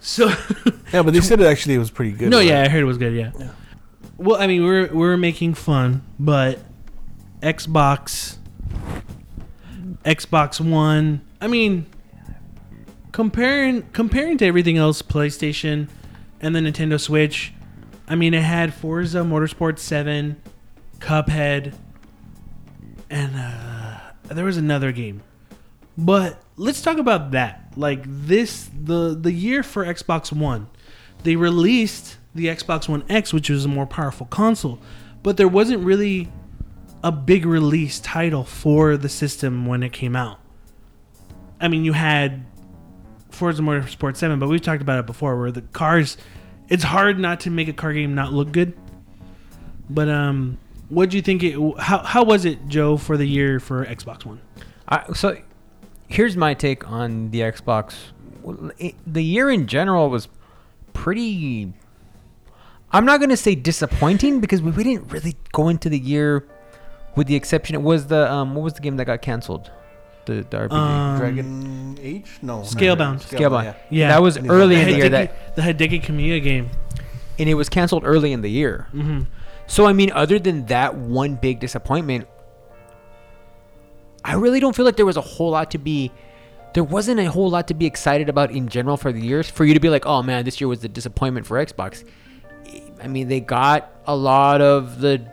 [0.00, 0.28] So
[0.92, 2.28] Yeah, but they said it actually was pretty good.
[2.30, 2.46] no, right?
[2.46, 3.14] yeah, I heard it was good.
[3.14, 3.32] Yeah.
[3.38, 3.50] Yeah.
[4.18, 6.58] Well, I mean, we're we're making fun, but
[7.42, 8.36] Xbox,
[10.04, 11.20] Xbox One.
[11.40, 11.86] I mean,
[13.16, 15.88] comparing comparing to everything else, PlayStation
[16.38, 17.50] and the Nintendo Switch.
[18.06, 20.36] I mean, it had Forza Motorsport Seven,
[20.98, 21.74] Cuphead,
[23.08, 24.00] and uh,
[24.34, 25.22] there was another game.
[25.96, 27.72] But let's talk about that.
[27.74, 30.68] Like this, the the year for Xbox One,
[31.22, 34.78] they released the Xbox One X, which was a more powerful console,
[35.22, 36.30] but there wasn't really
[37.02, 40.38] a big release title for the system when it came out.
[41.58, 42.44] I mean, you had
[43.36, 46.16] Forza Motorsport 7, but we've talked about it before where the cars
[46.68, 48.76] it's hard not to make a car game not look good.
[49.88, 50.58] But um
[50.88, 54.24] what do you think it how how was it, Joe, for the year for Xbox
[54.24, 54.40] One?
[54.88, 55.36] I, so
[56.08, 57.94] here's my take on the Xbox.
[59.06, 60.28] The year in general was
[60.92, 61.72] pretty.
[62.92, 66.46] I'm not gonna say disappointing because we, we didn't really go into the year,
[67.16, 69.70] with the exception it was the um what was the game that got canceled,
[70.26, 70.72] the, the RPG.
[70.72, 72.30] Um, Dragon Age?
[72.42, 72.60] No.
[72.60, 73.20] Scalebound.
[73.22, 73.64] Scalebound.
[73.64, 73.74] yeah.
[73.90, 74.08] Yeah.
[74.08, 76.70] that was early the in the year Hideki, that, the Hideki Kamiya game.
[77.38, 78.86] and it was canceled early in the year.
[78.90, 79.22] hmm
[79.66, 82.26] So I mean, other than that one big disappointment,
[84.24, 86.10] I really don't feel like there was a whole lot to be.
[86.74, 89.48] There wasn't a whole lot to be excited about in general for the years.
[89.48, 92.04] For you to be like, oh man, this year was the disappointment for Xbox.
[93.02, 95.24] I mean, they got a lot of the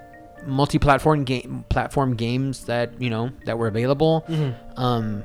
[0.45, 4.26] multi-platform game platform games that you know that were available.
[4.78, 5.24] Um,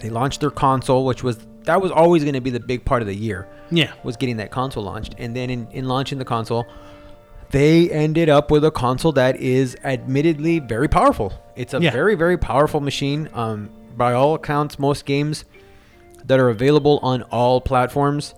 [0.00, 3.02] they launched their console, which was that was always going to be the big part
[3.02, 3.92] of the year Yeah.
[4.02, 5.14] was getting that console launched.
[5.18, 6.64] And then in, in launching the console,
[7.50, 11.32] they ended up with a console that is admittedly very powerful.
[11.56, 11.90] It's a Yeah.
[11.90, 13.28] very, very powerful machine.
[13.34, 15.44] Um, by all accounts, most games
[16.24, 18.34] that are available on all platforms,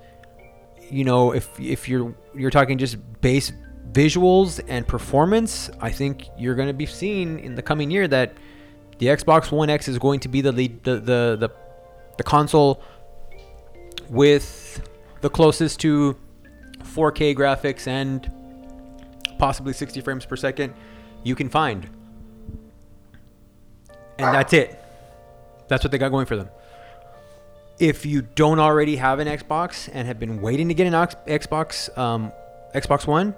[0.91, 3.53] you know, if if you're you're talking just base
[3.93, 8.35] visuals and performance, I think you're going to be seeing in the coming year that
[8.99, 11.51] the Xbox One X is going to be the lead, the the the,
[12.19, 12.83] the console
[14.09, 14.87] with
[15.21, 16.17] the closest to
[16.83, 18.31] 4K graphics and
[19.39, 20.75] possibly 60 frames per second
[21.25, 21.89] you can find.
[24.19, 24.79] And that's it.
[25.69, 26.49] That's what they got going for them.
[27.79, 31.97] If you don't already have an Xbox and have been waiting to get an Xbox
[31.97, 32.33] um,
[32.75, 33.35] Xbox One,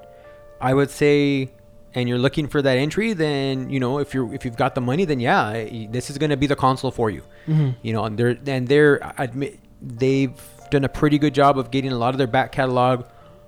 [0.60, 1.50] I would say
[1.94, 4.80] and you're looking for that entry, then you know if you're if you've got the
[4.80, 5.52] money, then yeah,
[5.90, 7.22] this is going to be the console for you.
[7.82, 10.32] You know, and they're and they're admit they've
[10.70, 13.04] done a pretty good job of getting a lot of their back catalog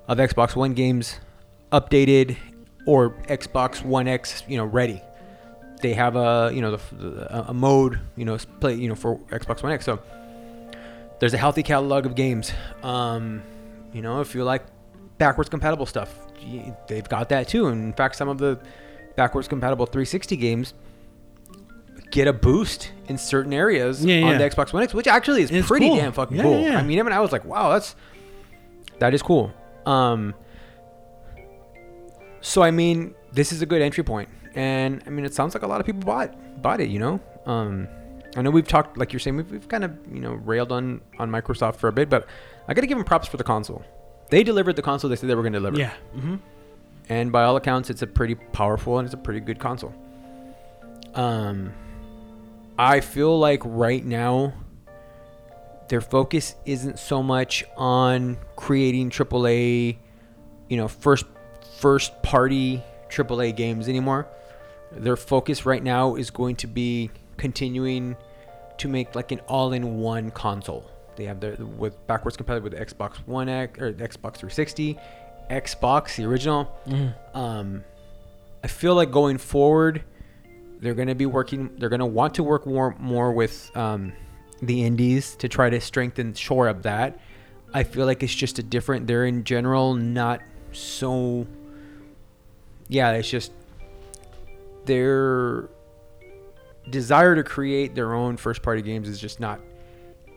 [0.07, 1.19] of Xbox One games
[1.73, 2.37] updated
[2.87, 5.03] or Xbox One X, you know, ready.
[5.83, 9.19] They have a you know the, the, a mode you know play you know for
[9.31, 9.85] Xbox One X.
[9.85, 10.01] So
[11.19, 12.53] there's a healthy catalog of games.
[12.83, 13.43] Um,
[13.93, 14.65] you know, if you like
[15.19, 16.15] backwards compatible stuff,
[16.89, 17.67] they've got that too.
[17.69, 18.59] And in fact, some of the
[19.17, 20.75] backwards compatible 360 games
[22.11, 24.39] get a boost in certain areas Yeah, on yeah.
[24.39, 25.97] the Xbox One X, which actually is It's pretty cool.
[25.97, 26.67] damn fucking Yeah, cool.
[26.67, 27.97] I mean, even I was like, wow, that's
[28.99, 29.53] that is cool.
[29.85, 30.35] Um,
[32.41, 35.63] so I mean, this is a good entry point, and I mean, it sounds like
[35.63, 36.89] a lot of people bought bought it.
[36.89, 37.89] You know, um,
[38.37, 41.01] I know we've talked, like you're saying, we've, we've kind of you know railed on
[41.19, 42.27] on Microsoft for a bit, but
[42.69, 43.85] I got to give them props for the console.
[44.31, 45.79] They delivered the console they said they were going to deliver.
[45.79, 45.95] Yeah.
[46.15, 46.37] hmm
[47.09, 49.95] and by all accounts, it's a pretty powerful and it's a pretty good console.
[51.15, 51.73] Um,
[52.79, 54.53] I feel like right now,
[55.89, 59.99] their focus isn't so much on creating AAA,
[60.69, 61.27] you know, first
[61.79, 64.27] first party AAA games anymore.
[64.91, 68.17] Their focus right now is going to be continuing
[68.79, 70.91] to make like an all-in-one console.
[71.17, 74.99] They have their with backwards compatible with Xbox One X or Xbox 360,
[75.51, 76.71] Xbox the original.
[77.35, 77.85] Um,
[78.63, 80.03] I feel like going forward,
[80.81, 81.71] they're going to be working.
[81.79, 84.13] They're going to want to work more more with um,
[84.63, 87.19] the indies to try to strengthen, shore up that.
[87.75, 89.07] I feel like it's just a different.
[89.07, 90.41] They're in general not
[90.73, 91.47] so.
[92.89, 93.53] Yeah, it's just
[94.85, 95.69] their
[96.91, 99.61] desire to create their own first party games is just not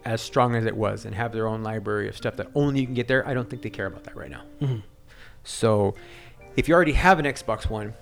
[0.10, 2.88] as strong as it was and have their own library of stuff that only you
[2.88, 3.26] can get there.
[3.28, 4.42] I don't think they care about that right now.
[5.44, 5.94] So
[6.56, 7.94] if you already have an Xbox One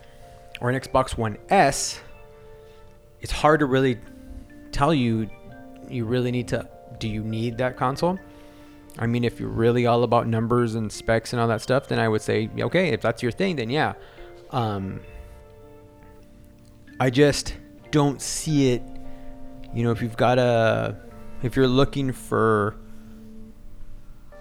[0.61, 1.99] or an Xbox One S,
[3.19, 3.99] it's hard to really
[4.71, 5.29] tell you
[5.89, 6.67] you really need to
[6.97, 8.19] do you need that console
[8.99, 11.99] i mean if you're really all about numbers and specs and all that stuff then
[11.99, 13.93] i would say okay if that's your thing then yeah
[14.51, 14.99] um
[16.99, 17.55] i just
[17.91, 18.83] don't see it
[19.73, 20.97] you know if you've got a
[21.43, 22.75] if you're looking for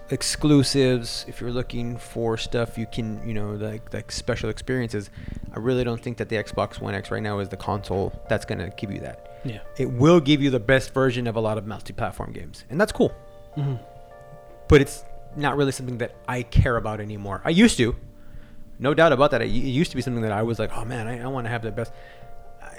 [0.09, 5.09] exclusives if you're looking for stuff you can you know like like special experiences
[5.53, 8.45] i really don't think that the xbox one x right now is the console that's
[8.45, 9.41] going to give you that.
[9.43, 9.59] Yeah.
[9.77, 12.91] it will give you the best version of a lot of multi-platform games and that's
[12.91, 13.09] cool.
[13.55, 13.75] Hmm
[14.67, 15.03] but it's
[15.35, 17.41] not really something that i care about anymore.
[17.45, 17.95] I used to.
[18.79, 19.41] No doubt about that.
[19.41, 21.45] It it used to be something that i was like oh man i, I want
[21.45, 21.91] to have the best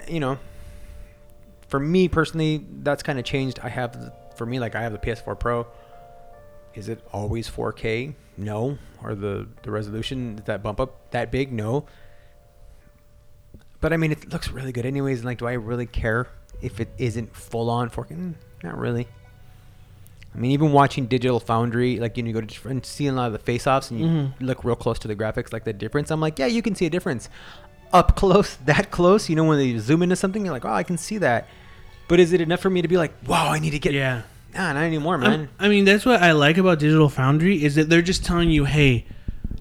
[0.07, 0.39] you know
[1.69, 4.91] for me personally that's kind of changed i have the, for me like i have
[4.91, 5.65] the ps4 pro
[6.75, 8.13] is it always 4K?
[8.37, 8.77] No.
[9.03, 11.51] Or the the resolution is that bump up that big?
[11.51, 11.87] No.
[13.81, 15.17] But I mean, it looks really good anyways.
[15.19, 16.27] And like, do I really care
[16.61, 18.11] if it isn't full on 4K?
[18.11, 18.33] Mm,
[18.63, 19.07] Not really.
[20.33, 23.15] I mean, even watching Digital Foundry, like you, know, you go to and seeing a
[23.15, 24.33] lot of the face-offs and you Mhm.
[24.39, 26.11] look real close to the graphics, like the difference.
[26.11, 27.29] I'm like, yeah, you can see a difference.
[27.91, 30.83] Up close, that close, you know, when they zoom into something, you're like, oh, I
[30.83, 31.47] can see that.
[32.07, 33.93] But is it enough for me to be like, wow, I need to get?
[33.93, 34.23] Yeah.
[34.53, 35.49] Nah, not anymore, man.
[35.59, 38.65] I mean, that's what I like about Digital Foundry is that they're just telling you,
[38.65, 39.05] hey,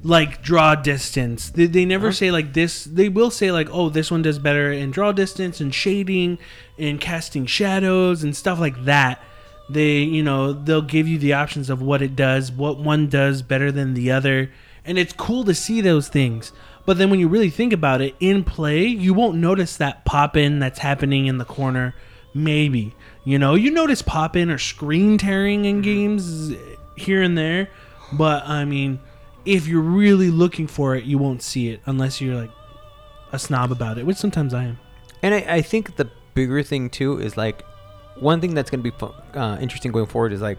[0.02, 1.50] like draw distance.
[1.50, 2.14] They, they never Uh-huh.
[2.14, 2.84] say like this.
[2.84, 6.38] They will say like, oh, this one does better in draw distance and shading
[6.78, 9.20] and casting shadows and stuff like that.
[9.68, 13.42] They, you know, they'll give you the options of what it does, what one does
[13.42, 14.50] better than the other,
[14.86, 16.52] and it's cool to see those things.
[16.88, 20.38] But then when you really think about it in play, you won't notice that pop
[20.38, 21.94] in that's happening in the corner.
[22.32, 22.94] Maybe
[23.24, 26.54] you know you notice pop in or screen tearing in games
[26.96, 27.68] here and there,
[28.14, 29.00] but I mean,
[29.44, 32.50] if you're really looking for it, you won't see it unless you're like
[33.32, 34.78] a snob about it, which sometimes I am.
[35.22, 37.66] And I, I think the bigger thing too is like
[38.18, 40.56] one thing that's going to be uh, interesting going forward is like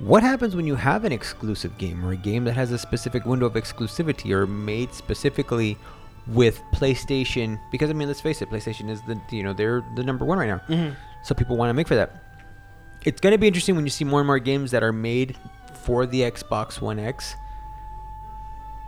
[0.00, 3.24] what happens when you have an exclusive game or a game that has a specific
[3.24, 5.78] window of exclusivity or made specifically
[6.26, 10.02] with PlayStation because I mean let's face it PlayStation is the you know they're the
[10.02, 10.60] number 1 right now.
[10.68, 10.94] Mm-hmm.
[11.22, 12.22] So people want to make for that.
[13.04, 15.36] It's going to be interesting when you see more and more games that are made
[15.82, 17.36] for the Xbox One X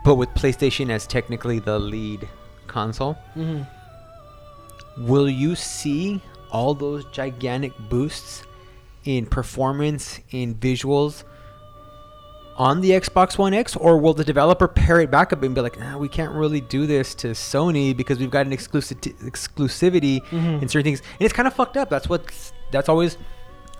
[0.03, 2.27] but with PlayStation as technically the lead
[2.67, 5.05] console Mm-hmm.
[5.05, 6.21] will you see
[6.51, 8.43] all those gigantic boosts
[9.07, 11.23] in performance in visuals
[12.57, 15.61] on the Xbox One X or will the developer pair it back up and be
[15.61, 20.21] like nah, we can't really do this to Sony because we've got an exclusive exclusivity
[20.25, 20.61] Mhm.
[20.61, 22.21] in certain things and it's kind of fucked up that's what
[22.71, 23.17] that's always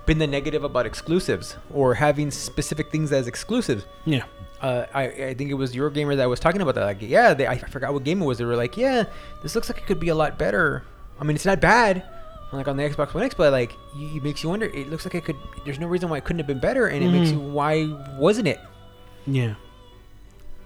[0.05, 4.23] been the negative about exclusives or having specific things as exclusives Yeah.
[4.61, 6.85] uh, I, I think it was your gamer that was talking about that.
[6.85, 8.37] Like, yeah, they, I forgot what game it was.
[8.37, 9.03] They were like, yeah,
[9.43, 10.83] this looks like it could be a lot better.
[11.19, 12.03] I mean, it's not bad,
[12.53, 14.65] like on the Xbox One X, but like, it makes you wonder.
[14.67, 15.35] It looks like it could.
[15.65, 17.33] There's no reason why it couldn't have been better, and it makes Mhm.
[17.33, 17.85] you why
[18.17, 18.59] wasn't it?
[19.25, 19.55] Yeah.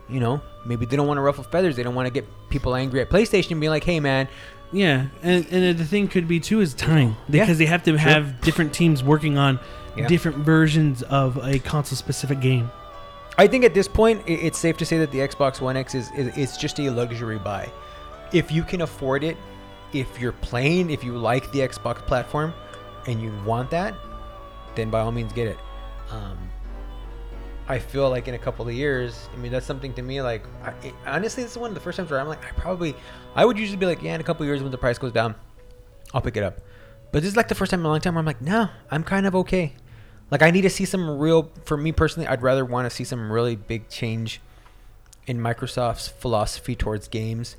[0.10, 1.76] You know, maybe they don't want to ruffle feathers.
[1.76, 4.28] They don't want to get people angry at PlayStation, being like, hey, man,
[4.74, 7.98] Yeah, and, and the thing could be too is time Yeah, because they have to
[7.98, 9.60] have different teams working on
[9.98, 10.08] Yeah.
[10.08, 12.72] different versions of a console specific game.
[13.38, 16.10] I think at this point, it's safe to say that the Xbox One X is,
[16.18, 17.70] is it's just a luxury buy.
[18.32, 19.36] If you can afford it,
[19.94, 22.54] if you're playing, if you like the Xbox platform,
[23.08, 23.96] and you want that,
[24.76, 25.58] then by all means get it.
[26.10, 26.38] Um,
[27.68, 30.22] I feel like in a couple of years, I mean that's something to me.
[30.22, 32.52] Like I, it, honestly, this is one of the first times where I'm like, I
[32.52, 32.96] probably,
[33.36, 35.12] I would usually be like, yeah, in a couple of years when the price goes
[35.12, 35.36] down,
[36.14, 36.60] I'll pick it up.
[37.12, 38.70] But this is like the first time in a long time where I'm like, no,
[38.90, 39.74] I'm kind of okay.
[40.30, 41.52] Like I need to see some real.
[41.66, 44.42] For me personally, I'd rather want to see some really big change
[45.28, 47.58] in Microsoft's philosophy towards games,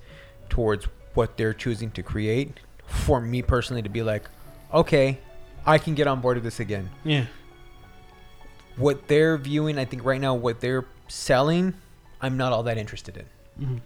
[0.48, 2.58] towards what they're choosing to create.
[2.86, 4.24] For me personally, to be like,
[4.72, 5.18] okay,
[5.64, 6.90] I can get on board with this again.
[7.04, 7.26] Yeah.
[8.76, 11.74] What they're viewing, I think right now, what they're selling,
[12.20, 13.16] I'm not all that interested
[13.58, 13.80] in.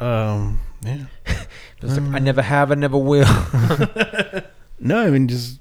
[0.00, 0.04] Mhm.
[0.04, 1.04] Um, yeah.
[1.82, 3.26] It's like, I never have, I never will.
[4.78, 5.58] No, I mean just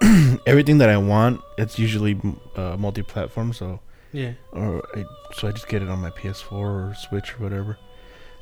[0.46, 1.40] everything that I want.
[1.58, 2.20] It's usually
[2.56, 3.80] uh, multi-platform, so
[4.12, 4.32] Yeah.
[4.52, 5.04] or I,
[5.34, 7.78] so I just get it on my PS4 or Switch or whatever.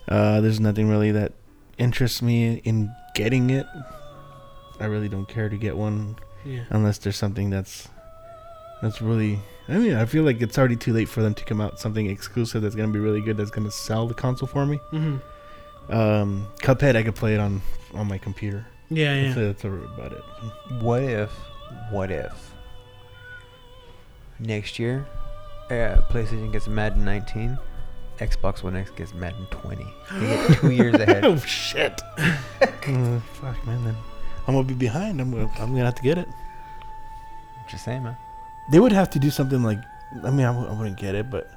[0.08, 1.32] Uh, there's nothing really that
[1.80, 3.66] interests me in getting it.
[4.78, 6.64] I really don't care to get one Yeah.
[6.70, 7.88] unless there's something that's
[8.82, 9.38] that's really.
[9.68, 12.08] I mean, I feel like it's already too late for them to come out something
[12.08, 13.36] exclusive that's gonna be really good.
[13.36, 14.76] That's gonna sell the console for me.
[14.90, 15.16] hmm
[15.90, 17.60] Um, Cuphead, I could play it on
[17.94, 18.66] on my computer.
[18.88, 19.14] Yeah.
[19.14, 19.34] Yeah.
[19.34, 20.22] That's, that's about it.
[20.80, 21.30] what if,
[21.90, 22.32] what if
[24.38, 25.06] next year,
[25.70, 27.58] uh, PlayStation gets Madden 19,
[28.20, 29.84] Xbox One X gets Madden 20.
[30.12, 31.24] They get two years ahead.
[31.24, 32.00] oh shit!
[32.18, 33.82] Uh, fuck, man.
[33.84, 33.96] Then
[34.46, 35.20] I'm gonna be behind.
[35.20, 36.28] I'm gonna I'm gonna have to get it.
[37.68, 38.16] Just saying, man.
[38.70, 39.78] They would have to do something like.
[40.24, 41.50] I mean, I w- I wouldn't get it, but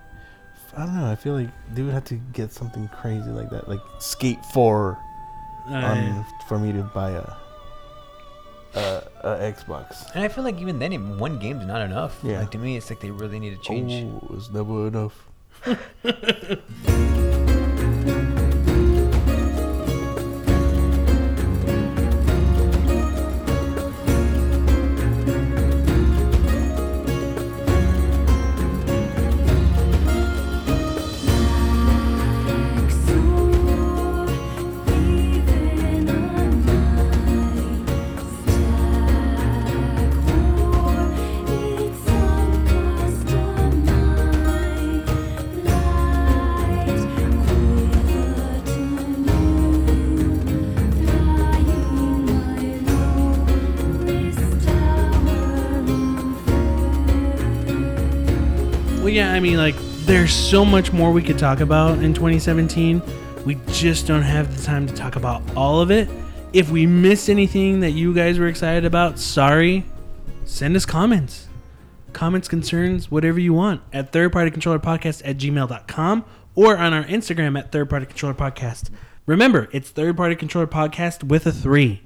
[0.77, 1.10] I don't know.
[1.11, 4.98] I feel like they would have to get something crazy like that, like Skate Four,
[5.69, 7.34] Uh, on, for me to buy a
[8.76, 10.06] a, a Xbox.
[10.15, 12.19] And I feel like even then, one game's not enough.
[12.23, 12.40] Yeah.
[12.40, 13.91] Like to me, it's like they really need to change.
[14.23, 15.27] Oh, it's never enough.
[15.64, 18.32] フフフフ。
[59.44, 59.76] Mean, like,
[60.06, 63.02] there's so much more we could talk about in 2017.
[63.45, 66.07] We just don't have the time to talk about all of it.
[66.53, 69.84] If we missed anything that you guys were excited about, sorry.
[70.45, 71.48] Send us comments.
[72.14, 76.26] Comments, concerns, whatever you want at thirdpartycontrollerpodcast at gmail.com
[76.56, 78.91] or on our Instagram at thirdpartycontrollerpodcast.
[79.26, 82.02] Remember, it's Third Party Controller Podcast with a three.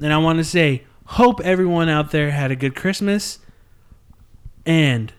[0.00, 3.38] And I want to say, hope everyone out there had a good Christmas
[4.64, 5.12] and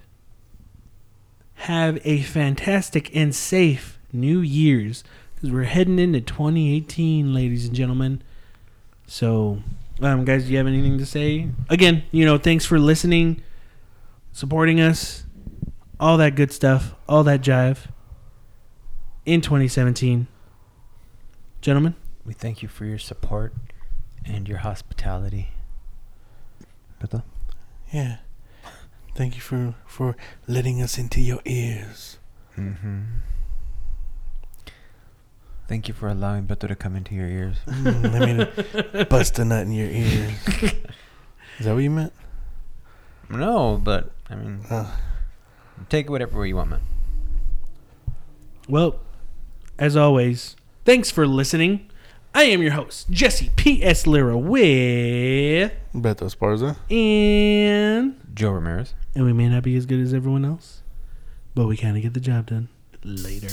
[1.61, 5.03] have a fantastic and safe New Year's
[5.35, 8.21] because we're heading into 2018, ladies and gentlemen.
[9.05, 9.61] So,
[10.01, 11.49] um, guys, do you have anything to say?
[11.69, 13.43] Again, you know, thanks for listening,
[14.31, 15.25] supporting us,
[15.99, 17.87] all that good stuff, all that jive
[19.25, 20.27] in 2017.
[21.61, 23.53] Gentlemen, We thank you for your support
[24.25, 25.49] and your hospitality.
[26.99, 27.21] Beto?
[27.91, 28.17] Yeah.
[29.15, 30.15] Thank you for for
[30.47, 32.17] letting us into your ears.
[32.57, 33.01] Mm-hmm.
[35.67, 37.57] Thank you for allowing Beto to come into your ears.
[37.67, 40.31] Mm, I mean, bust a nut in your ears.
[41.59, 42.13] Is that what you meant?
[43.29, 44.91] No, but I mean, Oh.
[45.89, 46.81] take it whatever way you want, man.
[48.67, 48.99] well,
[49.79, 50.55] as always,
[50.85, 51.89] thanks for listening.
[52.33, 54.07] I am your host, Jesse P.S.
[54.07, 55.73] Lira with.
[55.93, 56.77] Beto Esparza.
[56.89, 58.15] And.
[58.33, 58.93] Joe Ramirez.
[59.13, 60.81] And we may not be as good as everyone else,
[61.55, 62.69] but we kind of get the job done.
[63.03, 63.49] Later.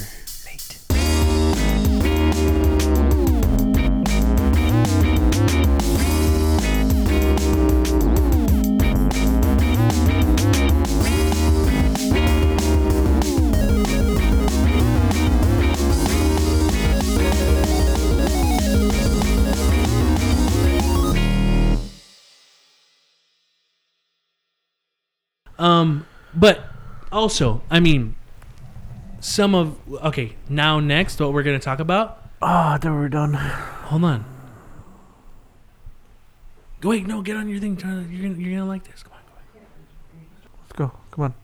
[25.58, 26.64] Um, but
[27.10, 28.14] also, I mean,
[29.20, 30.36] some of okay.
[30.48, 32.22] Now, next, what we're gonna talk about?
[32.40, 33.34] Ah, oh, then we're done.
[33.34, 34.24] Hold on.
[36.80, 37.76] Go wait, no, get on your thing.
[37.78, 39.02] To- You're gonna, you're gonna like this.
[39.02, 39.18] Come on,
[39.52, 39.60] go
[40.62, 40.92] Let's go.
[41.10, 41.34] Come on.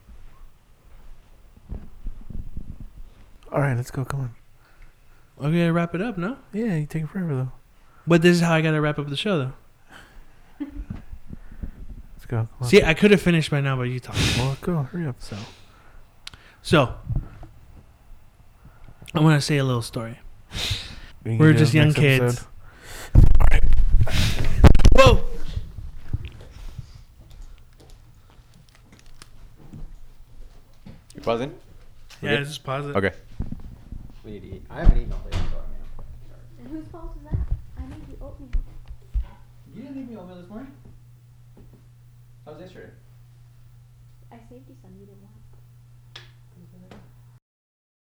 [3.51, 4.05] All right, let's go.
[4.05, 4.35] Come on.
[5.41, 5.47] on.
[5.47, 6.37] Okay, wrap it up, no?
[6.53, 7.53] Yeah, you take forever though.
[8.07, 9.53] But this is how I gotta wrap up the show,
[10.59, 10.67] though.
[12.25, 12.37] Let's go.
[12.39, 12.69] Come on.
[12.69, 14.17] See, I could have finished by now, but you talk.
[14.39, 14.83] Well, let's go.
[14.83, 15.17] Hurry up.
[15.19, 15.37] So,
[16.63, 16.95] so
[19.15, 20.19] I want to say a little story.
[21.23, 22.47] We can We're just young kids.
[23.15, 23.29] episode.
[24.97, 25.25] Whoa!
[31.15, 31.55] You pausing?
[32.23, 32.97] Yeah, just pause it.
[32.97, 33.13] Okay.
[34.25, 34.63] We need to eat.
[34.71, 35.39] I haven't eaten all day.
[36.59, 37.39] And whose fault is that?
[37.77, 38.49] I made you oatmeal.
[39.75, 40.73] You didn't leave me oatmeal this morning.
[42.45, 42.93] How was yesterday?
[44.31, 44.77] I saved you